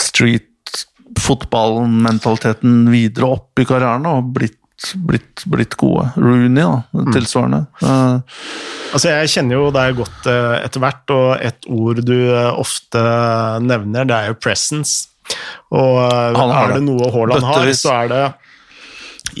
[0.00, 4.58] street-fotballmentaliteten videre opp i karrieren og blitt,
[4.96, 6.04] blitt, blitt gode.
[6.16, 6.82] Rooney, da,
[7.12, 7.60] tilsvarende.
[7.84, 8.22] Mm.
[8.90, 13.00] Altså, Jeg kjenner jo deg godt eh, etter hvert, og et ord du eh, ofte
[13.64, 14.94] nevner, det er jo presence.
[15.70, 16.86] Og har er det det.
[16.88, 18.24] noe Haaland har, så er det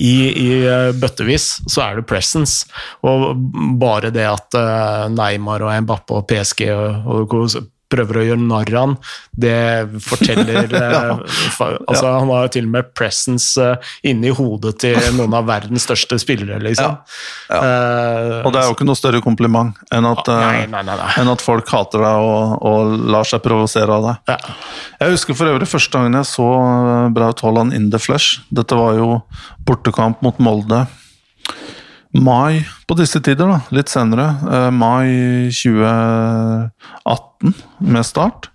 [0.00, 2.64] i, i eh, bøttevis så er det presence.
[3.06, 3.34] Og
[3.80, 7.60] bare det at eh, Neymar og Mbappé og PSG og, og
[7.90, 8.94] prøver å gjøre narr av han,
[9.44, 9.54] det
[10.04, 11.16] forteller ja.
[11.56, 15.48] fa- Altså, han har jo til og med presence uh, inni hodet til noen av
[15.48, 16.96] verdens største spillere, liksom.
[17.50, 20.96] Eh, og det er jo ikke noe større kompliment enn at, uh, Nei, nei, nei,
[21.20, 24.34] enn at folk hater deg og, og lar seg provosere av deg.
[24.34, 24.56] Ja.
[25.02, 28.38] Jeg husker for øvrig første gangen jeg så eh, Braut Haaland in the flesh.
[28.54, 29.20] Dette var jo
[29.66, 30.84] bortekamp mot Molde.
[32.10, 33.60] Mai på disse tider, da.
[33.74, 34.32] Litt senere.
[34.50, 35.06] Eh, mai
[35.54, 38.50] 2018 med start.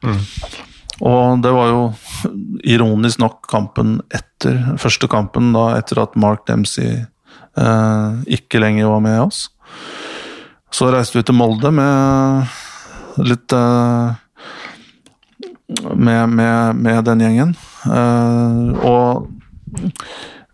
[1.03, 1.93] Og det var jo
[2.63, 7.05] ironisk nok kampen etter første kampen, da etter at Mark Dempsey
[7.57, 9.49] eh, ikke lenger var med oss.
[10.71, 12.43] Så reiste vi til Molde med
[13.23, 14.07] litt eh,
[15.95, 17.55] med, med, med den gjengen.
[17.87, 19.27] Eh, og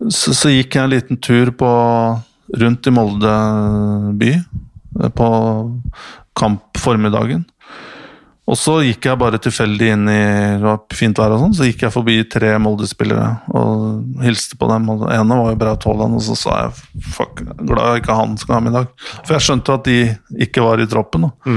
[0.09, 1.71] så, så gikk jeg en liten tur på,
[2.57, 3.33] rundt i Molde
[4.19, 5.29] by eh, på
[6.37, 7.45] kampformiddagen.
[8.51, 10.21] Og så gikk jeg bare tilfeldig inn i
[10.59, 14.67] det var fint vær og sånn, så gikk jeg forbi tre Molde-spillere og hilste på
[14.71, 14.89] dem.
[14.91, 18.17] og Den ene var jo Braut Haaland, og så sa jeg fuck, glad jeg ikke
[18.17, 18.89] han skal ha middag.
[19.21, 19.99] For jeg skjønte at de
[20.47, 21.53] ikke var i troppen, da.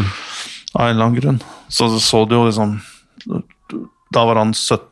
[0.75, 1.41] av en eller annen grunn.
[1.73, 2.77] Så så du jo liksom
[4.15, 4.85] Da var han 17,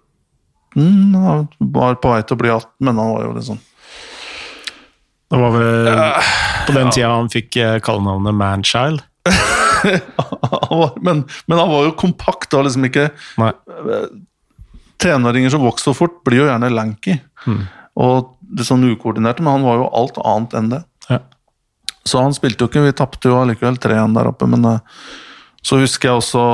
[1.15, 1.47] han
[1.77, 3.61] var på vei til å bli 18, men han var jo liksom
[5.33, 5.87] Det var vel
[6.67, 9.01] på den tida han fikk eh, kallenavnet Manchild.
[11.07, 12.53] men, men han var jo kompakt.
[12.53, 13.09] og liksom ikke
[13.41, 13.53] Nei.
[15.03, 17.17] Tenåringer som vokser så fort, blir jo gjerne lanky.
[17.99, 20.83] Og litt sånn ukoordinerte, men han var jo alt annet enn det.
[21.09, 21.19] Ja.
[22.05, 25.03] Så han spilte jo ikke, vi tapte jo allikevel 3-1 der oppe, men eh,
[25.63, 26.45] så husker jeg også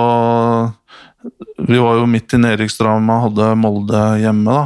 [1.68, 4.60] Vi var jo midt i nedrykksdramaet, hadde Molde hjemme da,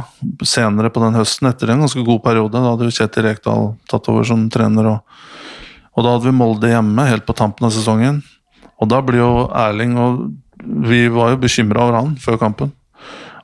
[0.45, 2.53] senere på den høsten, etter en ganske god periode.
[2.53, 5.17] Da hadde jo Kjetil Rekdal tatt over som trener, og,
[5.97, 8.21] og da hadde vi Molde hjemme helt på tampen av sesongen.
[8.77, 10.23] Og da blir jo Erling og
[10.63, 12.71] Vi var jo bekymra over han før kampen.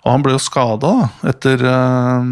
[0.05, 0.93] Og han ble jo skada
[1.27, 2.29] etter eh,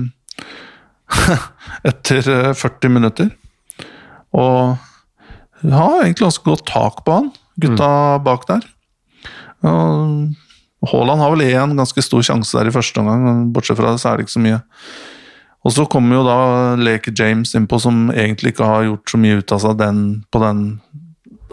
[1.91, 3.33] Etter eh, 40 minutter.
[4.37, 4.77] Og
[5.65, 7.89] har egentlig ganske godt tak på han, gutta
[8.23, 8.67] bak der.
[9.65, 10.47] Og
[10.85, 14.11] Haaland har vel én ganske stor sjanse der i første omgang, bortsett fra det så
[14.11, 14.59] er det ikke så mye.
[15.65, 16.39] Og så kommer jo da
[16.79, 20.41] Leke James innpå, som egentlig ikke har gjort så mye ut av seg den, på
[20.43, 20.61] den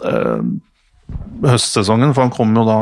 [0.05, 0.45] eh,
[1.49, 2.79] høstsesongen, for han kom jo da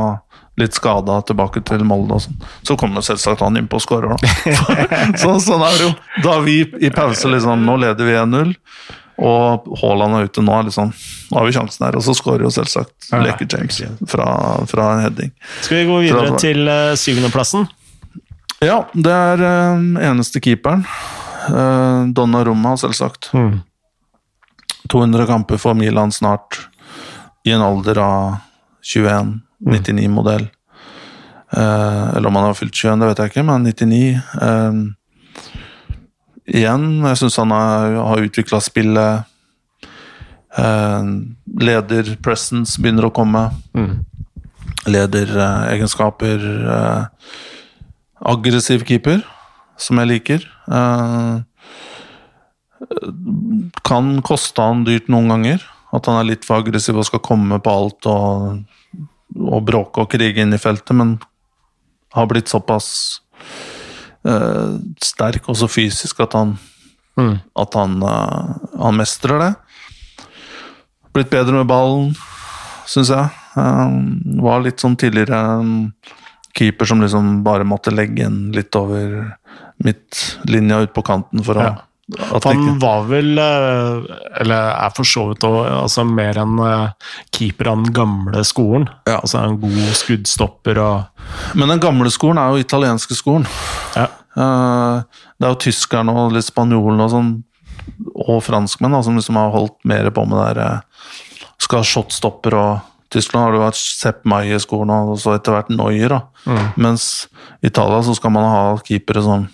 [0.62, 2.20] litt skada tilbake til Molde.
[2.20, 2.44] og sånn.
[2.68, 4.34] Så kommer selvsagt han innpå og skårer, da.
[5.22, 5.94] så, sånn er det jo.
[6.28, 8.54] Da vi i pause liksom Nå leder vi 1-0.
[9.22, 10.90] Og Haaland er ute nå, liksom,
[11.30, 11.98] nå har vi sjansen her.
[12.00, 14.28] Og så skårer jo selvsagt Ja, Leker James fra,
[14.70, 15.34] fra en heading.
[15.62, 17.68] Skal vi gå videre til uh, syvendeplassen?
[18.64, 20.86] Ja, det er uh, eneste keeperen.
[21.52, 23.30] Uh, Donnarumma, selvsagt.
[24.90, 26.68] 200 kamper for Milan snart,
[27.46, 28.36] i en alder av
[28.84, 30.50] 21, 99-modell.
[31.54, 34.04] Uh, eller om han har fylt 21, det vet jeg ikke, men 99.
[34.42, 34.78] Eh,
[36.50, 39.30] igjen, jeg syns han har, har utvikla spillet.
[40.58, 41.04] Eh,
[41.64, 43.48] leder presence begynner å komme.
[44.90, 46.46] Lederegenskaper.
[46.76, 47.06] Eh,
[48.34, 49.24] aggressiv keeper,
[49.78, 50.48] som jeg liker.
[50.68, 51.42] Eh,
[53.84, 55.64] kan koste han dyrt noen ganger.
[55.94, 58.64] At han er litt for aggressiv og skal komme på alt og,
[59.38, 61.20] og bråke og krige inn i feltet, men
[62.14, 63.22] har blitt såpass
[64.26, 66.58] eh, sterk, også fysisk, at han,
[67.60, 69.54] at han, uh, han mestrer det.
[71.14, 72.14] Blitt bedre med ballen,
[72.90, 73.30] syns jeg.
[73.54, 73.98] Eh,
[74.42, 75.92] var litt sånn tidligere um,
[76.58, 79.36] keeper som liksom bare måtte legge en litt over
[79.84, 81.74] midtlinja ut på kanten for å Ja.
[82.36, 86.90] At han var vel, eh, eller er for så vidt altså mer en eh,
[87.32, 88.90] keeper av den gamle skolen.
[89.08, 89.22] Ja.
[89.22, 93.48] Altså en god skuddstopper og Men den gamle skolen er jo italienske skolen.
[93.96, 94.10] ja.
[94.36, 95.04] Eh,
[95.40, 97.32] Det er jo tyskerne og litt spanjolene og sånn,
[98.16, 100.82] og franskmenn da, som liksom har holdt mer på med det der
[101.60, 102.80] Skal ha shotstopper og
[103.14, 106.10] Tyskland har det vært Sepp Maier-skolen og så etter hvert Neuer.
[106.10, 106.22] da.
[106.76, 107.28] Mens
[107.62, 109.48] i Italia så skal man ha keepere som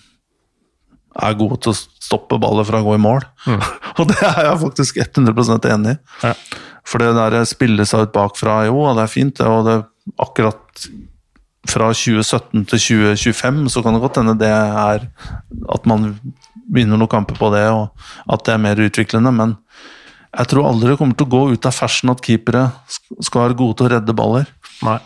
[1.25, 3.25] er gode til å stoppe baller fra å gå i mål.
[3.99, 6.01] og det er jeg faktisk 100% enig i.
[6.25, 6.33] Ja.
[6.89, 9.77] For det der spille seg ut bakfra, jo, det er fint, det, og det
[10.19, 10.87] akkurat
[11.69, 15.03] fra 2017 til 2025 så kan det godt hende det er
[15.69, 16.13] at man
[16.69, 17.91] vinner noen kamper på det, og
[18.31, 19.55] at det er mer utviklende, men
[20.29, 22.67] jeg tror aldri det kommer til å gå ut av fersen at keepere
[23.17, 24.51] skal være gode til å redde baller.
[24.85, 24.99] Nei.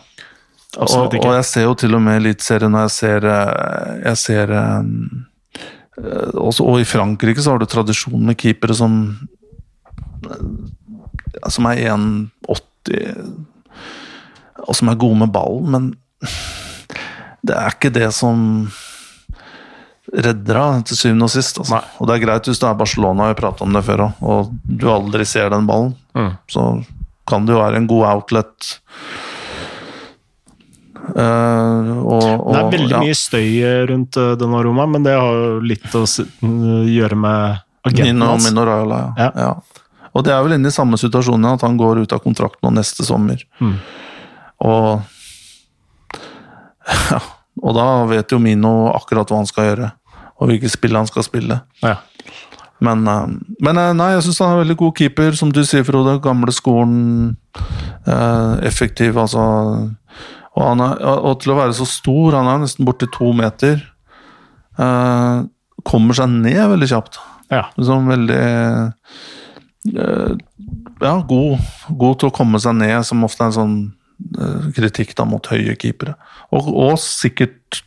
[0.74, 1.20] Og, ikke.
[1.22, 4.52] og og jeg ser jo til og med Eliteserien når jeg ser, eh, jeg ser
[4.58, 4.90] eh,
[5.96, 8.94] også, Og i Frankrike så har du tradisjon med keepere som
[10.26, 10.46] eh,
[11.52, 13.44] Som er 1,80
[14.64, 15.86] og som er gode med ballen, men
[17.44, 18.38] det er ikke det som
[20.14, 21.58] redder deg til syvende og sist.
[21.60, 21.80] Altså.
[21.98, 24.54] Og det er greit hvis du er Barcelona, vi pratet om det før òg, og
[24.64, 25.94] du aldri ser den ballen.
[26.16, 26.32] Mm.
[26.50, 26.64] Så
[27.28, 28.74] kan det jo være en god outlet.
[31.04, 33.02] Eh, og, og, Det er veldig ja.
[33.04, 33.48] mye støy
[33.90, 36.04] rundt uh, denne Roma, men det har jo litt å
[36.88, 38.48] gjøre med agenten Nino, hans.
[38.48, 39.28] Mino Raiola, ja.
[39.28, 39.48] Ja.
[39.48, 39.84] ja.
[40.14, 42.70] Og det er vel inne i samme situasjonen, at han går ut av kontrakt nå
[42.76, 43.42] neste sommer.
[43.58, 43.76] Mm.
[44.64, 45.02] Og
[47.12, 47.20] ja,
[47.62, 49.90] og da vet jo Mino akkurat hva han skal gjøre,
[50.38, 51.60] og hvilke spill han skal spille.
[51.82, 51.98] Ja.
[52.84, 53.26] Men, eh,
[53.64, 56.18] men eh, nei, jeg syns han er en veldig god keeper, som du sier, Frode.
[56.24, 57.36] Gamle skolen,
[58.06, 59.44] eh, effektiv, altså.
[60.54, 63.80] Og, han er, og til å være så stor, han er nesten borti to meter.
[64.78, 65.38] Eh,
[65.86, 67.18] kommer seg ned veldig kjapt.
[67.52, 67.66] ja.
[67.76, 68.42] Liksom veldig
[69.94, 70.36] eh,
[71.04, 71.58] Ja, god,
[71.90, 73.76] god til å komme seg ned, som ofte er en sånn
[74.38, 76.14] eh, kritikk da mot høye keepere.
[76.54, 77.82] Og, og sikkert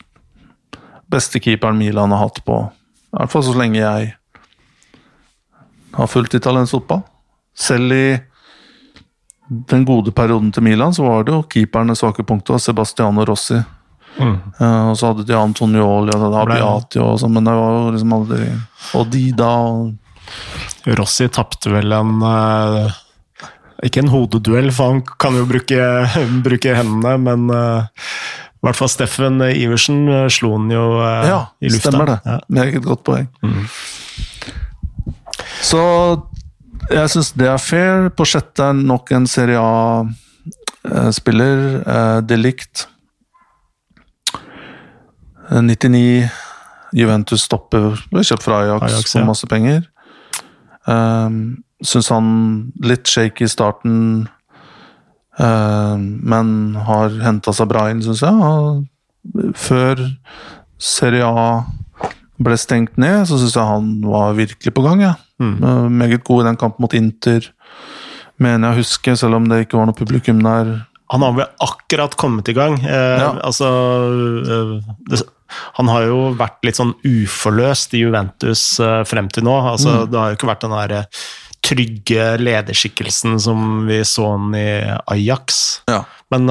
[1.07, 4.11] beste keeperen Milan har hatt på I hvert fall så lenge jeg
[5.97, 7.05] har fulgt italiensk fotball.
[7.57, 8.07] Selv i
[9.47, 13.59] den gode perioden til Milan så var det jo keepernes svake punktet, Sebastiano Rossi.
[14.17, 14.35] Mm.
[14.59, 18.15] Uh, og så hadde de Antonioli og Abiati og sånn, men det var jo liksom
[18.15, 18.47] aldri
[18.97, 22.95] Og de og Rossi tapte vel en uh,
[23.85, 25.85] Ikke en hodeduell, for han kan jo bruke,
[26.47, 27.85] bruke hendene, men uh,
[28.57, 31.91] i hvert fall Steffen Iversen slo han jo Ja, i lufta.
[31.91, 32.17] stemmer det.
[32.25, 32.39] Ja.
[32.57, 33.27] Meget godt poeng.
[35.61, 35.83] Så
[36.89, 38.09] jeg syns det er fair.
[38.15, 39.59] På sjette er nok en Serie
[40.87, 41.57] A-spiller.
[41.83, 42.21] Eh.
[45.51, 46.29] Eh, 99.
[46.95, 49.81] Juventus stopper ble kjøpt fra Ajax, Ajax, for masse penger.
[50.87, 52.27] Um, syns han
[52.79, 53.97] litt shaky i starten,
[55.37, 56.53] um, men
[56.87, 58.33] har henta seg bra inn, syns jeg.
[59.59, 60.05] Før
[60.79, 61.65] Serie A
[62.39, 65.03] ble stengt ned, så syns jeg han var virkelig på gang.
[65.03, 65.15] Ja.
[65.39, 67.45] Eh, Meget god i den kampen mot Inter,
[68.39, 70.71] mener jeg å huske, selv om det ikke var noe publikum der.
[71.13, 72.79] Han har vel akkurat kommet i gang.
[72.83, 73.31] Eh, Ja.
[73.43, 73.67] Altså
[74.43, 75.21] eh, det,
[75.77, 78.65] Han har jo vært litt sånn uforløst i Juventus
[79.07, 79.53] frem til nå.
[79.71, 80.11] Altså, Mm.
[80.11, 81.05] Det har jo ikke vært den der
[81.63, 84.67] trygge lederskikkelsen som vi så han i
[85.07, 85.81] Ajax.
[85.87, 86.03] Ja.
[86.31, 86.47] Men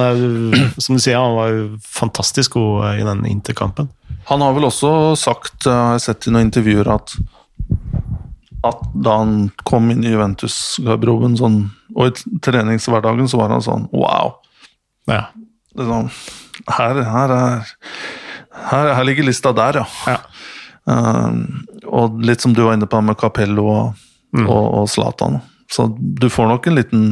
[0.81, 3.89] som du sier, han var jo fantastisk god i den interkampen.
[4.25, 7.13] Han har vel også sagt, jeg har sett i noen intervjuer, at
[8.65, 9.35] at da han
[9.67, 11.59] kom inn i Juventus-garderoben sånn,
[11.95, 14.37] og i treningshverdagen, så var han sånn wow.
[15.09, 15.27] Ja.
[15.77, 16.09] Sånn,
[16.77, 17.73] her, her, er,
[18.71, 20.15] her, her ligger lista der, ja.
[20.15, 20.21] ja.
[20.87, 24.05] Um, og litt som du var inne på med Capello og,
[24.39, 25.41] og, og Zlatan.
[25.71, 27.03] Så du får nok en liten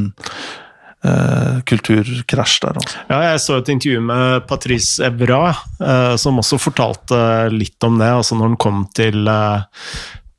[1.04, 3.02] eh, kulturkrasj der, altså.
[3.10, 5.42] Ja, jeg så et intervju med Patrice Evra,
[5.80, 7.18] eh, som også fortalte
[7.52, 8.08] litt om det.
[8.08, 9.84] altså Når han kom til eh,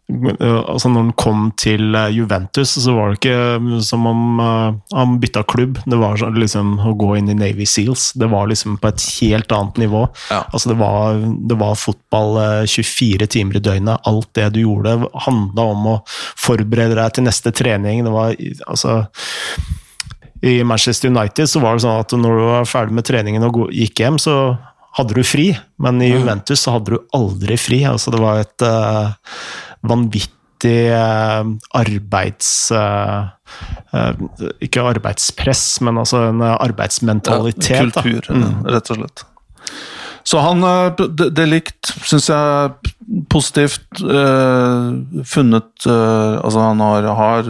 [0.07, 5.81] altså Når han kom til Juventus, så var det ikke som om han bytta klubb.
[5.83, 8.13] Det var sånn, liksom å gå inn i Navy Seals.
[8.15, 10.05] Det var liksom på et helt annet nivå.
[10.31, 10.45] Ja.
[10.53, 11.19] Altså det var,
[11.49, 14.07] det var fotball eh, 24 timer i døgnet.
[14.07, 14.95] Alt det du gjorde,
[15.27, 18.05] handla om å forberede deg til neste trening.
[18.07, 19.01] Det var altså
[20.45, 23.63] i Manchester United så var det sånn at når du var ferdig med treningen og
[23.73, 24.35] gikk hjem, så
[24.97, 25.49] hadde du fri.
[25.81, 27.83] Men i Juventus så hadde du aldri fri.
[27.89, 28.67] Altså det var et
[29.89, 32.51] vanvittig eh, arbeids...
[32.71, 33.31] eh,
[33.93, 34.25] eh,
[34.67, 37.71] ikke arbeidspress, men altså en arbeidsmentalitet.
[37.71, 38.61] Ja, Kultur, mm.
[38.75, 39.25] rett og slett.
[40.27, 40.59] Så han
[40.99, 42.71] Det, er likt, syns jeg,
[43.31, 44.01] positivt.
[44.03, 44.89] eh,
[45.23, 47.47] funnet eh, Altså, han har, har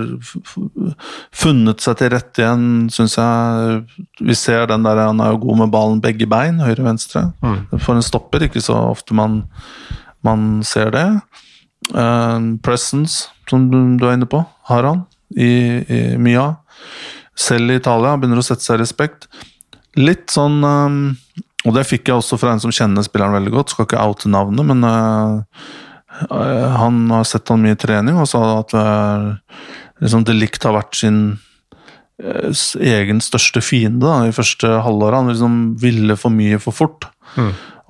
[1.33, 3.81] funnet seg til rette igjen, syns jeg.
[4.21, 7.31] Vi ser den der Han er jo god med ballen begge bein, høyre-venstre.
[7.81, 9.47] For en stopper, ikke så ofte man,
[10.21, 11.07] man ser det.
[11.87, 14.41] Eh, presence, som du, du er inne på,
[14.71, 15.05] har han
[15.35, 15.51] i,
[15.87, 16.55] i mye av.
[17.37, 19.27] Selv i Italia begynner å sette seg respekt.
[19.97, 20.97] Litt sånn um,
[21.65, 24.29] Og det fikk jeg også fra en som kjenner spilleren veldig godt, skal ikke oute
[24.29, 25.41] navnet, men uh,
[26.29, 29.61] uh, han har sett han mye i trening og sa at uh,
[30.01, 31.21] liksom De Ligt har vært sin
[32.23, 35.21] uh, egen største fiende da, i første halvåret.
[35.21, 37.09] Han liksom ville for mye for fort.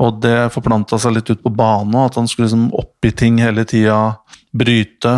[0.03, 3.39] Og det forplanta seg litt ut på banen, at han skulle liksom opp i ting
[3.41, 4.17] hele tida,
[4.53, 5.15] bryte.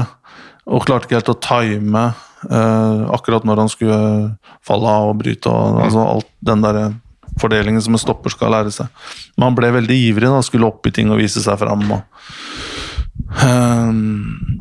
[0.69, 2.05] Og klarte ikke helt å time
[2.47, 3.99] eh, akkurat når han skulle
[4.65, 5.51] falle av og bryte.
[5.51, 6.81] Og, altså alt den der
[7.39, 8.87] fordelingen som en stopper skal lære seg.
[9.35, 11.83] Men han ble veldig ivrig, da, skulle opp i ting og vise seg fram.
[11.97, 12.03] Og,
[13.37, 14.59] Ehm,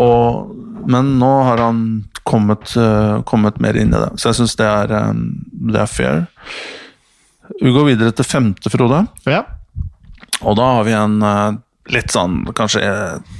[0.00, 0.54] og,
[0.88, 1.80] men nå har han
[2.26, 5.12] kommet, eh, kommet mer inn i det, så jeg syns det, eh,
[5.72, 6.26] det er fair.
[7.60, 9.04] Vi går videre til femte, Frode.
[9.28, 9.44] Ja.
[10.42, 11.58] Og da har vi en eh,
[11.94, 13.36] litt sånn Kanskje eh,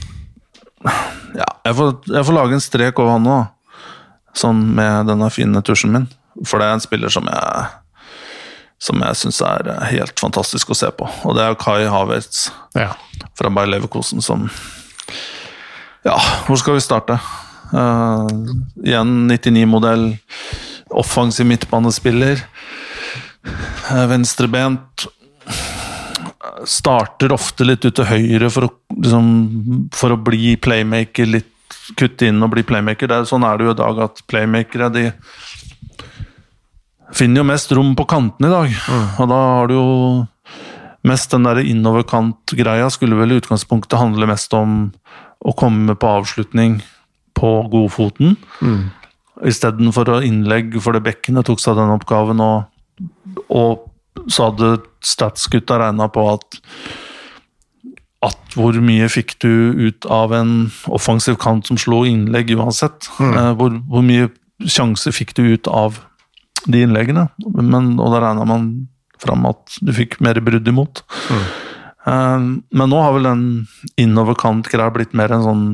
[1.36, 3.40] Ja, jeg får, jeg får lage en strek over han nå.
[4.36, 6.06] Sånn med denne fine tusjen min.
[6.44, 7.66] For det er en spiller som jeg
[8.82, 11.08] som jeg syns er eh, helt fantastisk å se på.
[11.24, 12.92] Og det er Kai Havertz ja.
[13.38, 14.50] fra Bayer Leverkosen som
[16.06, 17.16] Ja, hvor skal vi starte?
[17.72, 18.28] Uh,
[18.84, 20.12] igjen 99-modell,
[20.94, 22.44] offensiv midtbanespiller.
[23.90, 25.06] Uh, venstrebent.
[26.66, 29.28] Starter ofte litt ut til høyre for å, liksom,
[29.94, 31.28] for å bli playmaker.
[31.30, 31.52] Litt
[31.98, 33.10] kutte inn og bli playmaker.
[33.10, 35.04] Det er, sånn er det jo i dag at playmakere de
[37.14, 38.74] finner jo mest rom på kantene i dag.
[39.22, 39.86] Og da har du jo
[41.06, 44.88] mest den der innoverkant-greia skulle vel i utgangspunktet handle mest om
[45.46, 46.80] å komme på avslutning
[47.36, 48.34] på godfoten.
[48.64, 48.88] Mm.
[49.46, 52.64] Istedenfor innlegg for det bekkenet tok seg den oppgaven, og,
[53.52, 53.86] og
[54.32, 56.60] så hadde statsgutta regna på at
[58.24, 60.52] at hvor mye fikk du ut av en
[60.90, 63.10] offensiv kant som slo innlegg uansett?
[63.20, 63.36] Mm.
[63.60, 64.30] hvor, hvor mye
[64.64, 66.00] sjanse fikk du ut av
[66.64, 67.28] de innleggene?
[67.54, 68.68] Men, og da regna man
[69.22, 71.04] fram at du fikk mer brudd imot.
[72.06, 73.46] Eh, men nå har vel den
[74.00, 75.66] innoverkant-greia blitt mer en sånn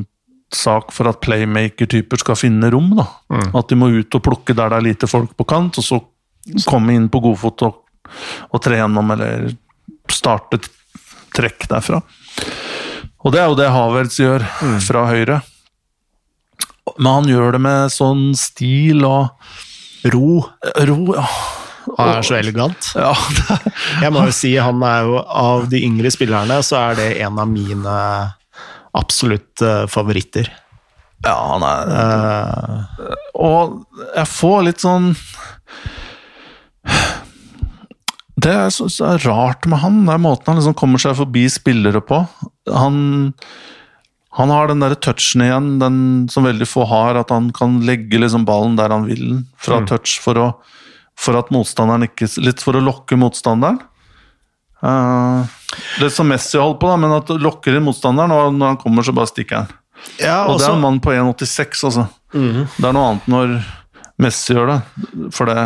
[0.53, 2.91] sak for at playmaker-typer skal finne rom.
[2.99, 3.07] da.
[3.57, 5.99] At de må ut og plukke der det er lite folk på kant, og så
[6.67, 7.79] komme inn på godfot og,
[8.51, 9.51] og tre gjennom, eller
[10.11, 10.59] starte
[11.33, 12.01] trekk derfra.
[13.23, 14.45] Og det er jo det Havels gjør
[14.83, 15.39] fra høyre.
[16.97, 19.31] Men han gjør det med sånn stil og
[20.03, 20.41] Ro.
[20.83, 21.23] ro, ja.
[21.97, 22.89] Han er så elegant.
[22.95, 23.11] ja
[24.03, 27.39] Jeg må jo si han er jo av de yngre spillerne, så er det en
[27.39, 27.95] av mine
[28.93, 30.51] absolutt eh, favoritter.
[31.23, 33.05] ja, han er uh,
[33.39, 33.79] Og
[34.13, 35.13] jeg får litt sånn
[38.41, 41.45] Det jeg syns er rart med han, det er måten han liksom kommer seg forbi
[41.53, 42.23] spillere på.
[42.73, 42.95] Han,
[44.39, 45.97] han har den der touchen igjen, den
[46.33, 49.91] som veldig få har, at han kan legge liksom ballen der han vil fra fra
[49.91, 50.47] touch, for, å,
[51.19, 53.77] for at motstanderen ikke Litt for å lokke motstanderen.
[54.83, 55.45] Uh,
[56.01, 59.05] litt som Messi holdt på, da, men at lokker inn motstanderen, og når han kommer,
[59.05, 59.77] så bare stikker han.
[60.17, 62.09] ja, Og det er en mann på 1,86, altså.
[62.33, 63.55] Det er noe annet når
[64.25, 64.79] Messi gjør det.
[65.37, 65.61] For det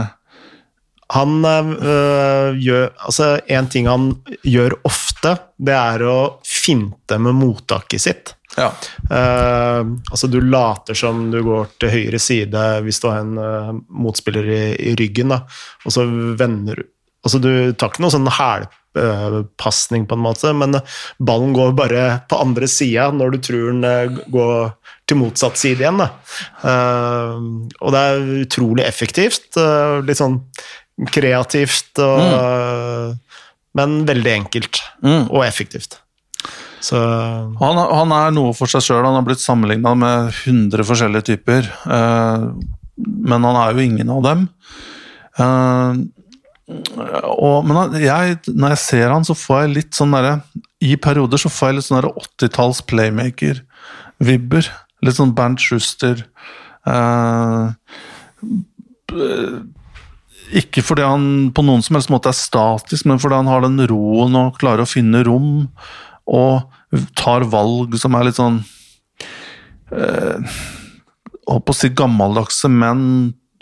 [1.16, 4.10] Han øh, gjør Altså, en ting han
[4.44, 8.34] gjør ofte, det er å finte med mottaket sitt.
[8.58, 8.72] Ja.
[9.12, 13.74] Uh, altså Du later som du går til høyre side hvis du har en uh,
[13.94, 15.44] motspiller i, i ryggen, da.
[15.86, 16.08] og så
[16.40, 16.88] vender du
[17.26, 20.78] Altså Du tar ikke noe sånn hælpasning, på en måte, men
[21.20, 24.70] ballen går bare på andre sida når du tror den går
[25.10, 26.00] til motsatt side igjen.
[26.00, 26.08] Da.
[27.82, 29.60] Og det er utrolig effektivt.
[30.08, 30.38] litt sånn
[31.14, 33.16] kreativt, og,
[33.78, 35.28] men veldig enkelt Mm.
[35.30, 36.00] og effektivt.
[36.82, 36.98] Så
[37.60, 39.04] Han, han er noe for seg sjøl.
[39.06, 41.68] Han har blitt sammenligna med 100 forskjellige typer.
[41.86, 42.48] eh,
[42.98, 44.48] men han er jo ingen av dem.
[45.38, 45.94] Eh,
[47.24, 50.42] og, men jeg, når jeg ser han, så får jeg litt sånn derre
[50.84, 54.68] I perioder så får jeg litt sånn derre 80-talls playmaker-vibber.
[55.06, 56.26] Litt sånn Bernt Schuster.
[56.88, 57.70] eh,
[60.56, 61.26] ikke fordi han
[61.56, 64.86] på noen som helst måte er statisk, men fordi han har den roen og klarer
[64.86, 65.68] å finne rom
[66.28, 68.62] og tar valg som er litt sånn
[69.92, 70.58] eh,
[71.48, 73.00] Holdt på å si gammeldagse, men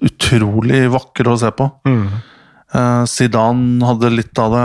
[0.02, 1.68] utrolig vakre å se på.
[2.74, 4.64] Eh, Zidane hadde litt av det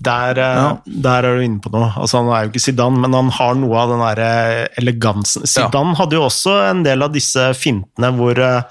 [0.00, 0.78] Der, eh, Ja.
[0.86, 1.90] der er du inne på noe.
[1.96, 5.42] Altså, han er jo ikke Zidane, men han har noe av den der eh, elegansen.
[5.46, 8.62] Zidane hadde jo også en del av disse fintene hvor eh,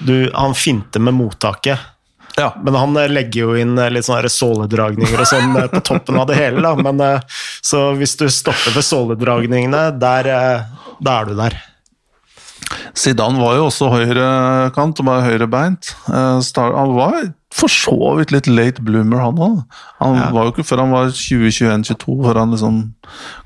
[0.00, 1.78] du, han finter med mottaket.
[2.38, 2.54] Ja.
[2.64, 6.62] Men han legger jo inn litt sånne såledragninger og sånn på toppen av det hele.
[6.64, 6.72] Da.
[6.80, 7.20] Men,
[7.60, 10.30] så hvis du stopper ved såledragningene, der,
[11.02, 11.58] da er du der.
[12.96, 15.92] Zidane var jo også høyrekant og var høyrebeint.
[16.08, 19.64] Eh, Han var for så vidt litt late bloomer, han òg.
[20.00, 20.30] Han Ja.
[20.30, 22.94] var jo ikke før han var 2021-22 før han liksom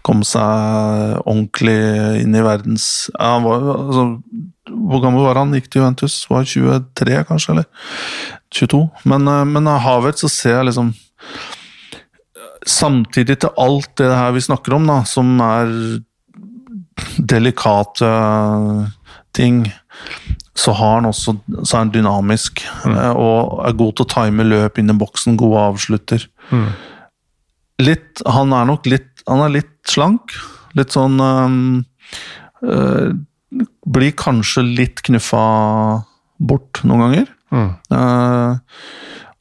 [0.05, 4.21] kom seg ordentlig inn i verdens han var, altså,
[4.69, 5.53] Hvor gammel var han?
[5.53, 6.27] Gikk til Juventus?
[6.29, 7.51] Var 23, kanskje?
[7.53, 7.65] Eller
[8.51, 8.91] 22?
[9.05, 10.95] Men, eh, men av Havertz så ser jeg liksom
[12.67, 16.01] Samtidig til alt det her vi snakker om, da, som er
[17.21, 18.09] delikate
[19.37, 19.65] ting,
[20.55, 22.99] så har han også så er han dynamisk mm.
[23.19, 26.27] og er god til å time løp inn i boksen, god avslutter.
[27.83, 30.35] Litt, han er nok litt Han er litt slank.
[30.77, 31.81] Litt sånn øhm,
[32.63, 33.15] øh,
[33.97, 35.41] Blir kanskje litt knuffa
[36.45, 37.31] bort noen ganger.
[37.55, 38.53] Eh,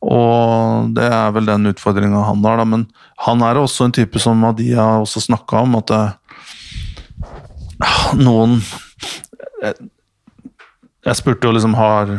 [0.04, 2.68] og det er vel den utfordringa han har, da.
[2.68, 2.86] Men
[3.26, 6.04] han er også en type som Adia også snakka om, at det,
[8.20, 8.60] noen
[9.64, 9.90] jeg,
[11.06, 12.12] jeg spurte jo liksom har,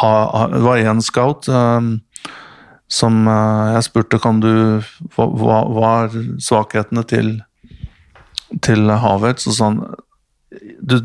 [0.00, 1.96] har, har Det var én scout um,
[2.86, 4.52] som uh, jeg spurte kan du
[5.16, 5.26] hva,
[5.66, 7.36] hva er svakhetene til
[8.62, 9.80] til Havertz, og sånn
[10.80, 11.00] du,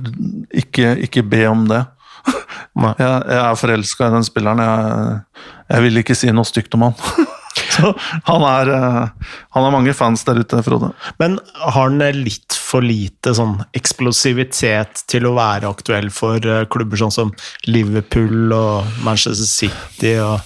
[0.54, 1.82] ikke, ikke be om det.
[2.72, 2.96] Jeg,
[3.28, 4.62] jeg er forelska i den spilleren.
[4.64, 6.94] Jeg, jeg vil ikke si noe stygt om han.
[7.76, 7.94] Så
[8.28, 10.92] han er eh, Han har mange fans der ute, Frode.
[11.22, 17.00] Men har han litt for lite sånn eksplosivitet til å være aktuell for eh, klubber
[17.00, 17.34] sånn som
[17.70, 20.40] Liverpool og Manchester City og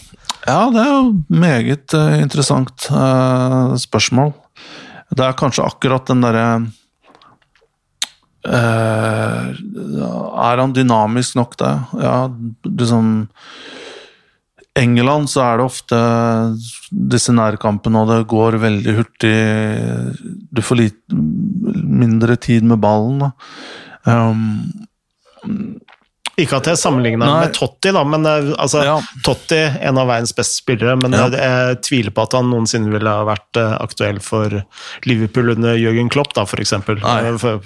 [0.45, 4.33] Ja, det er jo meget eh, interessant eh, spørsmål.
[5.15, 6.47] Det er kanskje akkurat den derre
[8.45, 9.57] Uh,
[10.37, 11.71] Er han dynamisk nok, det?
[11.97, 12.29] Ja,
[12.61, 13.07] liksom
[14.75, 15.97] England så er det ofte
[16.91, 19.35] disse nærkampene, og det går veldig hurtig.
[20.51, 23.29] Du får litt mindre tid med ballen.
[24.03, 24.41] Um,
[26.35, 27.45] Ikke at jeg sammenligner Nei.
[27.45, 28.97] med Totti, da, men eh, altså, Ja.
[29.23, 29.55] Totti
[29.87, 31.29] en av verdens beste spillere, men Ja.
[31.31, 34.57] jeg, jeg tviler på at han noensinne ville ha vært eh, aktuell for
[35.07, 36.99] Liverpool under Jørgen Klopp, da, for eksempel.
[36.99, 37.63] Eh, For,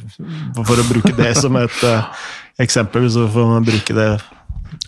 [0.61, 2.05] for å bruke det som et eh,
[2.61, 4.11] eksempel, så får man bruke det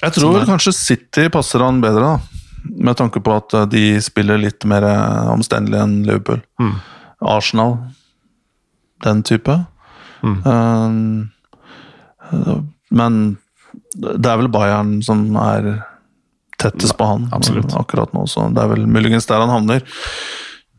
[0.02, 2.20] Jeg tror sånn kanskje City passer han bedre, da.
[2.62, 6.42] Med tanke på at eh, de spiller litt mer eh, omstendelig enn Liverpool.
[6.62, 6.76] Mm.
[7.32, 7.78] Arsenal,
[9.06, 9.56] den type.
[10.22, 10.38] Mm.
[10.46, 10.90] Eh,
[12.92, 13.38] men
[13.96, 15.84] det er vel Bayern som er
[16.62, 17.74] tettest på han absolutt.
[17.76, 19.82] akkurat nå, så det er vel muligens der han havner.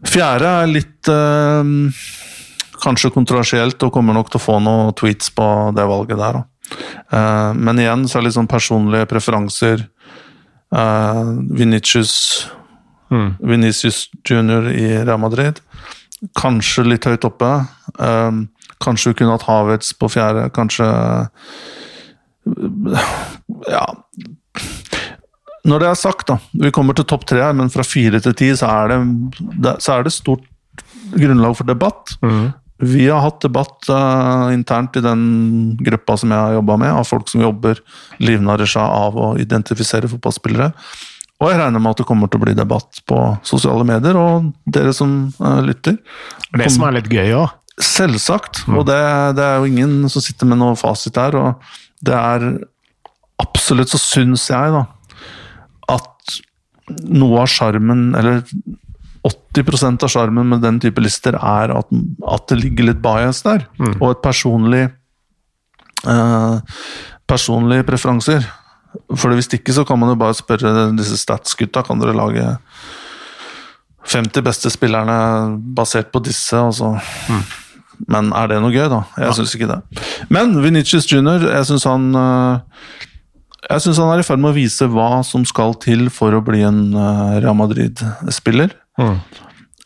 [0.07, 1.65] Fjerde er litt eh,
[2.83, 5.47] kanskje kontroversielt og kommer nok til å få noen tweets på
[5.77, 6.33] det valget der.
[6.41, 6.43] Da.
[7.13, 9.87] Eh, men igjen så er det litt sånn personlige preferanser.
[10.73, 12.49] Uh, Vinicius,
[13.13, 13.35] Mm.
[13.45, 15.59] Vinicius Junior i Real Madrid.
[16.39, 17.51] Kanskje litt høyt oppe.
[18.01, 18.39] Eh,
[18.81, 20.47] kanskje vi kunne hatt Havets på fjerde.
[20.57, 20.87] Kanskje
[23.69, 23.85] Ja.
[25.65, 26.39] Når det er sagt, da.
[26.55, 29.99] Vi kommer til topp tre her, men fra fire til ti så er det, så
[29.99, 30.43] er det stort
[31.13, 32.17] grunnlag for debatt.
[32.83, 35.23] Vi har hatt debatt uh, internt i den
[35.79, 37.79] gruppa som jeg har jobba med, av folk som jobber
[38.23, 40.73] livnærer seg av å identifisere fotballspillere.
[41.43, 44.51] Og jeg regner med at det kommer til å bli debatt på sosiale medier, og
[44.67, 46.01] dere som uh, lytter.
[46.59, 47.55] Det som er litt gøy òg.
[47.83, 49.01] Selvsagt, og det,
[49.39, 51.39] det, er jo ingen som sitter med noe fasit der.
[51.39, 52.49] Og det er
[53.43, 54.85] absolutt så syns jeg, da,
[55.95, 56.39] at
[57.07, 58.43] noe av sjarmen, eller
[59.29, 61.93] 80% av sjarmen med den type lister, er at,
[62.27, 63.69] at, det ligger litt bias der.
[63.79, 63.95] Mm.
[64.01, 64.83] Og et personlig
[66.11, 66.57] eh,
[67.33, 68.45] Personlige preferanser.
[69.17, 71.85] For hvis ikke, så kan man jo bare spørre disse stats-gutta.
[71.87, 72.45] Kan dere lage
[74.11, 75.15] 50 beste spillerne
[75.73, 76.59] basert på disse?
[76.59, 77.45] Mm.
[78.11, 79.05] Men er det noe gøy, da?
[79.17, 79.37] Jeg ja.
[79.39, 79.79] syns ikke det.
[80.35, 82.83] Men Vinicius Junior, jeg syns han eh,
[83.71, 86.43] jeg syns han er i ferd med å vise hva som skal til for å
[86.45, 88.75] bli en eh, Real Madrid-spiller.
[89.01, 89.17] Mm.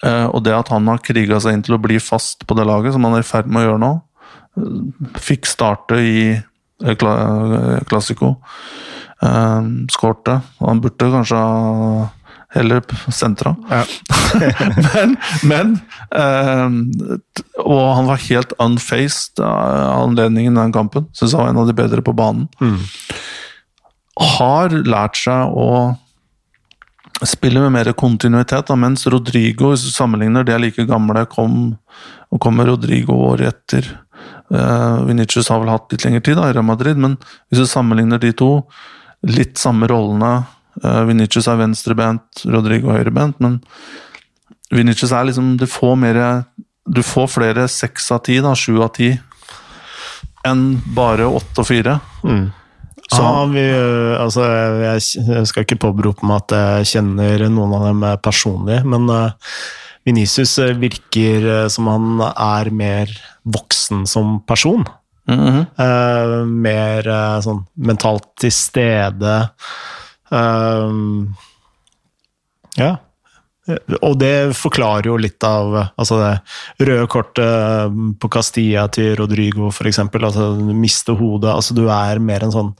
[0.04, 2.66] Uh, og det at han har kriga seg inn til å bli fast på det
[2.68, 7.80] laget, som han er i ferd med å gjøre nå uh, Fikk starte i uh,
[7.88, 8.34] Classico.
[9.24, 10.40] Uh, Skårte.
[10.60, 12.04] Han burde kanskje ha
[12.56, 13.54] heller sentra.
[13.68, 13.82] Ja.
[14.92, 15.74] men, men
[17.60, 21.08] Og han var helt unfaced av anledningen i den kampen.
[21.16, 22.46] Syns han var en av de bedre på banen.
[22.60, 22.78] Mm.
[24.38, 25.96] Har lært seg å
[27.24, 31.76] spiller med mer kontinuitet, da, mens Rodrigo, sammenligner, de er like gamle, kom,
[32.32, 33.88] og kommer Rodrigo året etter.
[34.52, 37.16] Uh, Vinicius har vel hatt litt lengre tid da, i Real Madrid, men
[37.48, 38.50] hvis du sammenligner de to,
[39.26, 40.34] litt samme rollene.
[40.82, 43.62] Uh, Vinicius er venstrebent, Rodrigo høyrebent, men
[44.74, 46.16] Vinicius er liksom Du får mer
[46.82, 49.12] Du får flere seks av ti, da, sju av ti,
[50.46, 51.98] enn bare åtte og fire.
[52.22, 52.44] Mm.
[53.06, 53.64] Så, ja, vi,
[54.18, 54.44] altså,
[54.82, 59.52] jeg, skal ikke påberope meg at jeg kjenner noen av dem personlig, men uh,
[60.06, 63.12] Venicius eh, virker uh, som han er mer
[63.46, 64.84] voksen som person.
[65.26, 65.66] Mm -hmm.
[65.82, 69.50] uh, mer uh, sånn mentalt til stede.
[72.76, 72.96] ja.
[73.66, 79.98] Og det forklarer jo litt av altså det røde kortet på Castilla til Rodrigo, f.eks.
[80.06, 81.50] Altså, du mister hodet.
[81.50, 82.72] Altså, du er mer en sånn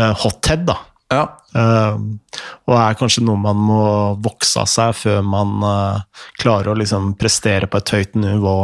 [0.00, 0.80] uh, hothead, da.
[1.14, 1.24] Ja.
[1.54, 2.18] Uh,
[2.66, 3.82] og er kanskje noe man må
[4.24, 8.56] vokse av seg før man uh, klarer å liksom prestere på et høyt nivå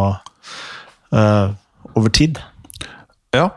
[1.12, 2.38] over tid.
[3.36, 3.50] Ja,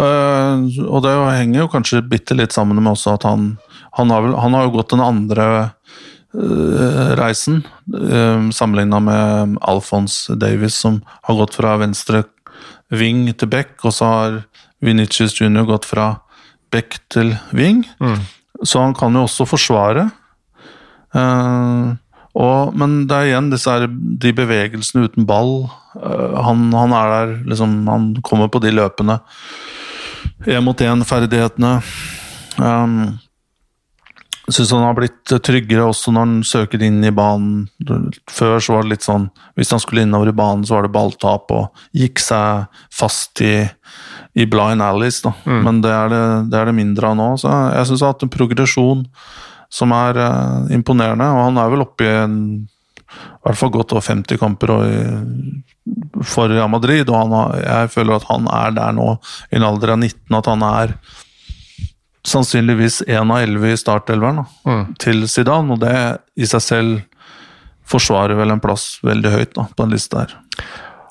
[0.00, 3.50] og det henger jo kanskje bitte litt sammen med også at han,
[3.98, 5.68] han, har, vel, han har jo gått den andre Eh,
[6.32, 12.24] reisen, eh, sammenligna med Alphonse Davis, som har gått fra venstre
[12.90, 14.38] ving til back, og så har
[14.80, 16.20] Vinicius Junior gått fra
[16.72, 17.84] back til ving.
[18.00, 18.20] Mm.
[18.64, 20.10] Så han kan jo også forsvare.
[21.12, 21.92] Uh,
[22.32, 25.66] og, men det er igjen disse her, de bevegelsene uten ball.
[25.96, 29.20] Uh, han, han, er der, liksom Han kommer på de løpene.
[30.46, 31.74] Én mot én-ferdighetene.
[32.58, 33.18] Um,
[34.50, 37.68] syns han har blitt tryggere også når han søker inn i banen.
[38.30, 39.28] Før så var det litt sånn
[39.58, 43.62] Hvis han skulle innover i banen, så var det balltap og gikk seg fast i,
[44.34, 45.22] i blind alleys.
[45.22, 45.34] da.
[45.46, 45.62] Mm.
[45.68, 47.30] Men det er det, det er det, mindre av nå.
[47.38, 49.06] Så jeg syns han har hatt en progresjon
[49.72, 51.30] som er uh, imponerende.
[51.32, 52.38] Og han er vel oppe i en
[53.12, 54.70] i hvert fall godt over 50 kamper
[56.24, 57.10] for Real Madrid.
[57.10, 59.08] Og har, jeg føler at han er der nå,
[59.50, 60.94] i en alder av 19, at han er
[62.26, 64.84] sannsynligvis én av elleve i startelveren mm.
[65.02, 65.96] til Zidane, og det
[66.38, 67.00] i seg selv
[67.88, 70.36] forsvarer vel en plass veldig høyt da, på en liste her.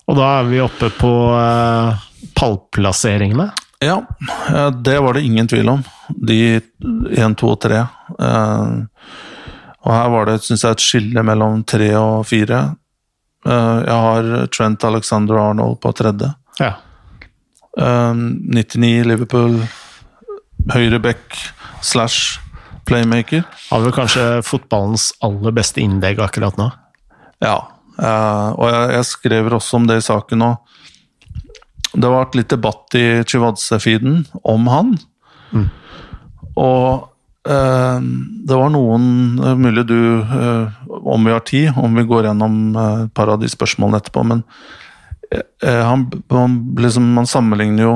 [0.09, 2.07] Og da er vi oppe på eh,
[2.37, 3.51] pallplasseringene?
[3.81, 3.97] Ja,
[4.77, 5.83] det var det ingen tvil om.
[6.09, 7.83] De én, to og tre.
[8.19, 8.73] Eh,
[9.81, 12.61] og her var det synes jeg, et skille mellom tre og fire.
[13.45, 16.33] Eh, jeg har Trent Alexander Arnold på tredje.
[16.61, 16.75] Ja.
[17.71, 19.61] 99 Liverpool
[20.69, 21.37] høyreback
[21.81, 22.39] slash
[22.87, 23.43] playmaker.
[23.69, 26.69] Har vel kanskje fotballens aller beste innlegg akkurat nå.
[27.41, 27.57] Ja,
[27.97, 30.51] eh, og jeg, jeg skrev også om det i saken nå.
[31.91, 34.93] Det har vært litt debatt i Chivadze-feeden om han.
[35.51, 35.65] Mm.
[36.61, 37.07] Og
[37.49, 38.05] eh,
[38.47, 39.09] det var noen
[39.59, 43.49] Mulig du, eh, om vi har tid, om vi går gjennom et par av de
[43.51, 44.45] spørsmålene etterpå, men
[45.63, 47.91] han, han, liksom, man sammenligner jo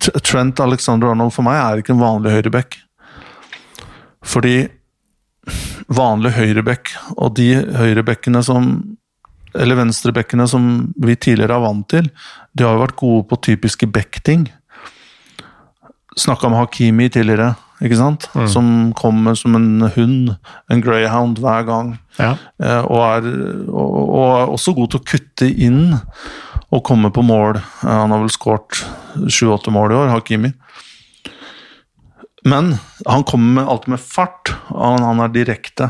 [0.00, 2.78] Trent Alexander Arnold for meg er ikke en vanlig høyreback.
[4.24, 4.56] Fordi
[5.92, 8.76] vanlig høyreback og de høyrebackene som
[9.54, 10.64] Eller venstrebackene som
[10.98, 12.08] vi tidligere er vant til,
[12.58, 14.48] de har jo vært gode på typiske back-ting.
[16.18, 18.26] Snakka med Hakimi tidligere, ikke sant?
[18.34, 18.48] Mm.
[18.50, 20.32] Som kommer som en hund,
[20.66, 21.92] en greyhound, hver gang.
[22.18, 22.32] Ja.
[22.58, 23.30] Eh, og, er,
[23.70, 25.94] og, og er også god til å kutte inn
[26.74, 27.60] og komme på mål.
[27.84, 28.82] Han har vel skåret
[29.30, 30.50] sju-åtte mål i år, Hakimi.
[32.44, 32.74] Men
[33.06, 35.88] han kommer med, alltid med fart, og han er direkte.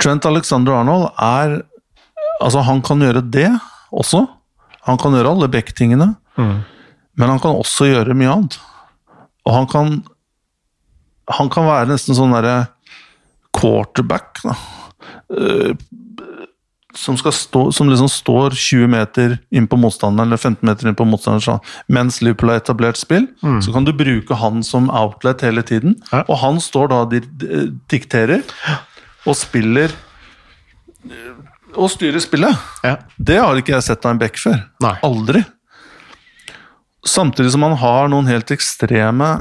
[0.00, 1.62] Trent Alexander Arnold er
[2.42, 3.46] Altså, han kan gjøre det
[3.94, 4.24] også.
[4.88, 6.08] Han kan gjøre alle back-tingene,
[7.14, 8.56] men han kan også gjøre mye annet.
[9.46, 9.92] Og han kan
[11.30, 12.66] Han kan være nesten sånn derre
[13.54, 14.56] quarterback, da.
[16.94, 21.06] Som, stå, som liksom står 20 meter inn på motstanderen, eller 15 meter inn på
[21.08, 23.26] motstanderen, mens Liverpool har etablert spill.
[23.64, 26.20] Så kan du bruke han som outlet hele tiden, Ja.
[26.28, 27.14] og han står da og
[27.88, 28.42] dikterer
[29.26, 29.90] og spiller
[31.74, 32.52] og styrer spillet.
[32.84, 32.96] Ja.
[33.18, 34.60] Det har ikke jeg sett av en back før.
[34.84, 34.92] Nei.
[35.02, 35.42] Aldri.
[37.08, 39.32] Samtidig som han har noen helt ekstreme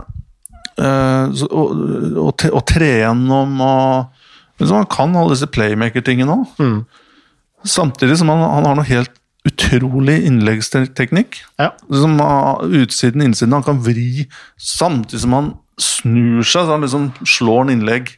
[0.80, 1.66] eh, å,
[2.24, 4.18] å, te- tre gjennom og
[4.62, 6.66] liksom Han kan alle disse playmaker-tingene òg.
[7.68, 9.18] Samtidig som han, han har noe helt
[9.48, 11.40] utrolig innleggsteknikk.
[11.58, 11.72] Ja.
[11.90, 13.54] Liksom, ah, utsiden, innsiden.
[13.54, 14.28] Han kan vri
[14.58, 18.12] samtidig som han snur seg, så han liksom slår en innlegg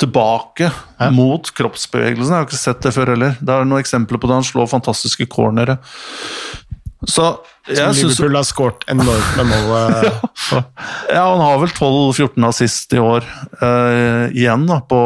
[0.00, 0.70] tilbake
[1.12, 2.32] mot kroppsbevegelsen.
[2.32, 3.36] Jeg har ikke sett det før heller.
[3.38, 4.38] Det er noen eksempler på det.
[4.40, 5.76] Han slår fantastiske cornere.
[7.08, 7.26] Så
[7.68, 9.70] jeg synes, Liverpool har skåret enormt med mål.
[10.04, 10.56] eh,
[11.14, 13.24] ja, han har vel 12-14 assist i år
[13.62, 15.00] eh, igjen, da, på,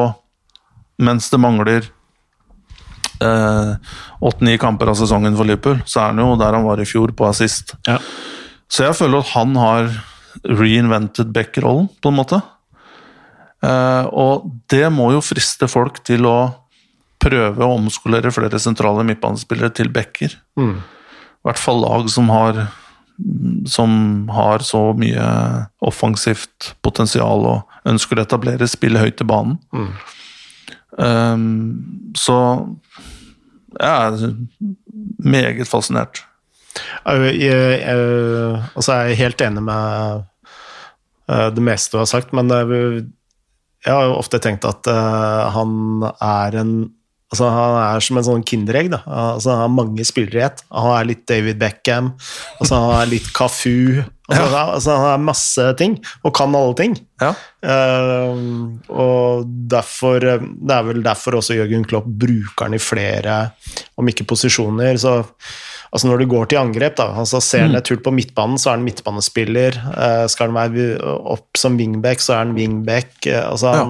[1.07, 1.87] mens det mangler
[4.25, 5.81] åtte-ni kamper av sesongen for Liverpool.
[5.89, 7.77] Så er han jo der han var i fjor, på assist.
[7.89, 7.99] ja.
[8.75, 9.91] Så jeg føler at han har
[10.49, 12.41] reinvented Beck-rollen, på en måte.
[13.63, 16.39] Eh, og det må jo friste folk til å
[17.23, 20.35] prøve å omskolere flere sentrale midtbanespillere til backer.
[20.59, 22.67] I hvert fall lag som har
[23.71, 25.25] som har så mye
[25.87, 29.61] offensivt potensial og ønsker å etablere spill høyt i banen.
[30.99, 32.37] Um, så
[33.81, 34.37] jeg er
[35.19, 36.23] meget fascinert.
[37.07, 40.23] Jeg, jeg, jeg, altså jeg er helt enig med
[41.31, 43.05] eh, det meste du har sagt, men jo-
[43.85, 46.75] jeg har jo ofte tenkt at eh, han er en
[47.33, 48.91] Altså Han er som en sånn kinderegg.
[48.93, 49.01] da.
[49.07, 50.63] Altså Han har mange spillere i ett.
[50.71, 52.13] Han er litt David Beckham,
[52.61, 54.05] altså han er litt Cafu.
[54.29, 54.63] Altså, Ja.
[54.73, 56.95] altså Han er masse ting, og kan alle ting.
[57.21, 57.35] Ja.
[57.65, 63.53] Uh, og derfor Det er vel derfor også Jørgen Klopp bruker han i flere,
[63.99, 64.97] om ikke posisjoner.
[65.01, 65.25] Så
[65.95, 68.71] altså når du går til angrep, da, altså ser han et hull på midtbanen, så
[68.73, 69.77] er han midtbanespiller.
[69.95, 71.01] Uh, skal han være
[71.35, 73.27] opp som wingback, så er han wingback.
[73.27, 73.87] Eh, altså Ja.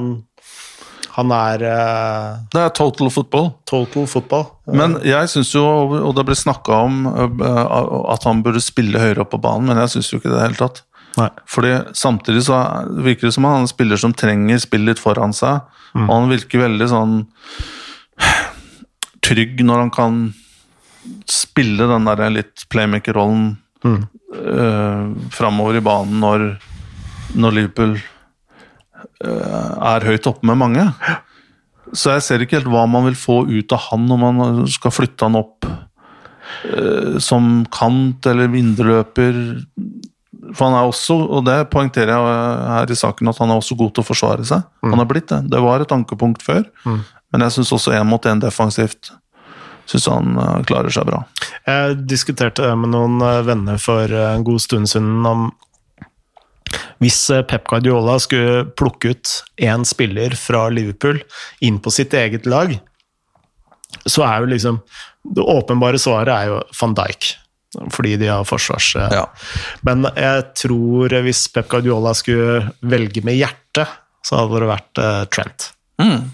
[1.14, 3.52] Han, er uh, Det er total football.
[3.70, 4.48] total football.
[4.66, 5.62] Men jeg syns jo,
[6.00, 9.80] og det ble snakka om uh, at han burde spille høyere opp på banen, men
[9.84, 10.82] jeg syns jo ikke det i det hele tatt.
[11.14, 11.28] Nei.
[11.46, 12.58] Fordi samtidig så
[13.06, 15.62] virker det som han er en spiller som trenger spill litt foran seg,
[15.94, 17.20] og han virker veldig sånn
[19.24, 20.16] trygg når han kan
[21.30, 23.54] spille den der litt playmaker-rollen
[23.84, 26.46] øh, framover i banen når,
[27.36, 27.94] når Liverpool
[29.24, 30.84] er høyt oppe med mange.
[31.94, 34.94] Så jeg ser ikke helt hva man vil få ut av han når man skal
[34.94, 39.40] flytte han opp eh, som kant eller vinderløper.
[40.54, 43.78] For han er også, og det poengterer jeg her i saken, at han er også
[43.78, 44.64] god til å forsvare seg.
[44.84, 45.44] Han er blitt det.
[45.52, 49.14] Det var et ankepunkt før, men jeg syns også én mot én defensivt
[49.90, 51.22] syns han eh, klarer seg bra.
[51.68, 55.50] Jeg diskuterte med noen eh, venner for eh, en god stund siden om
[57.02, 59.32] hvis eh, Pep Guardiola skulle plukke ut
[59.62, 61.20] én spiller fra Liverpool
[61.60, 62.72] inn på sitt eget lag,
[64.06, 64.80] så er jo liksom
[65.24, 67.28] Det åpenbare svaret er jo van Dijk,
[67.94, 68.90] fordi de har forsvars...
[68.96, 69.26] eh, Ja.
[69.86, 73.88] Men jeg tror eh, hvis Pep Guardiola skulle velge med hjertet,
[74.24, 75.70] så hadde det vært uh, Trent.
[76.00, 76.30] Mm.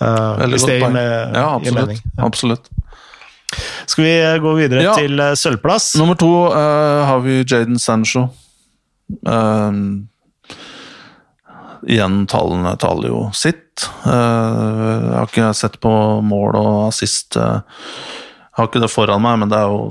[0.00, 1.76] Uh, hvis det gir, med, Ja, absolutt.
[1.86, 2.00] mening.
[2.16, 2.24] Ja.
[2.26, 2.66] absolutt.
[3.88, 4.92] Skal vi gå videre Ja.
[4.98, 5.94] til uh, sølvplass?
[5.96, 8.26] Nummer to har vi Jaden Sancho.
[9.26, 10.08] Um,
[11.86, 13.86] igjen, tallene taler jo sitt.
[14.06, 14.12] Eh,
[15.02, 15.92] jeg har ikke sett på
[16.24, 17.36] mål og assist.
[17.36, 19.90] eh, jeg har ikke det foran meg, men det er jo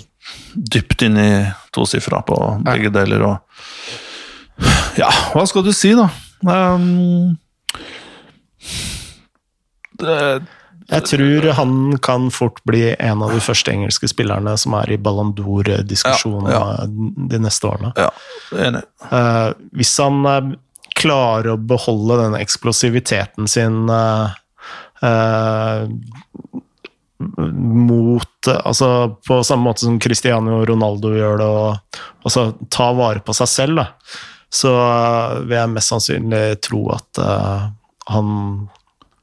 [0.76, 1.32] dypt inn i
[1.76, 3.26] tosifra på begge deler.
[3.30, 4.66] Og
[5.00, 6.10] ja, hva skal du si, da?
[6.46, 7.38] Um,
[10.02, 10.18] det,
[10.92, 15.00] Jeg tror han kan fort bli en av de første engelske spillerne som er i
[15.02, 17.94] Ballon d'Or-diskusjonen Ja, de neste årene.
[17.98, 18.12] ja,
[18.68, 18.84] enig.
[19.10, 20.54] Uh, hvis han uh,
[20.96, 24.30] klarer å beholde den eksplosiviteten sin uh,
[25.02, 25.90] eh,
[27.38, 33.24] mot eh, Altså på samme måte som Cristiano Ronaldo gjør det, og altså ta vare
[33.26, 33.88] på seg selv, da,
[34.54, 37.68] så eh, vil jeg mest sannsynlig tro at eh,
[38.14, 38.30] han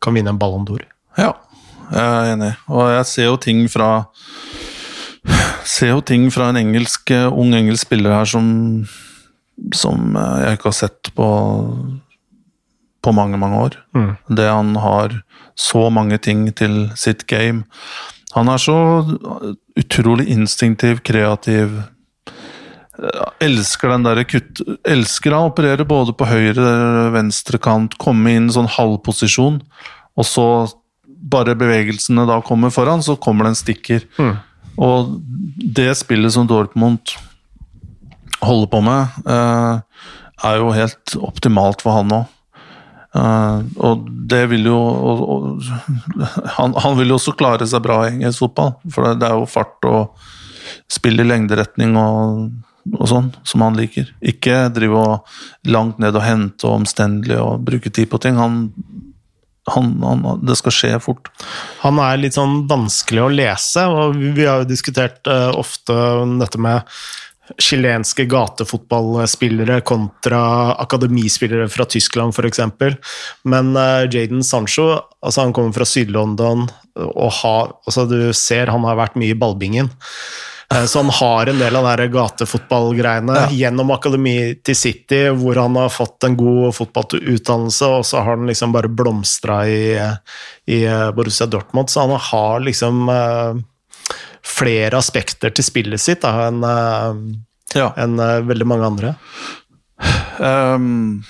[0.03, 0.83] kan vinne en Ballon d'Or.
[1.21, 1.35] Ja,
[1.93, 2.53] jeg er enig.
[2.73, 3.91] Og jeg ser jo ting fra
[5.63, 8.47] Ser jo ting fra en engelsk, eh, ung engelsk spiller her som
[9.75, 11.29] Som eh, jeg ikke har sett på
[13.03, 13.77] på mange, mange år.
[13.99, 14.11] Mm.
[14.31, 15.23] Det han har
[15.59, 17.65] så mange ting til sitt game.
[18.37, 18.77] Han er så
[19.79, 21.83] utrolig instinktiv, kreativ.
[23.43, 24.63] Elsker den derre kutt...
[24.89, 29.59] Elsker å operere både på høyre og venstre kant, komme inn sånn halvposisjon,
[30.15, 30.47] og så
[31.23, 34.07] bare bevegelsene da kommer foran, så kommer det en stikker.
[34.19, 34.35] Mm.
[34.83, 35.17] Og
[35.79, 37.15] det spillet som Dortmund
[38.43, 39.81] holder på med, eh,
[40.43, 42.39] er jo helt optimalt for han òg.
[43.13, 45.65] Uh, og det vil jo og, og,
[46.57, 49.37] han, han, vil jo også klare seg bra i engelsk fotball, for det, det er
[49.37, 50.23] jo fart og
[50.89, 52.47] spill i lengderetning og,
[52.95, 54.09] og, sånn som han liker.
[54.25, 58.41] Ikke drive og langt ned og hente og omstendelig og bruke tid på ting.
[58.41, 58.71] Han,
[59.71, 61.31] han, han, det skal skje fort.
[61.85, 65.95] Han er litt sånn vanskelig å lese, og vi har jo diskutert uh, ofte
[66.41, 66.89] dette med
[67.61, 70.43] chilenske gatefotballspillere kontra
[70.83, 72.63] akademispillere fra Tyskland f.eks.
[73.47, 74.89] Men uh, Jaden Sancho
[75.23, 76.67] altså han kommer fra Syd-London,
[77.03, 79.93] og har, altså du ser han har vært mye i ballbingen.
[80.73, 83.49] Uh, så han har en del av de gatefotballgreiene ja.
[83.63, 88.49] gjennom akademi til City, hvor han har fått en god fotballutdannelse, og så har han
[88.49, 89.85] liksom bare blomstra i,
[90.67, 90.83] i
[91.17, 91.93] Borussia Dortmund.
[91.93, 93.55] Så han har liksom uh,
[94.43, 96.65] flere aspekter til spillet sitt da, enn
[97.77, 97.93] ja.
[97.97, 99.17] en, uh, veldig mange andre.
[100.43, 101.23] Um,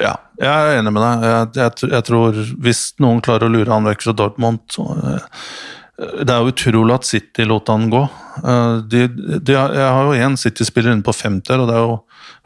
[0.00, 1.26] ja, jeg er enig med deg.
[1.26, 4.86] Jeg, jeg, jeg, tror hvis noen klarer å lure han vekk fra Dortmund så,
[6.00, 8.00] Det er utrolig at City lot han gå.
[8.40, 11.96] Uh, de, de, jeg har jo én City-spiller inne på 50, og det er jo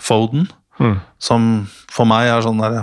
[0.02, 0.48] Foden.
[0.82, 0.98] Mm.
[1.22, 1.48] Som
[1.92, 2.80] for meg er sånn der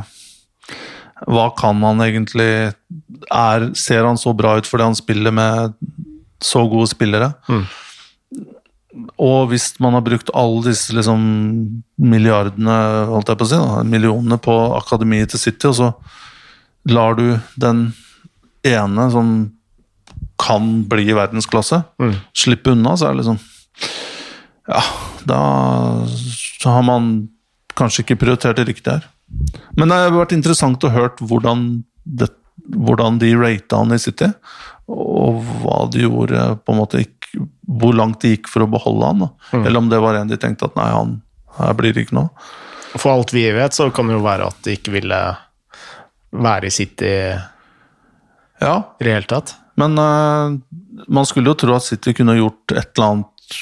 [1.28, 5.76] Hva kan han egentlig er, Ser han så bra ut fordi han spiller med
[6.42, 7.34] så gode spillere.
[7.52, 7.66] Mm.
[9.22, 11.22] Og hvis man har brukt alle disse liksom,
[12.02, 12.78] milliardene,
[13.12, 15.92] holdt jeg på å si, da, millionene på akademiet til City, og så
[16.90, 17.28] lar du
[17.62, 17.92] den
[18.66, 19.36] ene som
[20.42, 22.16] kan bli i verdensklasse, mm.
[22.38, 23.40] slippe unna, så er det liksom
[24.72, 24.82] Ja,
[25.28, 25.40] da
[26.66, 27.14] har man
[27.78, 29.08] kanskje ikke prioritert det riktig her.
[29.78, 32.30] Men det har vært interessant å høre hvordan, det,
[32.76, 34.30] hvordan de rata han i City
[34.92, 39.08] og hva de gjorde på en måte ikke, Hvor langt de gikk for å beholde
[39.08, 39.22] han.
[39.54, 39.62] Mm.
[39.64, 41.14] Eller om det var en de tenkte at nei, han
[41.56, 42.32] her blir det ikke noe.
[42.98, 45.20] For alt vi vet, så kan det jo være at de ikke ville
[46.32, 47.14] være i City
[48.60, 48.76] ja.
[49.00, 49.56] i det hele tatt.
[49.82, 50.58] Men uh,
[51.08, 53.58] man skulle jo tro at City kunne gjort et eller annet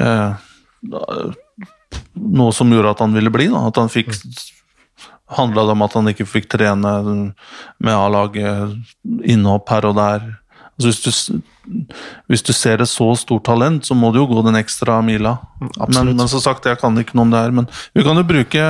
[0.00, 1.32] uh,
[2.12, 3.46] Noe som gjorde at han ville bli.
[3.52, 3.66] Da.
[3.68, 4.14] At han fikk
[5.32, 8.76] handla det om at han ikke fikk trene med A-laget
[9.24, 10.26] innhopp her og der.
[10.72, 11.40] Altså hvis, du,
[12.32, 15.36] hvis, du, ser et så stort talent, så må du jo gå den ekstra mila.
[15.60, 17.54] Men, men, som sagt, jeg kan ikke noe om det her.
[17.54, 18.64] Men vi kan jo bruke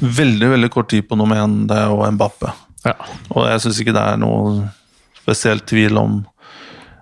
[0.00, 2.52] veldig veldig kort tid på nummer én, det og Mbappe.
[2.86, 2.96] Ja.
[3.34, 4.66] Og jeg syns ikke det er noe
[5.26, 6.20] spesielt tvil om,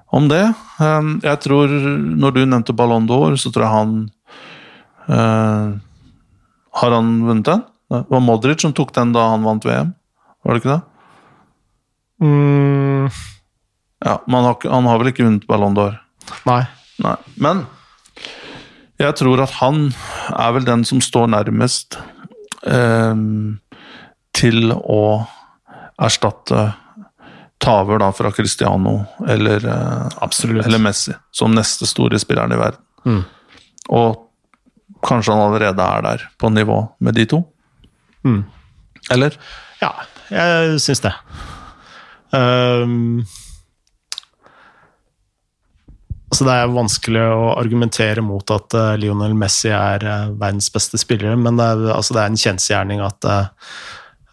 [0.08, 0.46] om det.
[0.80, 3.92] Um, jeg tror, når du nevnte Ballon d'Or, så tror jeg han
[5.12, 5.76] uh,
[6.80, 7.66] Har han vunnet den?
[7.92, 9.92] Det var Modric som tok den da han vant VM,
[10.42, 10.80] var det ikke det?
[12.24, 13.12] Mm.
[14.04, 16.00] Ja, men han, han har vel ikke vunnet Ballon d'Or?
[16.48, 16.62] Nei.
[17.04, 17.16] Nei.
[17.42, 17.66] Men
[19.02, 19.88] jeg tror at han
[20.30, 21.98] er vel den som står nærmest
[22.70, 23.14] eh,
[24.34, 25.02] til å
[26.00, 26.68] erstatte
[27.58, 32.80] Taver da fra Cristiano eller, eh, eller Messi som neste store spilleren i verden.
[33.06, 33.22] Mm.
[33.88, 34.20] Og
[35.04, 37.40] kanskje han allerede er der på nivå med de to.
[38.24, 38.44] Mm.
[39.12, 39.36] Eller?
[39.80, 39.92] Ja,
[40.32, 41.12] jeg syns det.
[42.34, 43.24] Um,
[46.30, 50.98] altså det er vanskelig å argumentere mot at uh, Lionel Messi er uh, verdens beste
[50.98, 53.28] spillere, men det er, altså det er en kjensgjerning at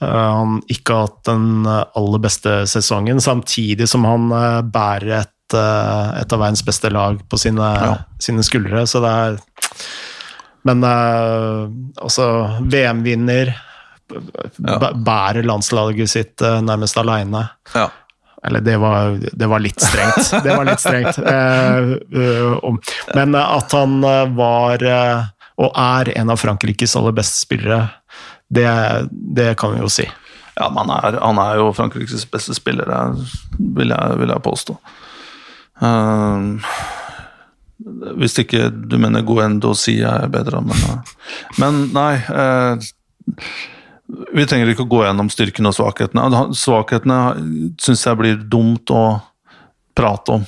[0.02, 4.32] han ikke har hatt den aller beste sesongen, samtidig som han
[4.74, 7.94] bærer et, et, av verdens beste lag på sine, ja.
[8.22, 8.88] sine skuldre.
[8.90, 9.38] Så det er
[10.66, 12.26] Men altså
[12.66, 14.92] VM-vinner ja.
[14.94, 17.46] bærer landslaget sitt nærmest aleine.
[17.76, 17.90] Ja.
[18.44, 20.32] Eller det var, det var, litt strengt.
[20.46, 21.18] Det var litt strengt.
[23.14, 24.02] Men at han
[24.36, 24.86] var,
[25.62, 27.84] og er, en av Frankrikes aller beste spillere,
[28.52, 28.72] det,
[29.10, 30.08] det kan vi jo si.
[30.58, 32.90] Ja, men han er, han er jo Frankrikes beste spiller,
[33.58, 34.76] vil jeg, vil jeg påstå.
[38.22, 41.00] hvis ikke du mener Goendo Sia er bedre, men,
[41.58, 42.14] men nei
[44.34, 46.42] vi trenger ikke å gå gjennom styrkene og svakhetene.
[46.58, 47.20] Svakhetene
[47.82, 49.22] syns jeg blir dumt å
[49.98, 50.46] prate om.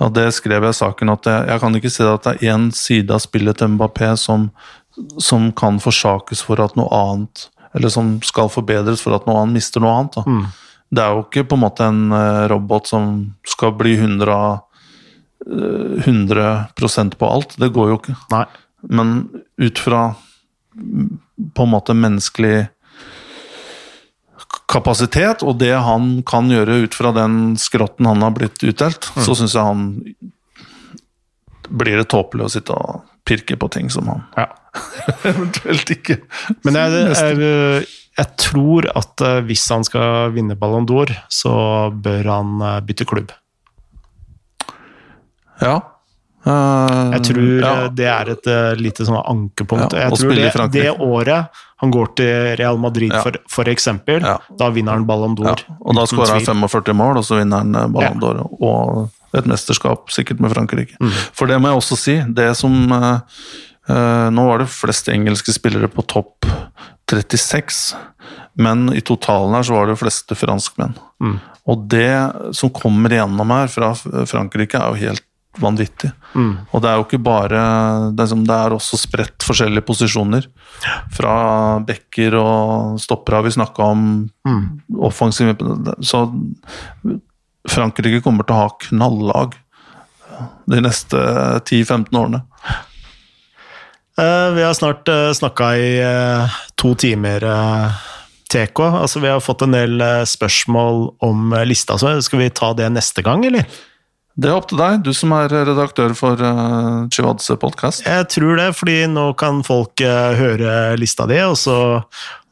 [0.00, 2.54] Ja, det skrev jeg i saken, at jeg, jeg, kan ikke se at det er
[2.56, 4.48] én side av spillet til Mbappé som,
[5.18, 9.58] som, kan forsakes for at noe annet Eller som skal forbedres for at noe annet
[9.58, 10.20] mister noe annet.
[10.22, 10.44] Mm.
[10.94, 13.08] Det er jo ikke på en måte en eh, robot som
[13.50, 14.60] skal bli 100, av,
[15.48, 17.56] eh, 100 på alt.
[17.58, 18.14] Det går jo ikke.
[18.30, 18.44] Nei.
[18.94, 19.16] Men
[19.58, 20.04] ut fra
[20.76, 21.08] mm,
[21.56, 22.68] på en måte menneskelig
[24.70, 29.34] kapasitet, og det han kan gjøre ut fra den skrotten han har blitt utdelt, så
[29.34, 29.88] syns jeg han
[31.68, 34.48] blir det tåpelig å sitte og pirke på ting som han Ja.
[35.30, 36.18] eventuelt ikke
[36.66, 37.86] Men jeg, jeg,
[38.18, 41.54] jeg tror at eh, hvis han skal vinne Ballon d'Or, så
[41.90, 43.32] bør han eh, bytte klubb.
[45.62, 45.80] Ja.
[46.44, 47.72] Uh, Jeg tror ja.
[47.88, 49.94] det er et lite sånn ankepunkt.
[49.96, 53.22] Ja, jeg tror det, det året han går til Real Madrid, Ja.
[53.24, 54.36] for, for eksempel, Ja.
[54.52, 55.64] da vinner han Ballon Ja, d'Or.
[55.80, 60.10] og da skårer han 45 mål, og så vinner han Ballon d'Or og et mesterskap,
[60.14, 60.96] sikkert med Frankrike.
[61.00, 61.12] Mm.
[61.36, 63.18] For det må jeg også si, det som uh,
[64.32, 66.46] Nå var det flest engelske spillere på topp
[67.10, 67.94] 36,
[68.56, 70.94] men i totalen her så var det fleste franskmenn.
[71.20, 71.36] Mm.
[71.68, 72.14] Og det
[72.56, 75.26] som kommer igjennom her fra Frankrike, er jo helt
[75.60, 76.10] vanvittig.
[76.34, 76.54] Mm.
[76.72, 77.60] Og det er jo ikke bare
[78.14, 80.48] Det er, som, det er også spredt forskjellige posisjoner.
[81.14, 81.34] Fra
[81.86, 84.08] bekker og stoppere har vi snakka om,
[84.44, 84.80] Mm.
[85.00, 85.54] offensiv
[86.04, 86.18] Så
[87.70, 89.54] Frankrike kommer til å ha knallag
[90.70, 91.20] de neste
[91.64, 92.42] 10-15 årene.
[94.18, 97.46] Eh, Vi har snart uh, snakka i eh, to timer,
[98.54, 98.80] TK.
[98.80, 102.72] Altså, vi har fått en del eh, spørsmål om eh, lista, så skal vi ta
[102.76, 103.66] det neste gang, eller?
[104.34, 108.02] Det er opp til deg, du som er redaktør for uh, Chivadze podkast.
[108.02, 111.76] Jeg tror det, fordi nå kan folk uh, høre lista di, og så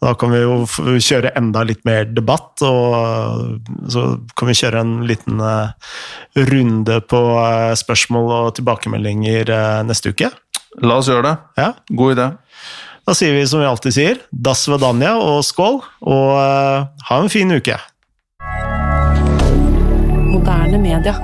[0.02, 4.04] da kan vi jo f- kjøre enda litt mer debatt, og uh, så
[4.38, 5.74] kan vi kjøre en liten uh,
[6.52, 10.30] runde på eh, spørsmål og tilbakemeldinger eh, neste uke.
[10.86, 11.34] La oss gjøre det.
[11.60, 12.28] Ja, God idé.
[13.10, 17.32] Da sier vi som vi alltid sier, das vedanja og skål, og eh, ha en
[17.34, 17.74] fin uke.
[20.30, 21.18] Moderne media.